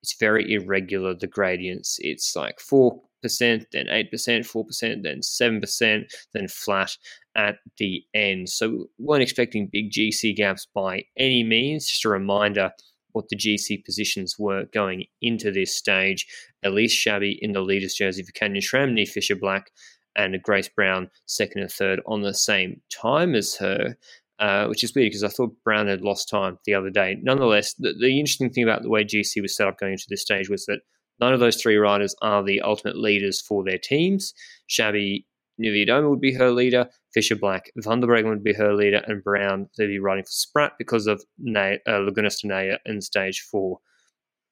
it's 0.03 0.17
very 0.19 0.53
irregular, 0.53 1.15
the 1.15 1.27
gradients. 1.27 1.99
It's 2.01 2.37
like 2.37 2.59
4%, 2.59 3.01
then 3.23 3.87
8%, 3.87 4.13
4%, 4.13 5.03
then 5.03 5.21
7%, 5.21 6.05
then 6.35 6.49
flat 6.49 6.97
at 7.37 7.57
the 7.79 8.05
end. 8.13 8.49
So 8.51 8.69
we 8.71 8.87
weren't 8.99 9.23
expecting 9.23 9.71
big 9.73 9.91
GC 9.91 10.37
gaps 10.37 10.67
by 10.75 11.05
any 11.17 11.43
means. 11.43 11.87
Just 11.87 12.05
a 12.05 12.11
reminder 12.11 12.71
what 13.13 13.29
the 13.29 13.37
GC 13.37 13.85
positions 13.85 14.37
were 14.39 14.65
going 14.75 15.05
into 15.23 15.51
this 15.51 15.75
stage. 15.75 16.27
Elise 16.63 16.95
Chabbey 16.95 17.39
in 17.41 17.53
the 17.53 17.63
leader's 17.63 17.95
jersey 17.95 18.23
for 18.23 18.33
Canyon 18.33 18.63
SRAM, 18.63 18.93
Niamh 18.93 19.09
Fisher 19.09 19.37
Black, 19.37 19.71
and 20.17 20.41
Grace 20.43 20.69
Brown 20.69 21.11
second 21.27 21.63
and 21.63 21.71
third 21.71 22.01
on 22.07 22.23
the 22.23 22.35
same 22.35 22.81
time 22.91 23.35
as 23.35 23.57
her. 23.57 23.97
Uh, 24.41 24.67
which 24.67 24.83
is 24.83 24.93
weird 24.97 25.07
because 25.07 25.23
I 25.23 25.29
thought 25.29 25.63
Brown 25.63 25.87
had 25.87 26.01
lost 26.01 26.29
time 26.29 26.59
the 26.65 26.75
other 26.75 26.91
day. 26.91 27.17
Nonetheless, 27.23 27.75
the, 27.75 27.95
the, 27.97 28.19
interesting 28.19 28.51
thing 28.51 28.65
about 28.65 28.83
the 28.83 28.91
way 28.91 29.05
GC 29.05 29.41
was 29.41 29.57
set 29.57 29.69
up 29.69 29.79
going 29.79 29.93
into 29.93 30.07
this 30.09 30.23
stage 30.23 30.51
was 30.51 30.67
that 30.67 30.81
none 31.21 31.33
of 31.33 31.39
those 31.39 31.55
three 31.55 31.77
riders 31.77 32.17
are 32.21 32.43
the 32.43 32.61
ultimate 32.61 32.97
leaders 32.97 33.41
for 33.41 33.63
their 33.63 33.79
teams. 33.79 34.35
Chabbey 34.69 35.27
Niewiadoma 35.63 36.11
would 36.11 36.21
be 36.21 36.33
her 36.33 36.51
leader, 36.51 36.89
Fisher 37.13 37.37
Black, 37.37 37.71
Van 37.77 38.01
der 38.01 38.09
Breggen 38.09 38.29
would 38.29 38.43
be 38.43 38.55
her 38.55 38.75
leader, 38.75 39.03
and 39.07 39.23
Brown 39.23 39.69
they'd 39.79 39.87
be 39.87 40.01
riding 40.01 40.25
for 40.25 40.31
Spratt 40.31 40.73
because 40.79 41.07
of 41.07 41.23
uh, 41.47 41.77
Lagunas 41.87 42.41
de 42.41 42.79
in 42.87 43.01
stage 43.01 43.41
four. 43.41 43.79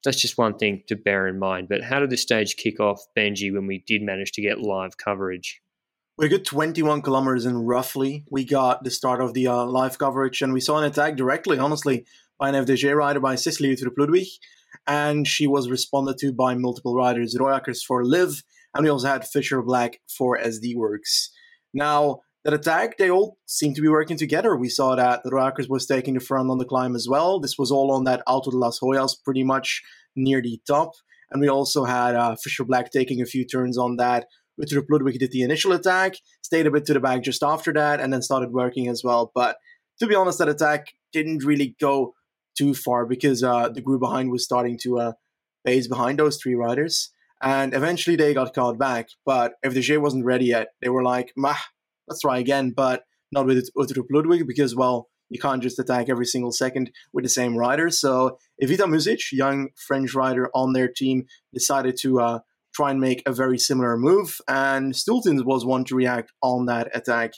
That's 0.03 0.21
just 0.21 0.37
one 0.37 0.57
thing 0.57 0.83
to 0.87 0.95
bear 0.95 1.27
in 1.27 1.39
mind. 1.39 1.67
But 1.69 1.83
how 1.83 1.99
did 1.99 2.09
this 2.09 2.21
stage 2.21 2.55
kick 2.55 2.79
off, 2.79 3.01
Benji, 3.17 3.53
when 3.53 3.67
we 3.67 3.83
did 3.85 4.01
manage 4.01 4.31
to 4.33 4.41
get 4.41 4.61
live 4.61 4.97
coverage? 4.97 5.61
We 6.15 6.29
got 6.29 6.45
21 6.45 7.01
kilometers 7.01 7.47
in 7.47 7.57
roughly. 7.57 8.23
We 8.29 8.45
got 8.45 8.83
the 8.83 8.91
start 8.91 9.19
of 9.19 9.33
the 9.33 9.47
uh, 9.47 9.65
live 9.65 9.97
coverage, 9.97 10.43
and 10.43 10.53
we 10.53 10.59
saw 10.59 10.77
an 10.77 10.83
attack 10.83 11.15
directly, 11.15 11.57
honestly, 11.57 12.05
by 12.37 12.49
an 12.49 12.55
FDJ 12.55 12.95
rider 12.95 13.19
by 13.19 13.33
Cicely 13.33 13.73
the 13.73 13.91
Ludwig. 13.97 14.27
And 14.85 15.27
she 15.27 15.47
was 15.47 15.71
responded 15.71 16.19
to 16.19 16.31
by 16.31 16.53
multiple 16.53 16.93
riders, 16.93 17.35
Rooijakkers 17.35 17.83
for 17.83 18.05
Liv, 18.05 18.43
and 18.75 18.83
we 18.83 18.91
also 18.91 19.07
had 19.07 19.27
Fisher 19.27 19.63
Black 19.63 20.01
for 20.07 20.37
SD 20.37 20.75
Worx. 20.75 21.29
Now, 21.73 22.19
that 22.43 22.53
attack, 22.53 22.97
they 22.99 23.09
all 23.09 23.39
seem 23.47 23.73
to 23.73 23.81
be 23.81 23.87
working 23.87 24.17
together. 24.17 24.55
We 24.55 24.69
saw 24.69 24.95
that 24.95 25.23
the 25.23 25.65
was 25.67 25.87
taking 25.87 26.13
the 26.13 26.19
front 26.19 26.51
on 26.51 26.59
the 26.59 26.65
climb 26.65 26.95
as 26.95 27.07
well. 27.09 27.39
This 27.39 27.57
was 27.57 27.71
all 27.71 27.91
on 27.91 28.03
that 28.03 28.21
Alto 28.27 28.51
de 28.51 28.57
las 28.57 28.79
Hoyas, 28.79 29.15
pretty 29.25 29.43
much 29.43 29.81
near 30.15 30.43
the 30.43 30.61
top. 30.67 30.91
And 31.31 31.41
we 31.41 31.47
also 31.47 31.85
had 31.85 32.13
uh, 32.13 32.35
Fisher 32.35 32.65
Black 32.65 32.91
taking 32.91 33.19
a 33.19 33.25
few 33.25 33.45
turns 33.45 33.79
on 33.79 33.95
that 33.95 34.27
Uttrup 34.61 34.85
Ludwig 34.89 35.19
did 35.19 35.31
the 35.31 35.41
initial 35.41 35.71
attack, 35.71 36.15
stayed 36.41 36.67
a 36.67 36.71
bit 36.71 36.85
to 36.85 36.93
the 36.93 36.99
back 36.99 37.23
just 37.23 37.43
after 37.43 37.73
that, 37.73 37.99
and 37.99 38.13
then 38.13 38.21
started 38.21 38.51
working 38.51 38.87
as 38.87 39.03
well. 39.03 39.31
But 39.33 39.57
to 39.99 40.07
be 40.07 40.15
honest, 40.15 40.39
that 40.39 40.49
attack 40.49 40.87
didn't 41.11 41.43
really 41.43 41.75
go 41.79 42.13
too 42.57 42.73
far 42.73 43.05
because 43.05 43.43
uh, 43.43 43.69
the 43.69 43.81
group 43.81 44.01
behind 44.01 44.31
was 44.31 44.43
starting 44.43 44.77
to 44.83 44.99
uh, 44.99 45.11
base 45.63 45.87
behind 45.87 46.19
those 46.19 46.37
three 46.37 46.55
riders. 46.55 47.11
And 47.41 47.73
eventually 47.73 48.15
they 48.15 48.33
got 48.33 48.53
caught 48.53 48.77
back. 48.77 49.09
But 49.25 49.53
FDJ 49.65 49.99
wasn't 49.99 50.25
ready 50.25 50.45
yet. 50.45 50.69
They 50.81 50.89
were 50.89 51.03
like, 51.03 51.33
Mah, 51.35 51.57
let's 52.07 52.21
try 52.21 52.39
again, 52.39 52.71
but 52.75 53.03
not 53.31 53.45
with 53.45 53.69
Uttrup 53.77 54.07
Ludwig 54.11 54.47
because, 54.47 54.75
well, 54.75 55.09
you 55.29 55.39
can't 55.39 55.63
just 55.63 55.79
attack 55.79 56.09
every 56.09 56.25
single 56.25 56.51
second 56.51 56.91
with 57.11 57.25
the 57.25 57.29
same 57.29 57.57
rider. 57.57 57.89
So 57.89 58.37
Evita 58.61 58.85
Muzic, 58.85 59.31
young 59.31 59.69
French 59.75 60.13
rider 60.13 60.49
on 60.53 60.73
their 60.73 60.87
team, 60.87 61.25
decided 61.53 61.97
to 62.01 62.21
uh, 62.21 62.39
try 62.73 62.91
and 62.91 62.99
make 62.99 63.23
a 63.25 63.33
very 63.33 63.57
similar 63.57 63.97
move. 63.97 64.39
And 64.47 64.93
Stultiens 64.93 65.45
was 65.45 65.65
one 65.65 65.85
to 65.85 65.95
react 65.95 66.31
on 66.41 66.65
that 66.65 66.89
attack. 66.95 67.33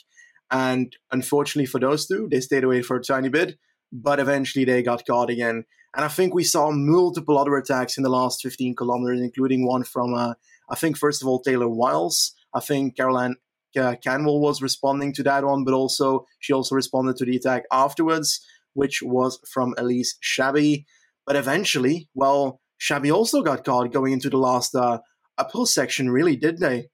And 0.50 0.94
unfortunately 1.10 1.66
for 1.66 1.80
those 1.80 2.06
two, 2.06 2.28
they 2.30 2.40
stayed 2.40 2.64
away 2.64 2.82
for 2.82 2.96
a 2.96 3.02
tiny 3.02 3.28
bit, 3.28 3.58
but 3.92 4.20
eventually 4.20 4.64
they 4.64 4.82
got 4.82 5.06
caught 5.06 5.30
again. 5.30 5.64
And 5.94 6.04
I 6.04 6.08
think 6.08 6.34
we 6.34 6.44
saw 6.44 6.70
multiple 6.70 7.38
other 7.38 7.56
attacks 7.56 7.96
in 7.96 8.02
the 8.02 8.10
last 8.10 8.42
15 8.42 8.74
kilometers, 8.76 9.20
including 9.20 9.66
one 9.66 9.82
from, 9.82 10.14
uh, 10.14 10.34
I 10.70 10.74
think, 10.74 10.98
first 10.98 11.22
of 11.22 11.28
all, 11.28 11.40
Taylor 11.40 11.68
Wiles. 11.68 12.34
I 12.54 12.60
think 12.60 12.96
Caroline 12.96 13.36
uh, 13.76 13.96
Canwell 14.02 14.40
was 14.40 14.62
responding 14.62 15.12
to 15.14 15.22
that 15.24 15.44
one, 15.44 15.64
but 15.64 15.74
also 15.74 16.26
she 16.40 16.52
also 16.52 16.74
responded 16.74 17.16
to 17.16 17.24
the 17.24 17.36
attack 17.36 17.64
afterwards, 17.72 18.44
which 18.74 19.02
was 19.02 19.40
from 19.50 19.74
Elise 19.78 20.18
Chabbey. 20.22 20.84
But 21.26 21.36
eventually, 21.36 22.08
well, 22.14 22.60
Chabbey 22.78 23.12
also 23.12 23.42
got 23.42 23.64
caught 23.64 23.92
going 23.92 24.12
into 24.12 24.30
the 24.30 24.38
last 24.38 24.74
uh, 24.74 24.98
uphill 25.38 25.66
section, 25.66 26.10
really, 26.10 26.36
did 26.36 26.58
they? 26.58 26.88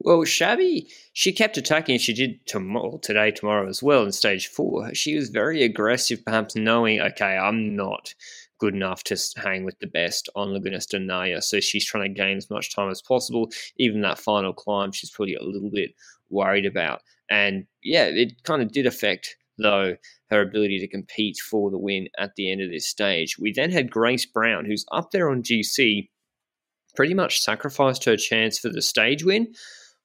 Well, 0.00 0.24
Chabbey, 0.24 0.88
she 1.12 1.32
kept 1.32 1.58
attacking. 1.58 1.98
She 1.98 2.14
did 2.14 2.46
tomorrow, 2.46 2.98
today, 2.98 3.30
tomorrow 3.30 3.68
as 3.68 3.82
well 3.82 4.04
in 4.04 4.12
stage 4.12 4.48
four. 4.48 4.94
She 4.94 5.16
was 5.16 5.28
very 5.28 5.62
aggressive, 5.62 6.24
perhaps 6.24 6.56
knowing, 6.56 7.00
okay, 7.00 7.36
I'm 7.36 7.76
not 7.76 8.14
good 8.58 8.74
enough 8.74 9.04
to 9.04 9.18
hang 9.36 9.64
with 9.64 9.78
the 9.80 9.86
best 9.86 10.30
on 10.34 10.48
Lagunas 10.48 10.88
de 10.88 10.98
Neila. 10.98 11.42
So 11.42 11.60
she's 11.60 11.84
trying 11.84 12.04
to 12.12 12.20
gain 12.20 12.38
as 12.38 12.50
much 12.50 12.74
time 12.74 12.90
as 12.90 13.02
possible. 13.02 13.50
Even 13.76 14.00
that 14.00 14.18
final 14.18 14.54
climb, 14.54 14.92
she's 14.92 15.10
probably 15.10 15.34
a 15.34 15.42
little 15.42 15.70
bit 15.70 15.90
worried 16.30 16.66
about. 16.66 17.02
And 17.30 17.66
yeah, 17.82 18.04
it 18.06 18.42
kind 18.44 18.62
of 18.62 18.72
did 18.72 18.86
affect, 18.86 19.36
though, 19.58 19.96
her 20.30 20.40
ability 20.40 20.78
to 20.80 20.88
compete 20.88 21.36
for 21.38 21.70
the 21.70 21.78
win 21.78 22.08
at 22.18 22.34
the 22.36 22.50
end 22.50 22.62
of 22.62 22.70
this 22.70 22.86
stage. 22.86 23.36
We 23.38 23.52
then 23.52 23.70
had 23.70 23.90
Grace 23.90 24.24
Brown, 24.24 24.64
who's 24.64 24.86
up 24.90 25.10
there 25.10 25.28
on 25.28 25.42
GC, 25.42 26.08
pretty 26.96 27.14
much 27.14 27.40
sacrificed 27.40 28.04
her 28.04 28.16
chance 28.16 28.58
for 28.58 28.68
the 28.68 28.82
stage 28.82 29.24
win. 29.24 29.54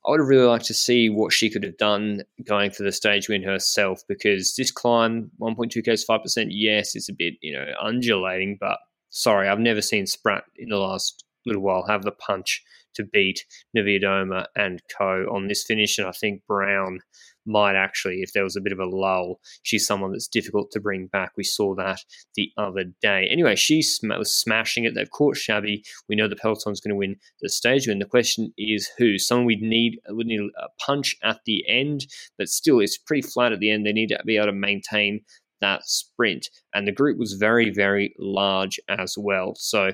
I 0.05 0.11
would 0.11 0.19
have 0.19 0.29
really 0.29 0.47
liked 0.47 0.65
to 0.65 0.73
see 0.73 1.09
what 1.09 1.31
she 1.31 1.49
could 1.49 1.63
have 1.63 1.77
done 1.77 2.23
going 2.43 2.71
for 2.71 2.83
the 2.83 2.91
stage 2.91 3.29
win 3.29 3.43
herself 3.43 4.01
because 4.07 4.55
this 4.55 4.71
climb, 4.71 5.29
1.2k, 5.39 6.05
5%. 6.05 6.47
Yes, 6.49 6.95
it's 6.95 7.09
a 7.09 7.13
bit, 7.13 7.35
you 7.41 7.53
know, 7.53 7.65
undulating, 7.79 8.57
but 8.59 8.79
sorry, 9.11 9.47
I've 9.47 9.59
never 9.59 9.81
seen 9.81 10.07
Spratt 10.07 10.43
in 10.57 10.69
the 10.69 10.77
last 10.77 11.23
little 11.45 11.61
while 11.61 11.85
have 11.87 12.03
the 12.03 12.11
punch 12.11 12.63
to 12.95 13.03
beat 13.03 13.45
Niewiadoma 13.75 14.45
and 14.55 14.81
co 14.97 15.25
on 15.31 15.47
this 15.47 15.63
finish. 15.63 15.97
And 15.97 16.07
I 16.07 16.11
think 16.11 16.45
Brown 16.47 16.99
might 17.45 17.75
actually, 17.75 18.21
if 18.21 18.33
there 18.33 18.43
was 18.43 18.55
a 18.55 18.61
bit 18.61 18.73
of 18.73 18.79
a 18.79 18.85
lull, 18.85 19.39
she's 19.63 19.85
someone 19.85 20.11
that's 20.11 20.27
difficult 20.27 20.71
to 20.71 20.79
bring 20.79 21.07
back. 21.07 21.31
We 21.35 21.43
saw 21.43 21.75
that 21.75 21.99
the 22.35 22.51
other 22.57 22.85
day. 23.01 23.27
Anyway, 23.31 23.55
she 23.55 23.81
sm- 23.81 24.11
was 24.17 24.33
smashing 24.33 24.83
it. 24.83 24.95
They've 24.95 25.09
caught 25.09 25.35
Chabbey. 25.35 25.83
We 26.07 26.15
know 26.15 26.27
the 26.27 26.35
Peloton's 26.35 26.81
going 26.81 26.91
to 26.91 26.95
win 26.95 27.17
the 27.41 27.49
stage 27.49 27.87
win. 27.87 27.99
The 27.99 28.05
question 28.05 28.53
is 28.57 28.89
who? 28.97 29.17
Someone 29.17 29.45
we'd 29.45 29.61
need 29.61 29.99
would 30.09 30.27
need 30.27 30.41
a 30.57 30.67
punch 30.83 31.15
at 31.23 31.39
the 31.45 31.67
end, 31.67 32.07
but 32.37 32.49
still, 32.49 32.79
it's 32.79 32.97
pretty 32.97 33.21
flat 33.21 33.51
at 33.51 33.59
the 33.59 33.71
end. 33.71 33.85
They 33.85 33.93
need 33.93 34.09
to 34.09 34.19
be 34.25 34.37
able 34.37 34.47
to 34.47 34.53
maintain 34.53 35.21
that 35.61 35.87
sprint. 35.87 36.49
And 36.73 36.87
the 36.87 36.91
group 36.91 37.17
was 37.17 37.33
very, 37.33 37.69
very 37.69 38.13
large 38.19 38.79
as 38.89 39.15
well. 39.17 39.53
So 39.55 39.91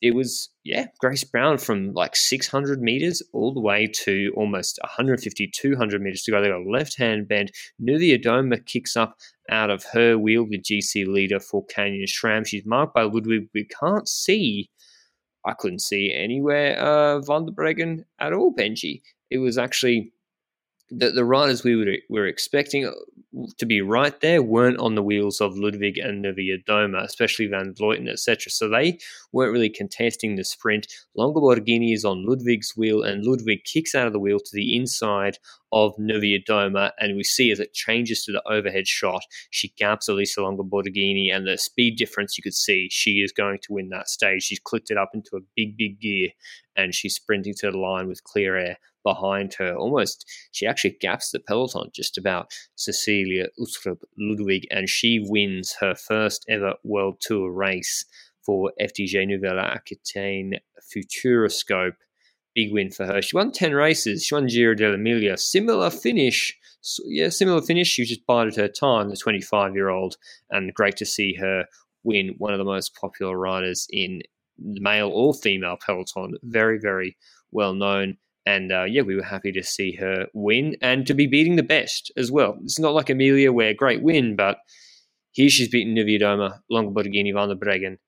it 0.00 0.14
was 0.14 0.50
yeah 0.64 0.86
grace 1.00 1.24
brown 1.24 1.58
from 1.58 1.92
like 1.92 2.14
600 2.14 2.80
meters 2.80 3.22
all 3.32 3.52
the 3.52 3.60
way 3.60 3.86
to 3.86 4.32
almost 4.36 4.78
150 4.82 5.50
200 5.54 6.00
meters 6.02 6.22
to 6.22 6.30
go 6.30 6.40
they 6.40 6.48
got 6.48 6.60
a 6.60 6.70
left 6.70 6.96
hand 6.98 7.28
bend 7.28 7.50
Niewiadoma 7.82 8.64
kicks 8.66 8.96
up 8.96 9.16
out 9.50 9.70
of 9.70 9.84
her 9.92 10.16
wheel 10.18 10.46
the 10.48 10.60
gc 10.60 11.06
leader 11.06 11.40
for 11.40 11.64
canyon 11.66 12.06
SRAM 12.06 12.46
she's 12.46 12.66
marked 12.66 12.94
by 12.94 13.02
ludwig. 13.02 13.48
We 13.54 13.64
can't 13.64 14.08
see 14.08 14.70
i 15.44 15.52
couldn't 15.52 15.80
see 15.80 16.12
anywhere 16.14 16.78
uh 16.78 17.20
van 17.20 17.46
der 17.46 17.52
breggen 17.52 18.04
at 18.18 18.32
all 18.32 18.54
benji. 18.54 19.02
It 19.30 19.38
was 19.38 19.58
actually 19.58 20.12
the, 20.90 21.10
the 21.10 21.24
riders 21.24 21.64
we 21.64 21.76
would, 21.76 21.88
were 22.08 22.26
expecting 22.26 22.86
uh, 22.86 22.92
to 23.58 23.66
be 23.66 23.82
right 23.82 24.18
there 24.20 24.42
weren't 24.42 24.78
on 24.78 24.94
the 24.94 25.02
wheels 25.02 25.40
of 25.40 25.56
Ludwig 25.56 25.98
and 25.98 26.24
Niewiadoma, 26.24 27.04
especially 27.04 27.46
Van 27.46 27.74
Vleuten, 27.74 28.08
etc. 28.08 28.50
So 28.50 28.68
they 28.68 28.98
weren't 29.32 29.52
really 29.52 29.68
contesting 29.68 30.36
the 30.36 30.44
sprint. 30.44 30.86
Longo 31.14 31.40
Borghini 31.40 31.92
is 31.92 32.04
on 32.04 32.24
Ludwig's 32.24 32.74
wheel, 32.76 33.02
and 33.02 33.24
Ludwig 33.24 33.64
kicks 33.64 33.94
out 33.94 34.06
of 34.06 34.12
the 34.12 34.18
wheel 34.18 34.38
to 34.38 34.50
the 34.52 34.76
inside 34.76 35.38
of 35.72 35.94
Niewiadoma, 35.98 36.92
and 36.98 37.16
we 37.16 37.24
see 37.24 37.50
as 37.50 37.60
it 37.60 37.74
changes 37.74 38.24
to 38.24 38.32
the 38.32 38.42
overhead 38.50 38.88
shot, 38.88 39.22
she 39.50 39.68
gaps 39.76 40.08
Elisa 40.08 40.42
Longo 40.42 40.62
Borghini, 40.62 41.34
and 41.34 41.46
the 41.46 41.58
speed 41.58 41.96
difference 41.98 42.38
you 42.38 42.42
could 42.42 42.54
see, 42.54 42.88
she 42.90 43.20
is 43.20 43.32
going 43.32 43.58
to 43.62 43.74
win 43.74 43.90
that 43.90 44.08
stage. 44.08 44.44
She's 44.44 44.58
clicked 44.58 44.90
it 44.90 44.96
up 44.96 45.10
into 45.12 45.36
a 45.36 45.44
big, 45.54 45.76
big 45.76 46.00
gear, 46.00 46.30
and 46.76 46.94
she's 46.94 47.16
sprinting 47.16 47.54
to 47.58 47.70
the 47.70 47.76
line 47.76 48.08
with 48.08 48.24
clear 48.24 48.56
air 48.56 48.78
behind 49.04 49.54
her. 49.54 49.74
Almost, 49.74 50.24
she 50.52 50.66
actually 50.66 50.96
gaps 51.00 51.30
the 51.30 51.40
peloton 51.40 51.90
just 51.94 52.18
about 52.18 52.50
Cecilia 52.74 53.46
Uttrup 53.60 54.02
Ludwig, 54.18 54.66
and 54.70 54.88
she 54.88 55.20
wins 55.22 55.76
her 55.80 55.94
first 55.94 56.44
ever 56.48 56.74
World 56.84 57.16
Tour 57.20 57.52
race 57.52 58.04
for 58.44 58.72
FDJ 58.80 59.26
Nouvelle 59.26 59.58
Aquitaine 59.58 60.54
Futuroscope. 60.90 61.96
Big 62.54 62.72
win 62.72 62.90
for 62.90 63.06
her. 63.06 63.20
She 63.20 63.36
won 63.36 63.52
10 63.52 63.72
races. 63.72 64.24
She 64.24 64.34
won 64.34 64.48
Giro 64.48 64.74
dell'Emilia. 64.74 65.38
Similar 65.38 65.90
finish. 65.90 66.56
Yeah, 67.06 67.28
similar 67.28 67.60
finish. 67.60 67.88
She 67.88 68.04
just 68.04 68.26
bided 68.26 68.56
her 68.56 68.68
time, 68.68 69.10
the 69.10 69.16
25 69.16 69.74
year 69.74 69.90
old. 69.90 70.16
And 70.50 70.72
great 70.72 70.96
to 70.96 71.04
see 71.04 71.34
her 71.34 71.66
win 72.04 72.34
one 72.38 72.52
of 72.52 72.58
the 72.58 72.64
most 72.64 72.96
popular 72.98 73.38
riders 73.38 73.86
in 73.90 74.22
male 74.58 75.10
or 75.12 75.34
female 75.34 75.76
peloton. 75.84 76.34
Very, 76.42 76.78
very 76.80 77.16
well 77.52 77.74
known. 77.74 78.16
And 78.48 78.72
uh, 78.72 78.84
yeah, 78.84 79.02
we 79.02 79.14
were 79.14 79.22
happy 79.34 79.52
to 79.52 79.62
see 79.62 79.92
her 79.96 80.28
win 80.32 80.76
and 80.80 81.06
to 81.06 81.12
be 81.12 81.26
beating 81.26 81.56
the 81.56 81.62
best 81.62 82.10
as 82.16 82.32
well. 82.32 82.56
It's 82.62 82.78
not 82.78 82.94
like 82.94 83.10
Emilia, 83.10 83.52
where 83.52 83.74
great 83.74 84.02
win, 84.02 84.36
but 84.36 84.56
here 85.32 85.50
she's 85.50 85.68
beaten 85.68 85.94
Niewiadoma, 85.94 86.60
Longo 86.70 86.90
Borghini, 86.90 87.34
Van 87.34 87.50
der 87.50 87.56
Breggen, 87.56 87.98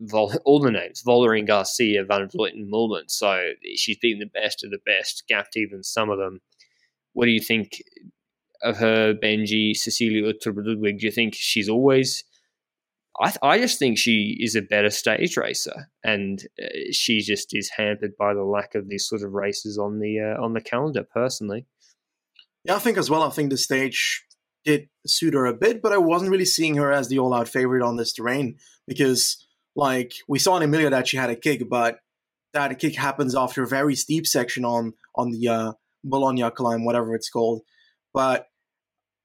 Vol- 0.00 0.32
all 0.46 0.60
the 0.60 0.70
names, 0.70 1.02
Vollering, 1.06 1.46
Garcia, 1.46 2.06
Van 2.06 2.26
Vleuten, 2.26 2.70
Moolman. 2.72 3.04
So 3.08 3.50
she's 3.74 3.98
beaten 3.98 4.18
the 4.18 4.40
best 4.40 4.64
of 4.64 4.70
the 4.70 4.80
best, 4.86 5.24
gapped 5.28 5.58
even 5.58 5.82
some 5.82 6.08
of 6.08 6.18
them. 6.18 6.40
What 7.12 7.26
do 7.26 7.32
you 7.32 7.40
think 7.40 7.82
of 8.62 8.78
her, 8.78 9.12
Benji, 9.12 9.76
Cecilia 9.76 10.32
Uttrup 10.32 10.56
Ludwig? 10.56 11.00
Do 11.00 11.04
you 11.04 11.12
think 11.12 11.34
she's 11.36 11.68
always 11.68 12.24
I, 13.20 13.32
I 13.42 13.58
just 13.58 13.78
think 13.78 13.98
she 13.98 14.36
is 14.40 14.54
a 14.54 14.62
better 14.62 14.90
stage 14.90 15.36
racer, 15.36 15.88
and 16.04 16.42
uh, 16.62 16.66
she 16.92 17.20
just 17.20 17.54
is 17.54 17.70
hampered 17.76 18.16
by 18.18 18.34
the 18.34 18.44
lack 18.44 18.74
of 18.74 18.88
these 18.88 19.06
sort 19.08 19.22
of 19.22 19.32
races 19.32 19.78
on 19.78 20.00
the 20.00 20.20
uh, 20.20 20.42
on 20.42 20.52
the 20.52 20.60
calendar. 20.60 21.02
Personally, 21.02 21.66
yeah, 22.64 22.76
I 22.76 22.78
think 22.78 22.98
as 22.98 23.08
well. 23.08 23.22
I 23.22 23.30
think 23.30 23.50
the 23.50 23.56
stage 23.56 24.24
did 24.64 24.88
suit 25.06 25.34
her 25.34 25.46
a 25.46 25.54
bit, 25.54 25.80
but 25.80 25.92
I 25.92 25.98
wasn't 25.98 26.30
really 26.30 26.44
seeing 26.44 26.76
her 26.76 26.92
as 26.92 27.08
the 27.08 27.20
all-out 27.20 27.48
favorite 27.48 27.82
on 27.82 27.96
this 27.96 28.12
terrain 28.12 28.58
because, 28.88 29.46
like, 29.76 30.12
we 30.26 30.40
saw 30.40 30.56
in 30.56 30.64
Emilia 30.64 30.90
that 30.90 31.06
she 31.06 31.16
had 31.16 31.30
a 31.30 31.36
kick, 31.36 31.68
but 31.70 32.00
that 32.52 32.76
kick 32.78 32.96
happens 32.96 33.36
after 33.36 33.62
a 33.62 33.68
very 33.68 33.94
steep 33.94 34.26
section 34.26 34.64
on 34.64 34.94
on 35.14 35.30
the 35.30 35.48
uh, 35.48 35.72
Bologna 36.04 36.50
climb, 36.50 36.84
whatever 36.84 37.14
it's 37.14 37.30
called. 37.30 37.62
But 38.12 38.46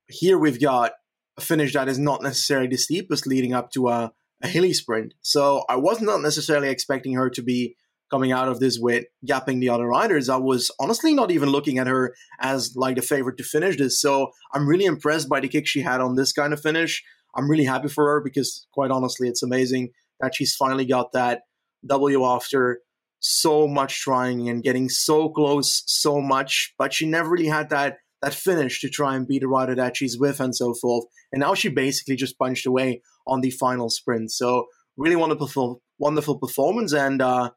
here 0.07 0.37
we've 0.37 0.61
got 0.61 0.93
finish 1.41 1.73
that 1.73 1.89
is 1.89 1.99
not 1.99 2.21
necessarily 2.21 2.67
the 2.67 2.77
steepest 2.77 3.27
leading 3.27 3.53
up 3.53 3.71
to 3.71 3.89
a, 3.89 4.11
a 4.43 4.47
hilly 4.47 4.73
sprint. 4.73 5.13
So 5.21 5.63
I 5.69 5.75
was 5.75 6.01
not 6.01 6.21
necessarily 6.21 6.69
expecting 6.69 7.13
her 7.13 7.29
to 7.29 7.41
be 7.41 7.75
coming 8.11 8.31
out 8.31 8.49
of 8.49 8.59
this 8.59 8.77
with 8.77 9.05
gapping 9.25 9.61
the 9.61 9.69
other 9.69 9.87
riders. 9.87 10.27
I 10.27 10.35
was 10.35 10.69
honestly 10.79 11.13
not 11.13 11.31
even 11.31 11.49
looking 11.49 11.77
at 11.77 11.87
her 11.87 12.13
as 12.39 12.75
like 12.75 12.97
the 12.97 13.01
favorite 13.01 13.37
to 13.37 13.43
finish 13.43 13.77
this. 13.77 14.01
So 14.01 14.31
I'm 14.53 14.67
really 14.67 14.85
impressed 14.85 15.29
by 15.29 15.39
the 15.39 15.47
kick 15.47 15.65
she 15.65 15.81
had 15.81 16.01
on 16.01 16.15
this 16.15 16.33
kind 16.33 16.51
of 16.51 16.61
finish. 16.61 17.01
I'm 17.35 17.49
really 17.49 17.63
happy 17.63 17.87
for 17.87 18.05
her 18.05 18.21
because 18.21 18.67
quite 18.73 18.91
honestly, 18.91 19.29
it's 19.29 19.43
amazing 19.43 19.91
that 20.19 20.35
she's 20.35 20.55
finally 20.55 20.85
got 20.85 21.13
that 21.13 21.43
W 21.87 22.25
after 22.25 22.81
so 23.21 23.67
much 23.67 24.01
trying 24.01 24.49
and 24.49 24.63
getting 24.63 24.89
so 24.89 25.29
close 25.29 25.83
so 25.85 26.19
much, 26.19 26.73
but 26.77 26.93
she 26.93 27.07
never 27.07 27.29
really 27.29 27.47
had 27.47 27.69
that 27.69 27.97
that 28.22 28.34
finish 28.34 28.82
to 28.82 28.89
try 28.89 29.15
and 29.15 29.28
beat 29.28 29.41
the 29.41 29.47
rider 29.47 29.76
that 29.76 29.97
she's 29.97 30.17
with 30.17 30.39
and 30.39 30.55
so 30.55 30.74
forth. 30.74 31.05
And 31.32 31.39
now 31.39 31.53
she 31.53 31.69
basically 31.69 32.15
just 32.15 32.38
punched 32.38 32.65
away 32.65 33.01
on 33.28 33.41
the 33.41 33.51
final 33.51 33.89
sprint. 33.89 34.32
So 34.32 34.67
really 34.97 35.15
wonderful, 35.15 35.82
wonderful 35.97 36.38
performance. 36.38 36.93
And 36.93 37.22
uh, 37.22 37.51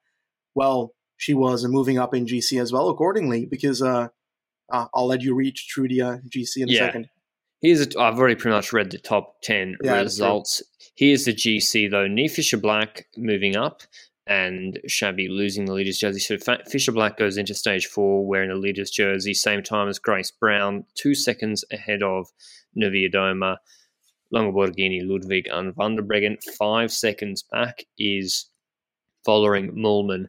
well, 0.54 0.92
she 1.16 1.34
was 1.34 1.64
moving 1.66 1.98
up 1.98 2.14
in 2.14 2.26
GC 2.26 2.60
as 2.60 2.72
well 2.72 2.88
accordingly. 2.88 3.46
Because 3.46 3.82
uh, 3.82 4.08
uh, 4.72 4.86
I'll 4.94 5.06
let 5.06 5.22
you 5.22 5.34
read 5.34 5.56
through 5.72 5.88
the 5.88 6.02
uh, 6.02 6.16
GC 6.28 6.56
in 6.58 6.70
a 6.70 6.74
second. 6.74 7.08
Here's 7.60 7.80
a, 7.80 7.98
I've 7.98 8.18
already 8.18 8.34
pretty 8.34 8.54
much 8.54 8.72
read 8.72 8.90
the 8.90 8.98
top 8.98 9.40
10 9.42 9.76
yeah, 9.82 10.00
results. 10.00 10.62
Here's 10.96 11.24
the 11.24 11.32
GC 11.32 11.90
though. 11.90 12.06
Niamh 12.06 12.30
Fisher 12.30 12.58
Black 12.58 13.06
moving 13.16 13.56
up 13.56 13.82
and 14.26 14.80
Chabbey 14.88 15.28
losing 15.28 15.66
the 15.66 15.74
leader's 15.74 15.98
jersey. 15.98 16.20
So 16.20 16.36
Fisher 16.70 16.92
Black 16.92 17.16
goes 17.16 17.36
into 17.36 17.54
stage 17.54 17.86
four 17.86 18.26
wearing 18.26 18.48
the 18.48 18.56
leader's 18.56 18.90
jersey, 18.90 19.34
same 19.34 19.62
time 19.62 19.88
as 19.88 19.98
Grace 19.98 20.30
Brown, 20.30 20.84
two 20.94 21.14
seconds 21.14 21.64
ahead 21.70 22.02
of 22.02 22.28
Niewiadoma, 22.76 23.58
Longo 24.30 24.52
Borghini, 24.52 25.00
Ludwig, 25.02 25.46
and 25.50 25.74
Van 25.76 25.96
der 25.96 26.02
Breggen. 26.02 26.36
Five 26.58 26.90
seconds 26.90 27.44
back 27.50 27.84
is 27.98 28.46
following 29.24 29.72
Moolman 29.72 30.28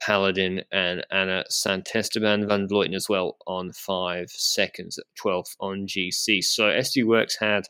Paladin 0.00 0.62
and 0.70 1.04
Anna 1.10 1.44
Santesteban 1.50 2.46
Van 2.46 2.68
Vleuten 2.68 2.94
as 2.94 3.08
well 3.08 3.36
on 3.46 3.72
five 3.72 4.30
seconds 4.30 4.98
at 4.98 5.04
12th 5.22 5.56
on 5.60 5.86
GC. 5.86 6.42
So 6.42 6.64
SD 6.64 7.04
Worx 7.04 7.38
had 7.40 7.64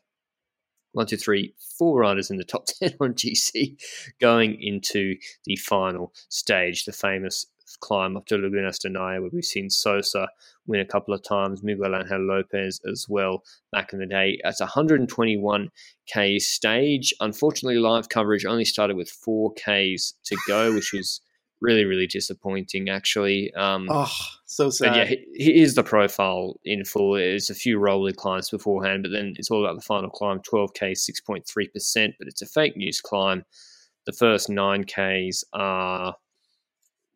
one, 0.95 1.07
two, 1.07 1.17
three, 1.17 1.55
four 1.79 2.01
riders 2.01 2.31
in 2.31 2.39
the 2.39 2.45
top 2.45 2.67
10 2.83 2.95
on 3.01 3.15
GC 3.15 3.77
going 4.21 4.61
into 4.61 5.17
the 5.45 5.57
final 5.57 6.13
stage, 6.29 6.85
the 6.85 6.93
famous 6.93 7.47
climb 7.81 8.17
up 8.17 8.27
to 8.27 8.37
Lagunas 8.37 8.79
de 8.79 8.91
where 8.91 9.31
we've 9.33 9.45
seen 9.45 9.69
Sosa 9.69 10.29
win 10.67 10.81
a 10.81 10.87
couple 10.87 11.13
of 11.13 11.23
times, 11.23 11.63
Miguel 11.63 11.95
Angel 11.95 12.21
Lopez 12.21 12.81
as 12.91 13.07
well 13.09 13.43
back 13.73 13.93
in 13.93 13.99
the 13.99 14.07
day. 14.07 14.39
It's 14.45 14.61
a 14.61 14.67
121k 14.67 16.41
stage. 16.41 17.13
Unfortunately, 17.21 17.79
live 17.79 18.09
coverage 18.09 18.47
only 18.47 18.65
started 18.65 18.97
with 18.97 19.11
4ks 19.11 20.15
to 20.25 20.37
go, 20.47 20.73
which 20.73 20.93
was 20.93 21.21
really, 21.65 21.85
really 21.87 22.07
disappointing, 22.07 22.91
actually. 22.91 23.53
Um, 23.55 23.89
oh, 23.91 24.13
so 24.45 24.69
sad. 24.69 24.91
But 24.91 24.97
yeah, 24.97 25.17
here's 25.35 25.75
the 25.75 25.83
profile 25.83 26.61
in 26.65 26.85
full. 26.85 27.15
There's 27.15 27.49
a 27.49 27.55
few 27.55 27.79
rolly 27.79 28.13
climbs 28.13 28.51
beforehand, 28.51 29.03
but 29.03 29.13
then 29.13 29.35
it's 29.37 29.51
all 29.51 29.65
about 29.65 29.77
the 29.77 29.83
final 29.83 30.11
climb 30.11 30.41
12K, 30.41 30.93
6.3%, 30.93 32.15
but 32.19 32.29
it's 32.29 32.43
a 32.43 32.47
fake 32.47 32.77
news 32.77 33.01
climb. 33.01 33.45
The 34.05 34.13
first 34.13 34.51
9Ks 34.51 35.45
are, 35.55 36.15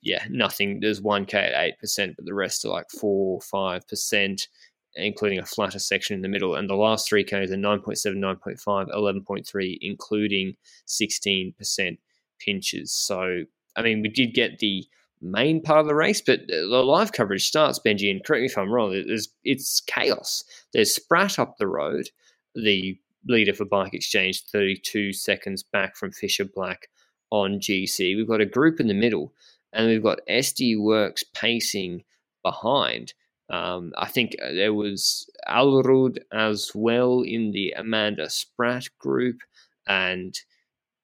yeah, 0.01 0.25
nothing. 0.31 0.81
There's 0.81 1.03
1K 1.03 1.35
at 1.35 1.75
8%, 1.83 2.17
but 2.17 2.25
the 2.25 2.35
rest 2.35 2.65
are 2.65 2.69
like 2.69 2.87
4 2.99 3.41
5%. 3.41 4.49
Including 4.95 5.39
a 5.39 5.45
flatter 5.45 5.79
section 5.79 6.17
in 6.17 6.23
the 6.23 6.29
middle, 6.29 6.57
and 6.57 6.69
the 6.69 6.75
last 6.75 7.07
three 7.07 7.23
Ks 7.23 7.53
are 7.53 7.57
9.7, 7.57 8.17
9.5, 8.17 8.89
11.3, 8.89 9.79
including 9.81 10.57
16% 10.89 11.99
pinches. 12.41 12.91
So 12.91 13.45
I 13.79 13.83
mean, 13.83 14.03
we 14.03 14.09
did 14.09 14.35
get 14.35 14.59
the 14.59 14.85
main 15.21 15.63
part 15.63 15.81
of 15.81 15.87
the 15.87 15.95
race, 15.95 16.21
but 16.21 16.41
the 16.49 16.67
live 16.67 17.13
coverage 17.13 17.47
starts, 17.47 17.79
Benji, 17.79 18.11
and 18.11 18.25
correct 18.25 18.41
me 18.41 18.47
if 18.47 18.59
I'm 18.59 18.73
wrong, 18.73 18.93
it's, 18.93 19.29
it's 19.45 19.81
chaos. 19.81 20.43
There's 20.73 20.95
Spratt 20.95 21.39
up 21.39 21.57
the 21.59 21.69
road, 21.69 22.11
the 22.55 22.99
leader 23.27 23.55
for 23.55 23.65
Bike 23.65 23.95
Exchange, 23.95 24.43
32 24.51 25.13
seconds 25.13 25.63
back 25.63 25.97
from 25.97 26.11
Fisher 26.11 26.45
Black 26.45 26.89
on 27.31 27.61
GC. 27.61 28.17
We've 28.17 28.29
got 28.29 28.41
a 28.41 28.47
group 28.47 28.81
in 28.81 28.89
the 28.89 28.95
middle, 28.95 29.33
and 29.73 29.87
we've 29.87 30.03
got 30.03 30.27
SD 30.29 30.77
Worx 30.77 31.23
pacing 31.33 32.03
behind. 32.43 33.15
Um, 33.51 33.93
I 33.97 34.09
think 34.09 34.35
uh, 34.43 34.53
there 34.53 34.75
was 34.75 35.31
Aalerud 35.49 36.19
as 36.33 36.73
well 36.75 37.23
in 37.23 37.53
the 37.53 37.73
Amanda 37.77 38.29
Spratt 38.29 38.89
group, 38.99 39.39
and 39.87 40.35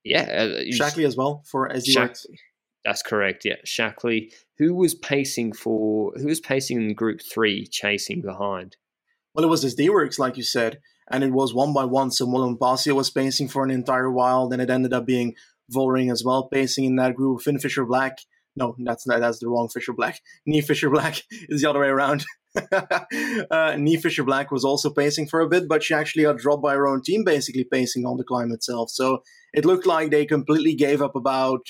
yeah, 0.02 0.22
uh, 0.22 0.60
Shackley 0.72 1.06
as 1.06 1.16
well 1.16 1.42
for 1.46 1.68
SD 1.68 1.94
Worx. 1.96 2.26
That's 2.84 3.02
correct. 3.02 3.44
Yeah, 3.44 3.56
Shackley, 3.64 4.32
who 4.58 4.74
was 4.74 4.94
pacing 4.94 5.54
for, 5.54 6.12
who 6.16 6.26
was 6.26 6.40
pacing 6.40 6.76
in 6.82 6.94
Group 6.94 7.20
Three, 7.22 7.66
chasing 7.66 8.20
behind. 8.20 8.76
Well, 9.34 9.44
it 9.44 9.48
was 9.48 9.64
SD 9.64 9.88
Worx, 9.88 10.18
like 10.18 10.36
you 10.36 10.42
said, 10.42 10.80
and 11.10 11.24
it 11.24 11.32
was 11.32 11.54
one 11.54 11.72
by 11.72 11.84
one. 11.84 12.10
So 12.10 12.26
Moolman 12.26 12.58
Pasio 12.58 12.94
was 12.94 13.10
pacing 13.10 13.48
for 13.48 13.64
an 13.64 13.70
entire 13.70 14.10
while. 14.10 14.48
Then 14.48 14.60
it 14.60 14.70
ended 14.70 14.92
up 14.92 15.06
being 15.06 15.34
Vollering 15.74 16.12
as 16.12 16.22
well, 16.24 16.48
pacing 16.48 16.84
in 16.84 16.96
that 16.96 17.16
group. 17.16 17.40
Finn 17.40 17.58
Fisher 17.58 17.84
Black. 17.84 18.18
No, 18.56 18.76
that's 18.78 19.06
not, 19.06 19.20
that's 19.20 19.40
the 19.40 19.48
wrong 19.48 19.68
Fisher 19.68 19.92
Black. 19.92 20.20
Niamh 20.48 20.64
Fisher 20.64 20.90
Black 20.90 21.22
is 21.48 21.62
the 21.62 21.70
other 21.70 21.80
way 21.80 21.88
around. 21.88 22.24
uh, 22.56 23.00
Niamh 23.50 24.00
Fisher 24.00 24.22
Black 24.22 24.52
was 24.52 24.64
also 24.64 24.90
pacing 24.90 25.26
for 25.26 25.40
a 25.40 25.48
bit, 25.48 25.68
but 25.68 25.82
she 25.82 25.94
actually 25.94 26.22
got 26.22 26.38
dropped 26.38 26.62
by 26.62 26.74
her 26.74 26.86
own 26.86 27.02
team, 27.02 27.24
basically 27.24 27.64
pacing 27.64 28.04
on 28.04 28.18
the 28.18 28.24
climb 28.24 28.52
itself. 28.52 28.90
So 28.90 29.22
it 29.52 29.64
looked 29.64 29.86
like 29.86 30.10
they 30.10 30.26
completely 30.26 30.74
gave 30.74 31.02
up 31.02 31.16
about 31.16 31.62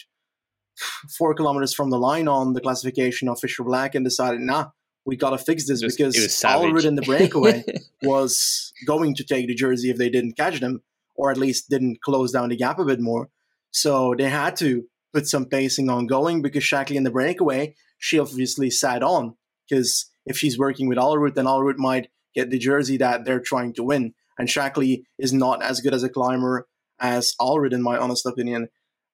four 1.16 1.34
kilometers 1.34 1.74
from 1.74 1.90
the 1.90 1.98
line 1.98 2.28
on 2.28 2.52
the 2.52 2.60
classification 2.60 3.28
of 3.28 3.38
Fisher 3.38 3.64
Black 3.64 3.94
and 3.94 4.04
decided, 4.04 4.40
nah, 4.40 4.66
we 5.04 5.16
got 5.16 5.30
to 5.30 5.38
fix 5.38 5.66
this 5.66 5.82
was, 5.82 5.96
because 5.96 6.16
Aalerud 6.16 6.84
in 6.84 6.94
the 6.94 7.02
breakaway 7.02 7.64
was 8.02 8.72
going 8.86 9.14
to 9.16 9.24
take 9.24 9.46
the 9.46 9.54
jersey 9.54 9.90
if 9.90 9.98
they 9.98 10.08
didn't 10.08 10.36
catch 10.36 10.60
them, 10.60 10.82
or 11.14 11.30
at 11.30 11.36
least 11.36 11.68
didn't 11.68 12.00
close 12.02 12.32
down 12.32 12.48
the 12.48 12.56
gap 12.56 12.78
a 12.78 12.84
bit 12.84 13.00
more. 13.00 13.28
So 13.70 14.14
they 14.16 14.30
had 14.30 14.56
to 14.56 14.84
put 15.12 15.26
some 15.26 15.46
pacing 15.46 15.90
on 15.90 16.06
going 16.06 16.42
because 16.42 16.62
Shackley 16.62 16.96
in 16.96 17.04
the 17.04 17.10
breakaway, 17.10 17.74
she 17.98 18.18
obviously 18.18 18.70
sat 18.70 19.02
on 19.02 19.36
because 19.68 20.10
if 20.26 20.38
she's 20.38 20.58
working 20.58 20.88
with 20.88 20.98
Aalerud, 20.98 21.34
then 21.34 21.44
Aalerud 21.44 21.76
might 21.76 22.08
get 22.34 22.50
the 22.50 22.58
jersey 22.58 22.96
that 22.98 23.24
they're 23.24 23.40
trying 23.40 23.72
to 23.74 23.82
win. 23.82 24.14
And 24.38 24.48
Shackley 24.48 25.04
is 25.18 25.32
not 25.32 25.62
as 25.62 25.80
good 25.80 25.94
as 25.94 26.02
a 26.02 26.08
climber 26.08 26.66
as 26.98 27.34
Aalerud, 27.40 27.72
in 27.72 27.82
my 27.82 27.96
honest 27.96 28.26
opinion. 28.26 28.68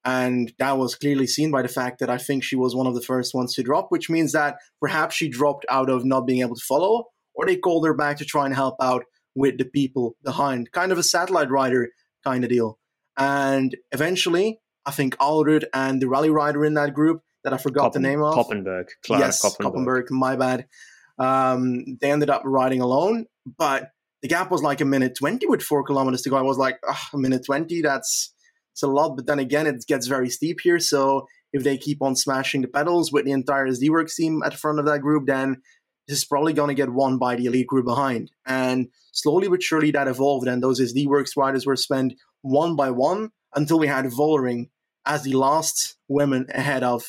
And 0.04 0.52
that 0.58 0.78
was 0.78 0.94
clearly 0.94 1.26
seen 1.26 1.50
by 1.50 1.62
the 1.62 1.68
fact 1.68 1.98
that 1.98 2.08
I 2.08 2.16
think 2.16 2.42
she 2.42 2.56
was 2.56 2.74
one 2.74 2.86
of 2.86 2.94
the 2.94 3.02
first 3.02 3.34
ones 3.34 3.54
to 3.54 3.62
drop, 3.62 3.86
which 3.90 4.08
means 4.08 4.32
that 4.32 4.56
perhaps 4.80 5.14
she 5.14 5.28
dropped 5.28 5.66
out 5.68 5.90
of 5.90 6.04
not 6.04 6.26
being 6.26 6.40
able 6.40 6.56
to 6.56 6.64
follow, 6.66 7.04
or 7.34 7.46
they 7.46 7.56
called 7.56 7.86
her 7.86 7.94
back 7.94 8.16
to 8.18 8.24
try 8.24 8.46
and 8.46 8.54
help 8.54 8.76
out 8.80 9.04
with 9.34 9.58
the 9.58 9.64
people 9.64 10.16
behind, 10.24 10.72
kind 10.72 10.90
of 10.90 10.98
a 10.98 11.02
satellite 11.02 11.50
rider 11.50 11.90
kind 12.24 12.44
of 12.44 12.50
deal. 12.50 12.78
And 13.16 13.76
eventually, 13.92 14.60
I 14.86 14.90
think 14.90 15.16
Aalerud 15.18 15.64
and 15.74 16.00
the 16.00 16.08
rally 16.08 16.30
rider 16.30 16.64
in 16.64 16.74
that 16.74 16.94
group 16.94 17.22
that 17.44 17.52
I 17.52 17.58
forgot 17.58 17.90
Koppen, 17.90 17.94
the 17.94 18.00
name 18.00 18.22
of. 18.22 18.34
Koppenburg. 18.34 18.88
Clara 19.04 19.24
yes, 19.24 19.44
Koppenburg. 19.44 19.72
Koppenburg, 19.74 20.10
my 20.10 20.36
bad. 20.36 20.66
Um, 21.18 21.98
they 22.00 22.10
ended 22.10 22.30
up 22.30 22.42
riding 22.44 22.80
alone, 22.80 23.26
but 23.58 23.90
the 24.22 24.28
gap 24.28 24.50
was 24.50 24.62
like 24.62 24.80
a 24.80 24.84
minute 24.84 25.14
20 25.18 25.46
with 25.46 25.62
four 25.62 25.82
kilometers 25.84 26.22
to 26.22 26.30
go. 26.30 26.36
I 26.36 26.42
was 26.42 26.58
like, 26.58 26.78
a 27.12 27.18
minute 27.18 27.44
20, 27.44 27.82
that's 27.82 28.34
it's 28.80 28.88
a 28.88 28.92
lot, 28.92 29.14
but 29.14 29.26
then 29.26 29.38
again, 29.38 29.66
it 29.66 29.84
gets 29.86 30.06
very 30.06 30.30
steep 30.30 30.60
here. 30.62 30.78
So 30.78 31.26
if 31.52 31.62
they 31.64 31.76
keep 31.76 32.00
on 32.00 32.16
smashing 32.16 32.62
the 32.62 32.68
pedals 32.68 33.12
with 33.12 33.26
the 33.26 33.32
entire 33.32 33.66
SD 33.66 33.90
Worx 33.90 34.14
team 34.14 34.42
at 34.42 34.52
the 34.52 34.58
front 34.58 34.78
of 34.78 34.86
that 34.86 35.00
group, 35.00 35.26
then 35.26 35.60
this 36.08 36.18
is 36.18 36.24
probably 36.24 36.54
going 36.54 36.68
to 36.68 36.74
get 36.74 36.90
won 36.90 37.18
by 37.18 37.36
the 37.36 37.44
elite 37.44 37.66
group 37.66 37.84
behind. 37.84 38.30
And 38.46 38.88
slowly 39.12 39.48
but 39.48 39.62
surely 39.62 39.90
that 39.90 40.08
evolved, 40.08 40.48
and 40.48 40.62
those 40.62 40.80
SD 40.80 41.06
Worx 41.06 41.36
riders 41.36 41.66
were 41.66 41.76
spent 41.76 42.14
one 42.40 42.74
by 42.74 42.90
one 42.90 43.32
until 43.54 43.78
we 43.78 43.86
had 43.86 44.06
Vollering 44.06 44.70
as 45.04 45.24
the 45.24 45.34
last 45.34 45.96
women 46.08 46.46
ahead 46.54 46.82
of 46.82 47.04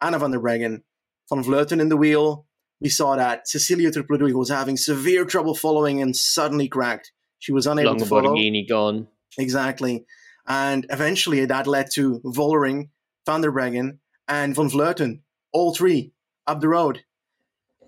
Anna 0.00 0.18
van 0.18 0.32
der 0.32 0.40
Breggen, 0.40 0.82
Van 1.28 1.44
Vleuten 1.44 1.80
in 1.80 1.88
the 1.88 1.96
wheel. 1.96 2.46
We 2.80 2.88
saw 2.88 3.14
that 3.14 3.46
Cecilia 3.46 3.90
Uttrup 3.90 4.10
Ludwig 4.10 4.34
was 4.34 4.48
having 4.48 4.76
severe 4.76 5.24
trouble 5.24 5.54
following 5.54 6.02
and 6.02 6.16
suddenly 6.16 6.66
cracked. 6.66 7.12
She 7.38 7.52
was 7.52 7.66
unable 7.66 7.96
to 7.96 8.06
follow. 8.06 8.34
gone. 8.68 9.06
Exactly. 9.38 10.06
And 10.50 10.84
eventually 10.90 11.46
that 11.46 11.68
led 11.68 11.92
to 11.92 12.20
Vollering, 12.24 12.88
Van 13.24 13.40
der 13.40 13.52
Breggen, 13.52 13.98
and 14.26 14.52
Van 14.52 14.68
Vleuten, 14.68 15.20
all 15.52 15.72
three 15.72 16.12
up 16.48 16.60
the 16.60 16.68
road. 16.68 17.04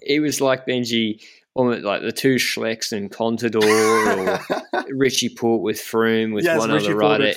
It 0.01 0.21
was 0.21 0.41
like 0.41 0.65
Benji, 0.65 1.21
like 1.57 2.03
the 2.03 2.13
two 2.13 2.37
Schlecks 2.37 2.93
and 2.93 3.11
Contador 3.11 3.65
or 3.65 4.85
Richie 4.95 5.35
Porte 5.35 5.63
with 5.63 5.79
Froome 5.79 6.33
with 6.33 6.45
yes, 6.45 6.61
one 6.61 6.71
Richie 6.71 6.87
other 6.87 6.97
rider. 6.97 7.33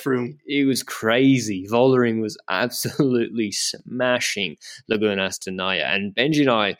It 0.46 0.64
was 0.64 0.84
crazy. 0.84 1.66
Vollering 1.68 2.20
was 2.20 2.38
absolutely 2.48 3.50
smashing 3.50 4.56
Lagunas 4.88 5.40
de 5.40 5.50
Neila. 5.50 5.92
And 5.92 6.14
Benji 6.14 6.42
and 6.42 6.50
I, 6.50 6.76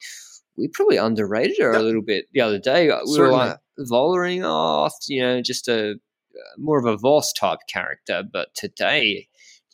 we 0.57 0.69
probably 0.69 0.99
underrated 0.99 1.59
her 1.59 1.73
yeah. 1.73 1.81
a 1.81 1.83
little 1.83 2.03
bit 2.03 2.27
the 2.33 2.43
other 2.43 2.61
day. 2.61 2.91
We 2.91 3.15
Certainly. 3.15 3.21
were 3.23 3.37
like, 3.37 3.59
Vollering 3.91 4.49
off, 4.49 4.95
you 5.09 5.21
know, 5.21 5.43
just 5.43 5.69
a 5.69 5.97
more 6.59 6.79
of 6.79 6.85
a 6.85 6.97
Vos 6.97 7.33
type 7.33 7.61
character, 7.69 8.23
but 8.31 8.55
today, 8.55 9.29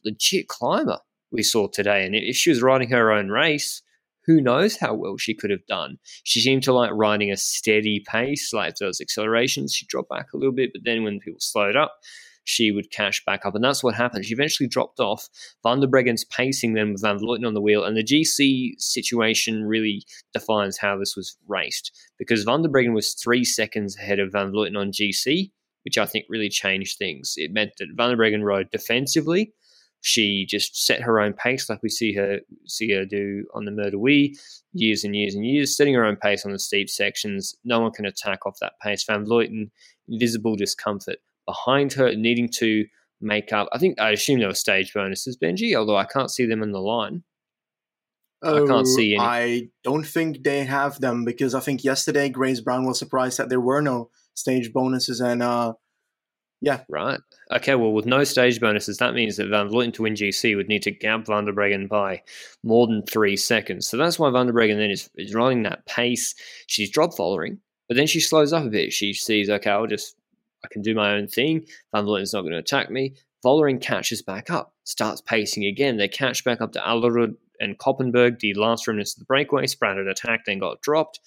legit 0.04 0.48
climber 0.48 0.98
we 1.30 1.42
saw 1.42 1.66
today. 1.68 2.04
And 2.04 2.14
if 2.14 2.36
she 2.36 2.50
was 2.50 2.62
riding 2.62 2.90
her 2.90 3.10
own 3.10 3.28
race, 3.28 3.82
who 4.26 4.40
knows 4.40 4.76
how 4.76 4.94
well 4.94 5.16
she 5.16 5.34
could 5.34 5.50
have 5.50 5.66
done. 5.66 5.98
She 6.24 6.40
seemed 6.40 6.62
to 6.64 6.72
like 6.72 6.90
riding 6.92 7.32
a 7.32 7.36
steady 7.36 8.04
pace, 8.06 8.52
like 8.52 8.76
those 8.76 9.00
accelerations, 9.00 9.74
she 9.74 9.86
dropped 9.86 10.10
back 10.10 10.32
a 10.32 10.36
little 10.36 10.52
bit, 10.52 10.70
but 10.72 10.82
then 10.84 11.02
when 11.02 11.18
people 11.18 11.40
slowed 11.40 11.76
up, 11.76 11.96
she 12.44 12.72
would 12.72 12.90
cash 12.90 13.22
back 13.24 13.46
up. 13.46 13.54
And 13.54 13.64
that's 13.64 13.84
what 13.84 13.94
happened. 13.94 14.24
She 14.24 14.34
eventually 14.34 14.68
dropped 14.68 15.00
off. 15.00 15.28
Van 15.62 15.80
der 15.80 15.86
Breggen's 15.86 16.24
pacing 16.24 16.74
them 16.74 16.92
with 16.92 17.02
Van 17.02 17.18
Vleuten 17.18 17.46
on 17.46 17.54
the 17.54 17.60
wheel. 17.60 17.84
And 17.84 17.96
the 17.96 18.04
GC 18.04 18.80
situation 18.80 19.64
really 19.64 20.04
defines 20.32 20.78
how 20.78 20.98
this 20.98 21.16
was 21.16 21.36
raced 21.46 21.92
because 22.18 22.42
Van 22.42 22.62
der 22.62 22.68
Breggen 22.68 22.94
was 22.94 23.14
three 23.14 23.44
seconds 23.44 23.96
ahead 23.96 24.18
of 24.18 24.32
Van 24.32 24.50
Vleuten 24.50 24.76
on 24.76 24.90
GC 24.90 25.50
which 25.84 25.98
I 25.98 26.06
think 26.06 26.26
really 26.28 26.48
changed 26.48 26.98
things. 26.98 27.34
It 27.36 27.52
meant 27.52 27.72
that 27.78 27.88
Van 27.94 28.10
der 28.10 28.16
Breggen 28.16 28.42
rode 28.42 28.70
defensively. 28.70 29.52
She 30.00 30.46
just 30.48 30.84
set 30.84 31.02
her 31.02 31.20
own 31.20 31.32
pace, 31.32 31.68
like 31.68 31.82
we 31.82 31.88
see 31.88 32.12
her 32.14 32.40
see 32.66 32.92
her 32.92 33.04
do 33.04 33.46
on 33.54 33.64
the 33.64 33.70
de 33.70 33.96
Huy, 33.96 34.36
years 34.72 35.04
and 35.04 35.14
years 35.14 35.34
and 35.34 35.46
years, 35.46 35.76
setting 35.76 35.94
her 35.94 36.04
own 36.04 36.16
pace 36.16 36.44
on 36.44 36.50
the 36.52 36.58
steep 36.58 36.90
sections. 36.90 37.54
No 37.64 37.78
one 37.78 37.92
can 37.92 38.04
attack 38.04 38.44
off 38.44 38.58
that 38.60 38.72
pace. 38.82 39.04
Van 39.04 39.24
Vleuten, 39.24 39.70
visible 40.08 40.56
discomfort 40.56 41.18
behind 41.46 41.92
her, 41.92 42.14
needing 42.16 42.48
to 42.56 42.84
make 43.20 43.52
up. 43.52 43.68
I 43.72 43.78
think 43.78 44.00
I 44.00 44.10
assume 44.10 44.40
there 44.40 44.48
were 44.48 44.54
stage 44.54 44.92
bonuses, 44.92 45.36
Benji, 45.36 45.76
although 45.76 45.96
I 45.96 46.04
can't 46.04 46.30
see 46.30 46.46
them 46.46 46.62
in 46.62 46.72
the 46.72 46.80
line. 46.80 47.22
I 48.42 48.58
can't 48.58 48.70
oh, 48.70 48.84
see 48.84 49.14
any. 49.14 49.24
I 49.24 49.68
don't 49.84 50.04
think 50.04 50.42
they 50.42 50.64
have 50.64 51.00
them 51.00 51.24
because 51.24 51.54
I 51.54 51.60
think 51.60 51.84
yesterday 51.84 52.28
Grace 52.28 52.60
Brown 52.60 52.84
was 52.84 52.98
surprised 52.98 53.38
that 53.38 53.48
there 53.48 53.60
were 53.60 53.80
no 53.80 54.10
stage 54.34 54.72
bonuses 54.72 55.20
and 55.20 55.42
uh 55.42 55.74
yeah. 56.62 56.84
Right. 56.88 57.18
Okay, 57.50 57.74
well 57.74 57.92
with 57.92 58.06
no 58.06 58.22
stage 58.22 58.60
bonuses, 58.60 58.98
that 58.98 59.14
means 59.14 59.36
that 59.36 59.48
Van 59.48 59.68
Vleuten 59.68 59.92
to 59.94 60.02
win 60.02 60.14
GC 60.14 60.56
would 60.56 60.68
need 60.68 60.82
to 60.84 60.92
gap 60.92 61.26
Van 61.26 61.44
der 61.44 61.52
Breggen 61.52 61.88
by 61.88 62.22
more 62.62 62.86
than 62.86 63.02
three 63.02 63.36
seconds. 63.36 63.88
So 63.88 63.96
that's 63.96 64.16
why 64.16 64.30
Van 64.30 64.46
der 64.46 64.52
Breggen 64.52 64.76
then 64.76 64.90
is, 64.90 65.10
is 65.16 65.34
running 65.34 65.64
that 65.64 65.84
pace. 65.86 66.36
She's 66.68 66.88
drop 66.88 67.14
following, 67.16 67.58
but 67.88 67.96
then 67.96 68.06
she 68.06 68.20
slows 68.20 68.52
up 68.52 68.64
a 68.64 68.68
bit. 68.68 68.92
She 68.92 69.12
sees, 69.12 69.50
okay, 69.50 69.70
I'll 69.70 69.88
just 69.88 70.14
I 70.64 70.68
can 70.70 70.82
do 70.82 70.94
my 70.94 71.14
own 71.14 71.26
thing. 71.26 71.66
Van 71.92 72.04
Vleuten's 72.04 72.32
not 72.32 72.42
going 72.42 72.52
to 72.52 72.58
attack 72.58 72.90
me. 72.90 73.14
Vollering 73.44 73.80
catches 73.80 74.22
back 74.22 74.50
up, 74.50 74.72
starts 74.84 75.20
pacing 75.20 75.64
again. 75.64 75.96
They 75.96 76.06
catch 76.06 76.44
back 76.44 76.60
up 76.60 76.72
to 76.72 76.78
Aalerud 76.78 77.34
and 77.58 77.78
Koppenburg. 77.78 78.38
The 78.38 78.54
last 78.54 78.86
remnants 78.86 79.14
of 79.14 79.18
the 79.18 79.24
breakaway, 79.24 79.66
sprouted 79.66 80.06
attack, 80.06 80.44
then 80.46 80.60
got 80.60 80.80
dropped. 80.80 81.18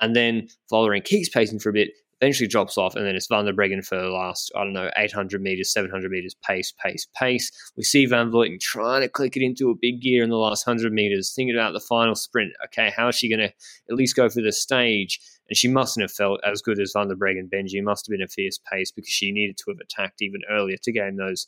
And 0.00 0.14
then 0.14 0.48
Vollering 0.70 1.04
keeps 1.04 1.28
pacing 1.28 1.58
for 1.58 1.70
a 1.70 1.72
bit, 1.72 1.90
eventually 2.20 2.48
drops 2.48 2.78
off, 2.78 2.96
and 2.96 3.06
then 3.06 3.14
it's 3.14 3.26
Van 3.26 3.44
der 3.44 3.52
Breggen 3.52 3.84
for 3.84 4.00
the 4.00 4.08
last, 4.08 4.50
I 4.56 4.64
don't 4.64 4.72
know, 4.72 4.90
800 4.96 5.42
meters, 5.42 5.72
700 5.72 6.10
meters, 6.10 6.34
pace, 6.42 6.72
pace, 6.82 7.06
pace. 7.14 7.50
We 7.76 7.82
see 7.82 8.06
Van 8.06 8.30
Vleuten 8.30 8.60
trying 8.60 9.02
to 9.02 9.08
click 9.08 9.36
it 9.36 9.44
into 9.44 9.70
a 9.70 9.74
big 9.74 10.00
gear 10.00 10.22
in 10.24 10.30
the 10.30 10.36
last 10.36 10.66
100 10.66 10.92
meters, 10.92 11.32
thinking 11.34 11.54
about 11.54 11.72
the 11.72 11.80
final 11.80 12.14
sprint. 12.14 12.52
Okay, 12.64 12.92
how 12.96 13.08
is 13.08 13.16
she 13.16 13.28
going 13.28 13.40
to 13.40 13.52
at 13.90 13.96
least 13.96 14.16
go 14.16 14.28
for 14.28 14.40
the 14.40 14.52
stage? 14.52 15.20
And 15.48 15.56
she 15.56 15.68
mustn't 15.68 16.02
have 16.02 16.12
felt 16.12 16.40
as 16.44 16.62
good 16.62 16.80
as 16.80 16.92
Van 16.96 17.08
der 17.08 17.14
Breggen 17.14 17.50
Benji. 17.52 17.82
Must 17.82 18.06
have 18.06 18.12
been 18.12 18.22
a 18.22 18.28
fierce 18.28 18.58
pace 18.70 18.90
because 18.90 19.12
she 19.12 19.30
needed 19.30 19.56
to 19.58 19.70
have 19.70 19.78
attacked 19.80 20.22
even 20.22 20.40
earlier 20.50 20.76
to 20.82 20.92
gain 20.92 21.16
those 21.16 21.46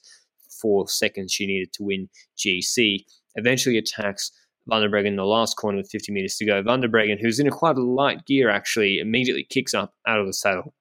four 0.61 0.89
seconds 0.89 1.33
she 1.33 1.47
needed 1.47 1.73
to 1.73 1.83
win 1.83 2.09
GC. 2.37 3.05
Eventually 3.35 3.79
attacks 3.79 4.31
Van 4.69 4.83
der 4.83 4.89
Breggen 4.89 5.07
in 5.07 5.17
the 5.17 5.25
last 5.25 5.57
corner 5.57 5.79
with 5.79 5.91
50 5.91 6.13
meters 6.13 6.37
to 6.37 6.45
go. 6.45 6.63
Van 6.63 6.81
der 6.81 6.89
Breggen, 6.89 7.19
who's 7.21 7.41
in 7.41 7.47
a 7.47 7.51
quite 7.51 7.77
a 7.77 7.83
light 7.83 8.27
gear, 8.27 8.51
actually 8.51 8.99
immediately 8.99 9.45
kicks 9.45 9.75
up 9.75 9.95
out 10.07 10.21
of 10.21 10.27
the 10.27 10.33
saddle 10.33 10.75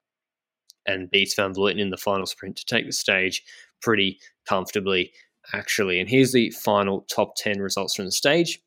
and 0.86 1.10
beats 1.10 1.34
Van 1.34 1.54
Vleuten 1.54 1.78
in 1.78 1.90
the 1.90 1.96
final 1.96 2.26
sprint 2.26 2.56
to 2.56 2.64
take 2.64 2.86
the 2.86 2.92
stage 2.92 3.42
pretty 3.80 4.18
comfortably, 4.46 5.12
actually. 5.52 6.00
And 6.00 6.08
here's 6.08 6.32
the 6.32 6.50
final 6.50 7.06
top 7.10 7.34
10 7.36 7.60
results 7.60 7.94
from 7.94 8.06
the 8.06 8.12
stage. 8.12 8.60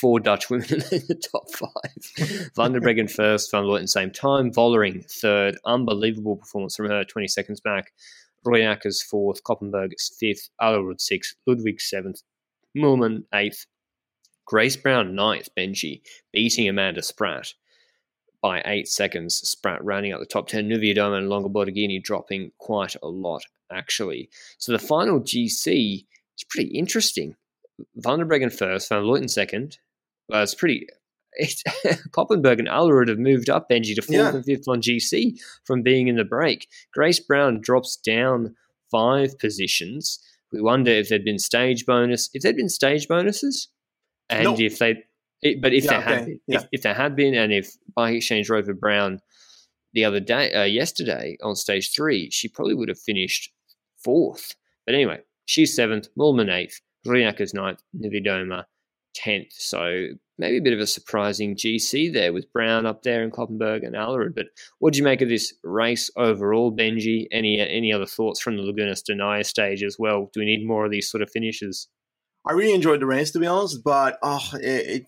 Four 0.00 0.20
Dutch 0.20 0.48
women 0.50 0.70
in 0.70 1.02
the 1.08 1.20
top 1.32 1.50
five. 1.52 2.50
Van 2.56 2.72
der 2.72 2.80
Breggen 2.80 3.10
first, 3.10 3.50
Van 3.50 3.64
Vleuten 3.64 3.88
same 3.88 4.10
time. 4.10 4.52
Vollering 4.52 5.04
third. 5.10 5.56
Unbelievable 5.64 6.36
performance 6.36 6.76
from 6.76 6.88
her, 6.88 7.04
20 7.04 7.28
seconds 7.28 7.60
back. 7.60 7.92
Rooijakkers 8.46 9.02
fourth. 9.02 9.42
Koppenburg 9.44 9.90
fifth. 10.18 10.48
Aalerud 10.60 11.00
sixth. 11.00 11.36
Ludwig 11.46 11.80
seventh. 11.80 12.22
Moolman 12.76 13.24
eighth. 13.34 13.66
Grace 14.52 14.76
Brown 14.76 15.14
ninth, 15.14 15.48
Benji, 15.56 16.02
beating 16.30 16.68
Amanda 16.68 17.00
Spratt 17.00 17.54
by 18.42 18.60
eight 18.66 18.86
seconds. 18.86 19.34
Spratt 19.34 19.82
rounding 19.82 20.12
out 20.12 20.20
the 20.20 20.26
top 20.26 20.46
10. 20.46 20.68
Niewiadoma 20.68 21.16
and 21.16 21.30
Longo 21.30 21.48
Borghini 21.48 22.04
dropping 22.04 22.52
quite 22.58 22.94
a 23.02 23.08
lot, 23.08 23.42
actually. 23.72 24.28
So 24.58 24.70
the 24.70 24.78
final 24.78 25.20
GC 25.20 26.04
is 26.36 26.44
pretty 26.50 26.68
interesting. 26.68 27.34
Van 27.96 28.18
der 28.18 28.26
Breggen 28.26 28.52
first, 28.52 28.90
Van 28.90 29.02
Vleuten 29.04 29.30
second. 29.30 29.78
Well, 30.28 30.42
it's 30.42 30.54
pretty. 30.54 30.86
It's, 31.32 31.62
Koppenburg 32.10 32.58
and 32.58 32.68
Aalerud 32.68 33.08
have 33.08 33.18
moved 33.18 33.48
up 33.48 33.70
Benji 33.70 33.94
to 33.94 34.02
fourth 34.02 34.18
yeah. 34.18 34.34
and 34.34 34.44
fifth 34.44 34.68
on 34.68 34.82
GC 34.82 35.40
from 35.64 35.80
being 35.80 36.08
in 36.08 36.16
the 36.16 36.24
break. 36.24 36.68
Grace 36.92 37.20
Brown 37.20 37.62
drops 37.62 37.96
down 37.96 38.54
five 38.90 39.38
positions. 39.38 40.18
We 40.52 40.60
wonder 40.60 40.90
if 40.90 41.08
there'd 41.08 41.24
been 41.24 41.38
stage 41.38 41.86
bonus. 41.86 42.28
If 42.34 42.42
there'd 42.42 42.56
been 42.56 42.68
stage 42.68 43.08
bonuses, 43.08 43.68
and 44.32 44.60
if 44.60 44.78
they, 44.78 45.02
it, 45.42 45.60
but 45.60 45.72
if 45.72 45.84
yeah, 45.84 45.90
there 45.90 46.00
okay. 46.00 46.14
had, 46.14 46.26
been, 46.26 46.40
yeah. 46.46 46.58
if, 46.58 46.68
if 46.72 46.82
there 46.82 46.94
had 46.94 47.16
been, 47.16 47.34
and 47.34 47.52
if 47.52 47.76
Bike 47.94 48.16
Exchange 48.16 48.48
Rover 48.48 48.74
Brown 48.74 49.20
the 49.92 50.04
other 50.04 50.20
day, 50.20 50.52
uh, 50.52 50.64
yesterday 50.64 51.36
on 51.42 51.56
stage 51.56 51.92
three, 51.94 52.30
she 52.30 52.48
probably 52.48 52.74
would 52.74 52.88
have 52.88 52.98
finished 52.98 53.52
fourth. 54.02 54.54
But 54.86 54.94
anyway, 54.94 55.20
she's 55.46 55.74
seventh, 55.74 56.08
Moolman 56.18 56.52
eighth, 56.52 56.80
Rooijakkers 57.06 57.54
ninth, 57.54 57.82
Niewiadoma 57.96 58.64
tenth. 59.14 59.52
So 59.52 60.08
maybe 60.38 60.58
a 60.58 60.62
bit 60.62 60.72
of 60.72 60.80
a 60.80 60.86
surprising 60.86 61.56
GC 61.56 62.12
there 62.12 62.32
with 62.32 62.52
Brown 62.52 62.86
up 62.86 63.02
there 63.02 63.22
and 63.22 63.32
Koppenburg 63.32 63.86
and 63.86 63.94
Aalerud. 63.94 64.34
But 64.34 64.46
what 64.78 64.92
do 64.92 64.98
you 64.98 65.04
make 65.04 65.20
of 65.20 65.28
this 65.28 65.52
race 65.62 66.10
overall, 66.16 66.74
Benji? 66.74 67.26
Any 67.30 67.60
any 67.60 67.92
other 67.92 68.06
thoughts 68.06 68.40
from 68.40 68.56
the 68.56 68.62
Lagunas 68.62 69.04
de 69.04 69.14
Neila 69.14 69.44
stage 69.44 69.82
as 69.82 69.96
well? 69.98 70.30
Do 70.32 70.40
we 70.40 70.46
need 70.46 70.66
more 70.66 70.84
of 70.84 70.90
these 70.90 71.10
sort 71.10 71.22
of 71.22 71.30
finishes? 71.30 71.88
I 72.46 72.52
really 72.52 72.74
enjoyed 72.74 73.00
the 73.00 73.06
race 73.06 73.30
to 73.32 73.38
be 73.38 73.46
honest, 73.46 73.82
but 73.84 74.18
oh, 74.22 74.50
it, 74.54 74.86
it, 74.88 75.06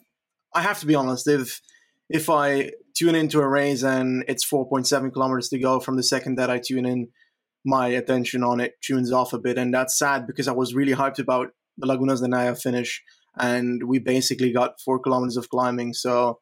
I 0.55 0.62
have 0.62 0.80
to 0.80 0.87
be 0.87 0.95
honest. 0.95 1.28
If 1.28 1.61
if 2.09 2.30
I 2.30 2.70
tune 2.97 3.14
into 3.14 3.41
a 3.41 3.49
race 3.49 3.82
and 3.82 4.24
it's 4.28 4.49
4.7 4.49 5.12
kilometers 5.12 5.49
to 5.49 5.59
go 5.59 5.80
from 5.80 5.97
the 5.97 6.03
second 6.03 6.37
that 6.37 6.51
I 6.51 6.61
tune 6.64 6.87
in, 6.87 7.09
my 7.64 7.89
attention 7.89 8.45
on 8.45 8.61
it 8.61 8.74
tunes 8.82 9.11
off 9.11 9.32
a 9.32 9.39
bit, 9.39 9.59
and 9.59 9.72
that's 9.72 9.99
sad 9.99 10.26
because 10.26 10.49
I 10.49 10.53
was 10.53 10.74
really 10.74 10.93
hyped 10.93 11.18
about 11.18 11.49
the 11.78 11.87
Lagunas 11.87 12.20
de 12.20 12.28
Neila 12.28 12.61
finish, 12.61 13.03
and 13.39 13.82
we 13.89 13.99
basically 13.99 14.53
got 14.53 14.80
four 14.85 15.01
kilometers 15.01 15.37
of 15.37 15.49
climbing. 15.49 15.95
So 15.95 16.41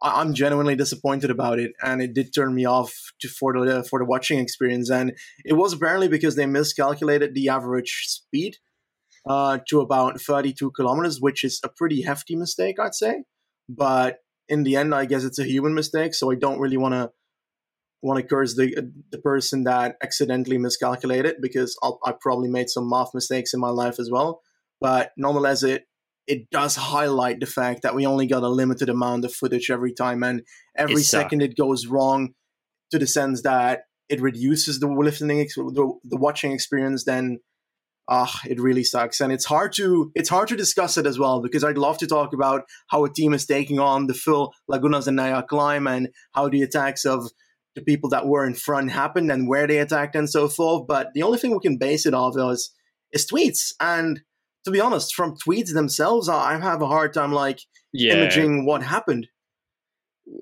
I- 0.00 0.20
am 0.22 0.32
genuinely 0.32 0.76
disappointed 0.76 1.30
about 1.30 1.58
it, 1.58 1.72
and 1.82 2.00
it 2.00 2.14
did 2.14 2.32
turn 2.34 2.54
me 2.54 2.64
off 2.64 2.94
to, 3.20 3.28
for 3.28 3.52
the 3.52 3.84
for 3.84 3.98
the 3.98 4.04
watching 4.06 4.38
experience. 4.38 4.90
And 4.90 5.12
it 5.44 5.54
was 5.54 5.72
apparently 5.72 6.08
because 6.08 6.36
they 6.36 6.46
miscalculated 6.46 7.34
the 7.34 7.48
average 7.48 8.04
speed 8.06 8.56
uh, 9.26 9.58
to 9.68 9.80
about 9.80 10.20
32 10.20 10.70
kilometers, 10.72 11.20
which 11.20 11.44
is 11.44 11.60
a 11.64 11.68
pretty 11.68 12.02
hefty 12.02 12.36
mistake, 12.36 12.76
I'd 12.78 12.94
say. 12.94 13.24
But 13.68 14.18
in 14.48 14.64
the 14.64 14.76
end, 14.76 14.94
I 14.94 15.06
guess 15.06 15.24
it's 15.24 15.38
a 15.38 15.44
human 15.44 15.74
mistake, 15.74 16.14
so 16.14 16.30
I 16.30 16.34
don't 16.34 16.60
really 16.60 16.76
want 16.76 16.94
to 16.94 17.10
want 18.02 18.20
to 18.20 18.26
curse 18.26 18.54
the 18.54 18.92
the 19.10 19.18
person 19.18 19.64
that 19.64 19.96
accidentally 20.02 20.58
miscalculated 20.58 21.36
because 21.40 21.76
I'll, 21.82 21.98
I 22.04 22.12
probably 22.20 22.50
made 22.50 22.68
some 22.68 22.88
math 22.88 23.14
mistakes 23.14 23.54
in 23.54 23.60
my 23.60 23.70
life 23.70 23.98
as 23.98 24.10
well. 24.10 24.42
But 24.80 25.12
nonetheless, 25.16 25.62
it 25.62 25.84
it 26.26 26.50
does 26.50 26.76
highlight 26.76 27.40
the 27.40 27.46
fact 27.46 27.82
that 27.82 27.94
we 27.94 28.06
only 28.06 28.26
got 28.26 28.42
a 28.42 28.48
limited 28.48 28.88
amount 28.88 29.24
of 29.24 29.34
footage 29.34 29.70
every 29.70 29.92
time, 29.92 30.22
and 30.22 30.42
every 30.76 30.96
it's, 30.96 31.08
second 31.08 31.42
uh, 31.42 31.46
it 31.46 31.56
goes 31.56 31.86
wrong, 31.86 32.34
to 32.90 32.98
the 32.98 33.06
sense 33.06 33.42
that 33.42 33.82
it 34.08 34.20
reduces 34.20 34.80
the 34.80 34.86
listening, 34.86 35.38
the, 35.56 35.92
the 36.04 36.16
watching 36.16 36.52
experience. 36.52 37.04
Then 37.04 37.38
ah, 38.08 38.40
it 38.46 38.60
really 38.60 38.84
sucks. 38.84 39.20
And 39.20 39.32
it's 39.32 39.44
hard 39.44 39.72
to 39.74 40.10
it's 40.14 40.28
hard 40.28 40.48
to 40.48 40.56
discuss 40.56 40.96
it 40.96 41.06
as 41.06 41.18
well 41.18 41.40
because 41.40 41.64
I'd 41.64 41.78
love 41.78 41.98
to 41.98 42.06
talk 42.06 42.32
about 42.32 42.64
how 42.88 43.04
a 43.04 43.12
team 43.12 43.34
is 43.34 43.46
taking 43.46 43.78
on 43.78 44.06
the 44.06 44.14
full 44.14 44.52
Lagunas 44.70 45.04
de 45.04 45.10
Neila 45.10 45.46
climb 45.46 45.86
and 45.86 46.08
how 46.32 46.48
the 46.48 46.62
attacks 46.62 47.04
of 47.04 47.30
the 47.74 47.82
people 47.82 48.08
that 48.10 48.26
were 48.26 48.46
in 48.46 48.54
front 48.54 48.90
happened 48.90 49.30
and 49.30 49.48
where 49.48 49.66
they 49.66 49.78
attacked 49.78 50.14
and 50.14 50.30
so 50.30 50.48
forth. 50.48 50.86
But 50.86 51.08
the 51.14 51.22
only 51.22 51.38
thing 51.38 51.52
we 51.52 51.60
can 51.60 51.78
base 51.78 52.06
it 52.06 52.14
off 52.14 52.34
is 52.38 52.70
is 53.12 53.26
tweets. 53.26 53.72
And 53.80 54.22
to 54.64 54.70
be 54.70 54.80
honest, 54.80 55.14
from 55.14 55.36
tweets 55.36 55.72
themselves, 55.72 56.28
I 56.28 56.58
have 56.58 56.82
a 56.82 56.86
hard 56.86 57.12
time 57.14 57.32
like 57.32 57.60
yeah. 57.92 58.14
imaging 58.14 58.66
what 58.66 58.82
happened. 58.82 59.28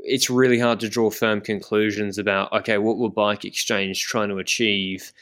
It's 0.05 0.31
really 0.31 0.61
hard 0.61 0.79
to 0.81 0.89
draw 0.89 1.11
firm 1.11 1.41
conclusions 1.41 2.17
about 2.19 2.53
okay, 2.53 2.79
what 2.79 2.99
were 2.99 3.11
Bike 3.11 3.45
Exchange 3.45 4.05
trying 4.05 4.29
to 4.29 4.39
achieve 4.39 5.13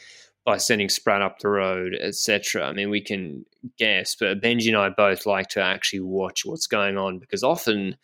by 0.45 0.57
sending 0.57 0.89
Spratt 0.89 1.23
up 1.23 1.39
the 1.39 1.49
road, 1.49 1.95
etc. 2.01 2.65
I 2.67 2.73
mean, 2.73 2.91
we 2.91 3.01
can 3.01 3.45
guess, 3.79 4.17
but 4.19 4.41
Benji 4.41 4.69
and 4.69 4.77
I 4.77 4.89
both 4.89 5.27
like 5.27 5.49
to 5.51 5.63
actually 5.63 6.01
watch 6.01 6.45
what's 6.45 6.67
going 6.67 6.97
on 6.97 7.19
because 7.19 7.43
often 7.43 7.97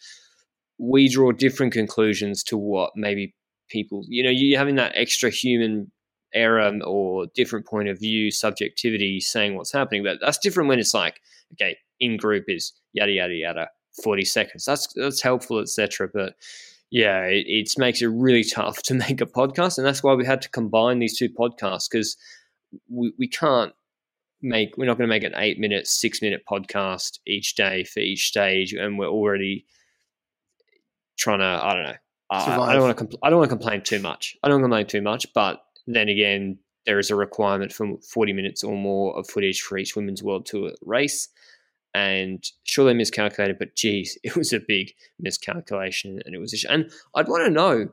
we 0.78 1.08
draw 1.08 1.32
different 1.32 1.72
conclusions 1.72 2.42
to 2.44 2.58
what 2.58 2.92
maybe 2.94 3.34
people, 3.68 4.02
you 4.06 4.22
know, 4.22 4.30
you're 4.30 4.58
having 4.58 4.76
that 4.76 4.92
extra 4.94 5.30
human 5.30 5.90
error 6.34 6.70
or 6.84 7.26
different 7.34 7.66
point 7.66 7.88
of 7.88 7.98
view, 7.98 8.30
subjectivity 8.30 9.20
saying 9.20 9.54
what's 9.56 9.72
happening. 9.72 10.04
But 10.04 10.18
that's 10.20 10.38
different 10.38 10.68
when 10.68 10.78
it's 10.78 10.94
like, 10.94 11.20
okay, 11.54 11.76
in 12.00 12.16
group 12.18 12.44
is 12.48 12.72
yada 12.92 13.12
yada 13.12 13.34
yada, 13.34 13.68
40 14.04 14.24
seconds. 14.24 14.64
That's 14.64 14.92
that's 14.94 15.22
helpful, 15.22 15.60
etc. 15.60 16.08
But 16.12 16.34
yeah, 16.96 17.24
it, 17.24 17.44
it 17.46 17.70
makes 17.76 18.00
it 18.00 18.06
really 18.06 18.42
tough 18.42 18.82
to 18.84 18.94
make 19.08 19.20
a 19.20 19.26
podcast, 19.26 19.76
and 19.76 19.86
that's 19.86 20.02
why 20.02 20.14
we 20.14 20.24
had 20.24 20.40
to 20.40 20.48
combine 20.48 20.98
these 20.98 21.18
two 21.18 21.28
podcasts 21.28 21.90
because 21.90 22.16
we, 22.88 23.12
we 23.18 23.28
can't 23.28 23.74
make 24.40 24.78
we're 24.78 24.86
not 24.86 24.96
going 24.96 25.06
to 25.06 25.14
make 25.14 25.22
an 25.22 25.34
eight 25.36 25.58
minute, 25.58 25.86
six 25.86 26.22
minute 26.22 26.44
podcast 26.50 27.18
each 27.26 27.54
day 27.54 27.84
for 27.84 28.00
each 28.00 28.28
stage, 28.28 28.72
and 28.72 28.98
we're 28.98 29.08
already 29.08 29.66
trying 31.18 31.40
to 31.40 31.44
I 31.44 31.74
don't 31.74 31.82
know. 31.82 31.96
I, 32.30 32.60
I, 32.60 32.72
don't 32.72 32.82
want 32.82 32.96
to. 32.96 33.04
Compl- 33.04 33.18
I 33.22 33.28
don't 33.28 33.40
want 33.40 33.50
to 33.50 33.56
complain 33.56 33.82
too 33.82 34.00
much. 34.00 34.34
I 34.42 34.48
don't 34.48 34.62
complain 34.62 34.86
too 34.86 35.02
much, 35.02 35.26
but 35.34 35.62
then 35.86 36.08
again, 36.08 36.58
there 36.86 36.98
is 36.98 37.10
a 37.10 37.14
requirement 37.14 37.74
for 37.74 37.98
40 38.10 38.32
minutes 38.32 38.64
or 38.64 38.74
more 38.74 39.18
of 39.18 39.28
footage 39.28 39.60
for 39.60 39.76
each 39.76 39.96
women's 39.96 40.22
world 40.22 40.46
tour 40.46 40.72
race. 40.80 41.28
And 41.96 42.44
sure, 42.64 42.84
they 42.84 42.92
miscalculated, 42.92 43.58
but 43.58 43.74
geez, 43.74 44.18
it 44.22 44.36
was 44.36 44.52
a 44.52 44.60
big 44.60 44.92
miscalculation, 45.18 46.20
and 46.26 46.34
it 46.34 46.38
was. 46.38 46.52
A 46.52 46.70
and 46.70 46.90
I'd 47.14 47.28
want 47.28 47.46
to 47.46 47.50
know 47.50 47.88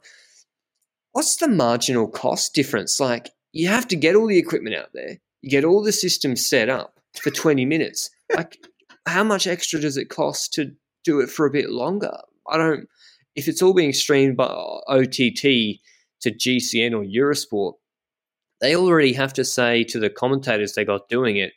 what's 1.13 1.37
the 1.37 1.47
marginal 1.47 2.09
cost 2.09 2.53
difference. 2.53 2.99
Like, 2.99 3.29
you 3.53 3.69
have 3.69 3.87
to 3.87 3.95
get 3.95 4.15
all 4.15 4.27
the 4.27 4.37
equipment 4.37 4.75
out 4.75 4.89
there, 4.93 5.19
you 5.41 5.49
get 5.49 5.63
all 5.63 5.81
the 5.81 5.93
systems 5.93 6.45
set 6.45 6.67
up 6.67 6.99
for 7.21 7.29
20 7.29 7.65
minutes. 7.65 8.09
Like, 8.35 8.57
how 9.05 9.23
much 9.23 9.47
extra 9.47 9.79
does 9.79 9.95
it 9.95 10.09
cost 10.09 10.53
to 10.55 10.73
do 11.05 11.21
it 11.21 11.29
for 11.29 11.45
a 11.45 11.51
bit 11.51 11.69
longer? 11.69 12.17
I 12.49 12.57
don't. 12.57 12.89
If 13.37 13.47
it's 13.47 13.61
all 13.61 13.73
being 13.73 13.93
streamed 13.93 14.35
by 14.35 14.45
OTT 14.45 15.79
to 16.21 16.29
GCN 16.29 16.91
or 16.91 17.05
Eurosport, 17.05 17.75
they 18.59 18.75
already 18.75 19.13
have 19.13 19.31
to 19.33 19.45
say 19.45 19.85
to 19.85 19.99
the 19.99 20.09
commentators 20.09 20.73
they 20.73 20.83
got 20.83 21.07
doing 21.07 21.37
it, 21.37 21.53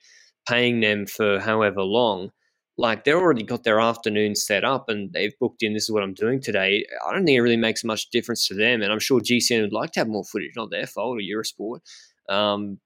paying 0.48 0.80
them 0.80 1.06
for 1.06 1.40
however 1.40 1.82
long, 1.82 2.30
like 2.78 3.04
they're 3.04 3.18
already 3.18 3.42
got 3.42 3.64
their 3.64 3.80
afternoon 3.80 4.34
set 4.34 4.64
up 4.64 4.88
and 4.88 5.12
they've 5.12 5.38
booked 5.40 5.62
in 5.62 5.72
this 5.72 5.84
is 5.84 5.90
what 5.90 6.02
I'm 6.02 6.14
doing 6.14 6.40
today. 6.40 6.84
I 7.06 7.12
don't 7.12 7.24
think 7.24 7.36
it 7.36 7.42
really 7.42 7.56
makes 7.56 7.84
much 7.84 8.10
difference 8.10 8.46
to 8.48 8.54
them. 8.54 8.82
And 8.82 8.92
I'm 8.92 8.98
sure 8.98 9.20
GCN 9.20 9.62
would 9.62 9.72
like 9.72 9.92
to 9.92 10.00
have 10.00 10.08
more 10.08 10.24
footage, 10.24 10.52
not 10.56 10.70
their 10.70 10.86
fault 10.86 11.18
or 11.18 11.20
Eurosport, 11.20 11.80
um, 12.28 12.78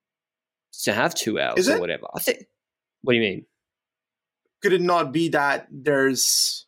to 0.85 0.93
have 0.93 1.15
two 1.15 1.41
hours 1.41 1.69
or 1.69 1.81
whatever. 1.81 2.07
I 2.15 2.21
think. 2.21 2.45
What 3.03 3.15
do 3.15 3.17
you 3.17 3.23
mean? 3.23 3.47
Could 4.63 4.75
it 4.75 4.83
not 4.83 5.13
be 5.13 5.31
that 5.31 5.67
there's 5.71 6.67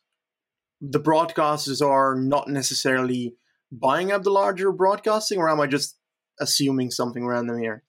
the 0.81 0.99
broadcasters 0.99 1.85
are 1.85 2.15
not 2.15 2.49
necessarily 2.49 3.35
buying 3.71 4.11
up 4.11 4.23
the 4.23 4.31
larger 4.31 4.71
broadcasting, 4.71 5.37
or 5.39 5.49
am 5.49 5.61
I 5.61 5.67
just 5.67 5.97
assuming 6.39 6.91
something 6.91 7.25
random 7.25 7.59
here? 7.59 7.83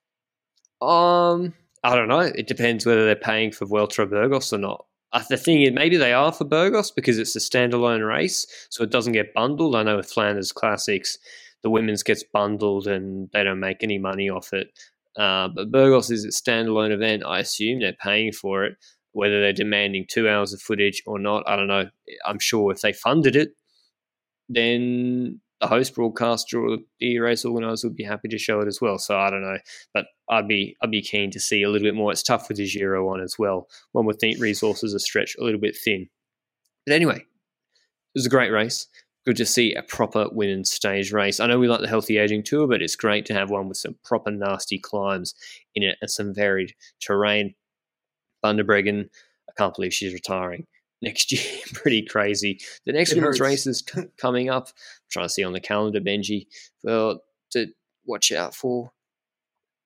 Um, 0.81 1.55
I 1.85 1.95
don't 1.95 2.09
know. 2.09 2.21
It 2.21 2.47
depends 2.47 2.87
whether 2.87 3.05
they're 3.05 3.15
paying 3.15 3.53
for 3.53 3.67
Vuelta 3.67 4.07
Burgos 4.07 4.53
or 4.53 4.59
not. 4.59 4.87
Uh, 5.13 5.23
the 5.29 5.37
thing 5.37 5.63
is, 5.63 5.73
maybe 5.73 5.97
they 5.97 6.15
are 6.15 6.33
for 6.33 6.45
Burgos 6.45 6.91
because 6.91 7.19
it's 7.19 7.37
a 7.37 7.39
standalone 7.39 8.07
race, 8.07 8.47
so 8.71 8.83
it 8.83 8.91
doesn't 8.91 9.13
get 9.13 9.35
bundled. 9.35 9.77
I 9.77 9.83
know 9.83 9.99
with 9.99 10.11
Flanders 10.11 10.51
Classics, 10.51 11.19
the 11.63 11.71
women's 11.71 12.03
gets 12.03 12.25
bundled 12.25 12.87
and 12.87 13.29
they 13.33 13.45
don't 13.45 13.61
make 13.61 13.83
any 13.85 13.99
money 13.99 14.31
off 14.31 14.53
it. 14.53 14.69
Uh, 15.17 15.49
but 15.55 15.71
Burgos 15.71 16.11
is 16.11 16.25
a 16.25 16.29
standalone 16.29 16.91
event. 16.91 17.23
I 17.25 17.39
assume 17.39 17.81
they're 17.81 17.93
paying 17.93 18.33
for 18.33 18.65
it. 18.65 18.77
Whether 19.13 19.41
they're 19.41 19.53
demanding 19.53 20.07
two 20.09 20.29
hours 20.29 20.53
of 20.53 20.61
footage 20.61 21.03
or 21.07 21.21
not, 21.21 21.49
I 21.49 21.55
don't 21.55 21.69
know. 21.69 21.89
I'm 22.25 22.41
sure 22.41 22.73
if 22.73 22.81
they 22.81 22.93
funded 22.93 23.37
it, 23.37 23.51
then 24.49 25.41
the 25.61 25.67
host 25.67 25.95
broadcaster 25.95 26.61
or 26.61 26.79
the 27.01 27.19
race 27.19 27.45
organizer 27.45 27.89
would 27.89 27.97
be 27.97 28.05
happy 28.05 28.29
to 28.29 28.39
show 28.39 28.61
it 28.61 28.69
as 28.69 28.81
well. 28.81 28.99
So 28.99 29.19
I 29.19 29.31
don't 29.31 29.43
know, 29.43 29.59
but 29.93 30.07
I'd 30.29 30.49
be 30.49 30.77
I'd 30.83 30.91
be 30.91 31.03
keen 31.03 31.31
to 31.33 31.41
see 31.41 31.63
a 31.63 31.71
little 31.71 31.87
bit 31.87 31.95
more. 31.95 32.13
It's 32.13 32.23
tough 32.23 32.49
with 32.49 32.59
the 32.59 32.69
Giro 32.69 33.07
one 33.07 33.21
as 33.21 33.37
well. 33.39 33.69
One 33.93 34.07
would 34.07 34.19
think 34.19 34.41
resources 34.41 34.95
are 34.95 34.99
stretched 34.99 35.39
a 35.39 35.45
little 35.45 35.61
bit 35.61 35.77
thin. 35.77 36.09
But 36.87 36.95
anyway, 36.95 37.17
it 37.17 38.15
was 38.15 38.27
a 38.27 38.31
great 38.31 38.51
race. 38.51 38.87
Good 39.25 39.37
to 39.37 39.47
see 39.47 39.73
a 39.75 39.83
proper 39.83 40.27
women's 40.31 40.71
stage 40.71 41.11
race. 41.11 41.41
I 41.41 41.47
know 41.47 41.59
we 41.59 41.69
like 41.69 41.81
the 41.81 41.89
healthy 41.89 42.19
aging 42.19 42.43
tour, 42.43 42.67
but 42.67 42.83
it's 42.83 42.97
great 42.97 43.25
to 43.27 43.35
have 43.35 43.49
one 43.49 43.69
with 43.69 43.79
some 43.79 43.97
proper 44.05 44.31
nasty 44.31 44.79
climbs 44.79 45.35
in 45.75 45.83
it 45.83 45.97
and 46.03 46.11
some 46.11 46.35
varied 46.35 46.75
terrain. 47.01 47.55
Der 48.45 48.65
I 48.69 49.53
can't 49.57 49.75
believe 49.75 49.95
she's 49.95 50.13
retiring 50.13 50.67
next 51.05 51.33
year. 51.33 51.43
Pretty 51.73 52.03
crazy. 52.03 52.61
The 52.87 52.93
next 52.93 53.13
it 53.13 53.17
women's 53.17 53.39
hurts. 53.39 53.49
race 53.49 53.67
is 53.67 53.83
coming 54.19 54.51
up. 54.51 54.69
I'm 54.69 55.11
trying 55.11 55.27
to 55.27 55.33
see 55.33 55.45
on 55.45 55.53
the 55.53 55.61
calendar, 55.61 56.01
Benji, 56.01 56.47
well, 56.83 57.23
to 57.53 57.69
watch 58.07 58.33
out 58.33 58.55
for. 58.55 58.93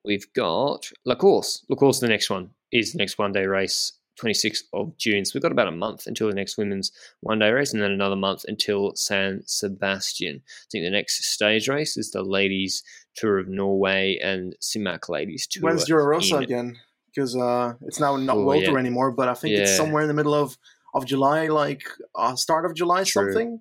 We've 0.04 0.32
got 0.32 0.90
La 1.04 1.14
Course. 1.14 1.64
La 1.68 1.76
Course, 1.76 2.00
the 2.00 2.08
next 2.08 2.30
one, 2.30 2.50
is 2.72 2.92
the 2.92 2.98
next 2.98 3.18
one 3.18 3.32
day 3.32 3.46
race, 3.46 3.92
26th 4.22 4.62
of 4.72 4.96
June. 4.96 5.24
So 5.24 5.32
we've 5.34 5.42
got 5.42 5.52
about 5.52 5.68
a 5.68 5.72
month 5.72 6.06
until 6.06 6.28
the 6.28 6.34
next 6.34 6.56
women's 6.56 6.92
one 7.20 7.38
day 7.38 7.50
race 7.50 7.72
and 7.72 7.82
then 7.82 7.90
another 7.90 8.16
month 8.16 8.44
until 8.48 8.92
San 8.94 9.42
Sebastian. 9.46 10.36
I 10.36 10.66
think 10.70 10.84
the 10.84 10.90
next 10.90 11.24
stage 11.24 11.68
race 11.68 11.96
is 11.96 12.10
the 12.10 12.22
Ladies 12.22 12.82
Tour 13.16 13.38
of 13.38 13.48
Norway 13.48 14.18
and 14.22 14.56
Simac 14.62 15.08
Ladies 15.08 15.46
Tour. 15.46 15.64
When's 15.64 15.84
Giro 15.84 16.04
Rosa 16.04 16.36
again? 16.36 16.78
Because 17.06 17.34
uh, 17.36 17.74
it's 17.82 17.98
now 17.98 18.16
not 18.16 18.36
oh, 18.36 18.44
World 18.44 18.62
yeah. 18.62 18.70
Tour 18.70 18.78
anymore, 18.78 19.10
but 19.10 19.28
I 19.28 19.34
think 19.34 19.54
yeah. 19.54 19.62
it's 19.62 19.76
somewhere 19.76 20.02
in 20.02 20.08
the 20.08 20.14
middle 20.14 20.34
of 20.34 20.56
of 20.94 21.06
July, 21.06 21.48
like 21.48 21.82
uh, 22.14 22.34
start 22.36 22.64
of 22.66 22.74
July, 22.74 23.04
True. 23.04 23.24
something. 23.32 23.60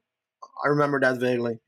I 0.64 0.70
remember 0.70 1.00
that 1.00 1.20
vaguely. 1.20 1.60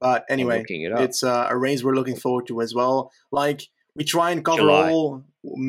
But 0.00 0.24
anyway, 0.30 0.64
it 0.66 0.92
it's 1.00 1.22
uh, 1.22 1.46
a 1.50 1.56
race 1.56 1.84
we're 1.84 1.94
looking 1.94 2.16
forward 2.16 2.46
to 2.48 2.62
as 2.62 2.74
well. 2.74 3.12
Like 3.30 3.68
we 3.94 4.04
try 4.04 4.30
and 4.30 4.44
cover 4.44 4.62
July. 4.62 4.90
all 4.90 5.24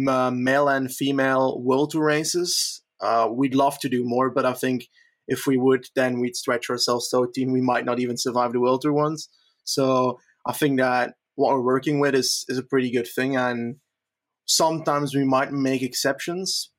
uh, 0.07 0.31
male 0.31 0.69
and 0.69 0.91
female 0.91 1.59
World 1.61 1.91
Tour 1.91 2.05
races. 2.05 2.81
Uh, 3.01 3.27
we'd 3.31 3.55
love 3.55 3.79
to 3.79 3.89
do 3.89 4.03
more, 4.05 4.29
but 4.29 4.45
I 4.45 4.53
think 4.53 4.87
if 5.27 5.47
we 5.47 5.57
would, 5.57 5.87
then 5.95 6.19
we'd 6.19 6.35
stretch 6.35 6.69
ourselves 6.69 7.09
so 7.09 7.25
thin 7.25 7.51
we 7.51 7.61
might 7.61 7.85
not 7.85 7.99
even 7.99 8.17
survive 8.17 8.53
the 8.53 8.59
World 8.59 8.81
Tour 8.81 8.93
ones. 8.93 9.29
So 9.63 10.19
I 10.45 10.53
think 10.53 10.79
that 10.79 11.15
what 11.35 11.51
we're 11.51 11.61
working 11.61 11.99
with 11.99 12.15
is 12.15 12.45
is 12.47 12.57
a 12.57 12.63
pretty 12.63 12.91
good 12.91 13.07
thing, 13.07 13.35
and 13.35 13.77
sometimes 14.45 15.13
we 15.13 15.25
might 15.25 15.51
make 15.51 15.81
exceptions, 15.81 16.70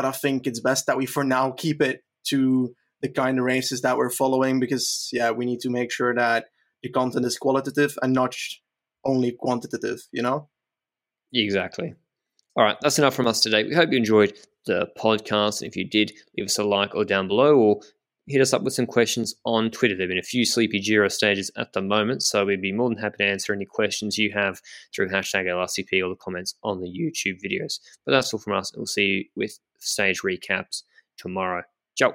but 0.00 0.08
I 0.08 0.12
think 0.12 0.46
it's 0.46 0.60
best 0.60 0.86
that 0.86 0.96
we 0.96 1.04
for 1.04 1.24
now 1.24 1.50
keep 1.50 1.82
it 1.82 2.02
to 2.28 2.74
the 3.02 3.08
kind 3.10 3.38
of 3.38 3.44
races 3.44 3.82
that 3.82 3.98
we're 3.98 4.08
following 4.08 4.58
because 4.58 5.10
yeah, 5.12 5.30
we 5.30 5.44
need 5.44 5.60
to 5.60 5.68
make 5.68 5.92
sure 5.92 6.14
that 6.14 6.46
the 6.82 6.88
content 6.88 7.26
is 7.26 7.36
qualitative 7.36 7.98
and 8.00 8.14
not 8.14 8.34
only 9.04 9.36
quantitative, 9.38 10.08
you 10.10 10.22
know? 10.22 10.48
Exactly. 11.34 11.92
All 12.56 12.64
right, 12.64 12.78
that's 12.80 12.98
enough 12.98 13.12
from 13.14 13.26
us 13.26 13.40
today. 13.40 13.62
We 13.62 13.74
hope 13.74 13.90
you 13.90 13.98
enjoyed 13.98 14.38
the 14.64 14.88
podcast. 14.98 15.60
And 15.60 15.68
if 15.68 15.76
you 15.76 15.86
did, 15.86 16.14
leave 16.34 16.46
us 16.46 16.58
a 16.58 16.64
like 16.64 16.94
or 16.94 17.04
down 17.04 17.28
below 17.28 17.56
or 17.56 17.80
hit 18.30 18.40
us 18.40 18.52
up 18.52 18.62
with 18.62 18.72
some 18.72 18.86
questions 18.86 19.34
on 19.44 19.70
Twitter. 19.70 19.94
There 19.94 20.04
have 20.04 20.10
been 20.10 20.18
a 20.18 20.22
few 20.22 20.44
sleepy 20.44 20.80
Giro 20.80 21.08
stages 21.08 21.50
at 21.56 21.72
the 21.72 21.82
moment, 21.82 22.22
so 22.22 22.44
we'd 22.44 22.62
be 22.62 22.72
more 22.72 22.88
than 22.88 22.98
happy 22.98 23.18
to 23.18 23.24
answer 23.24 23.52
any 23.52 23.66
questions 23.66 24.18
you 24.18 24.32
have 24.32 24.60
through 24.94 25.08
hashtag 25.08 25.46
LRCP 25.46 26.04
or 26.04 26.10
the 26.10 26.16
comments 26.20 26.54
on 26.62 26.80
the 26.80 26.88
YouTube 26.88 27.38
videos. 27.44 27.80
But 28.06 28.12
that's 28.12 28.32
all 28.32 28.40
from 28.40 28.54
us. 28.54 28.72
We'll 28.76 28.86
see 28.86 29.02
you 29.02 29.24
with 29.36 29.58
stage 29.78 30.22
recaps 30.22 30.82
tomorrow. 31.18 31.62
Ciao. 31.96 32.14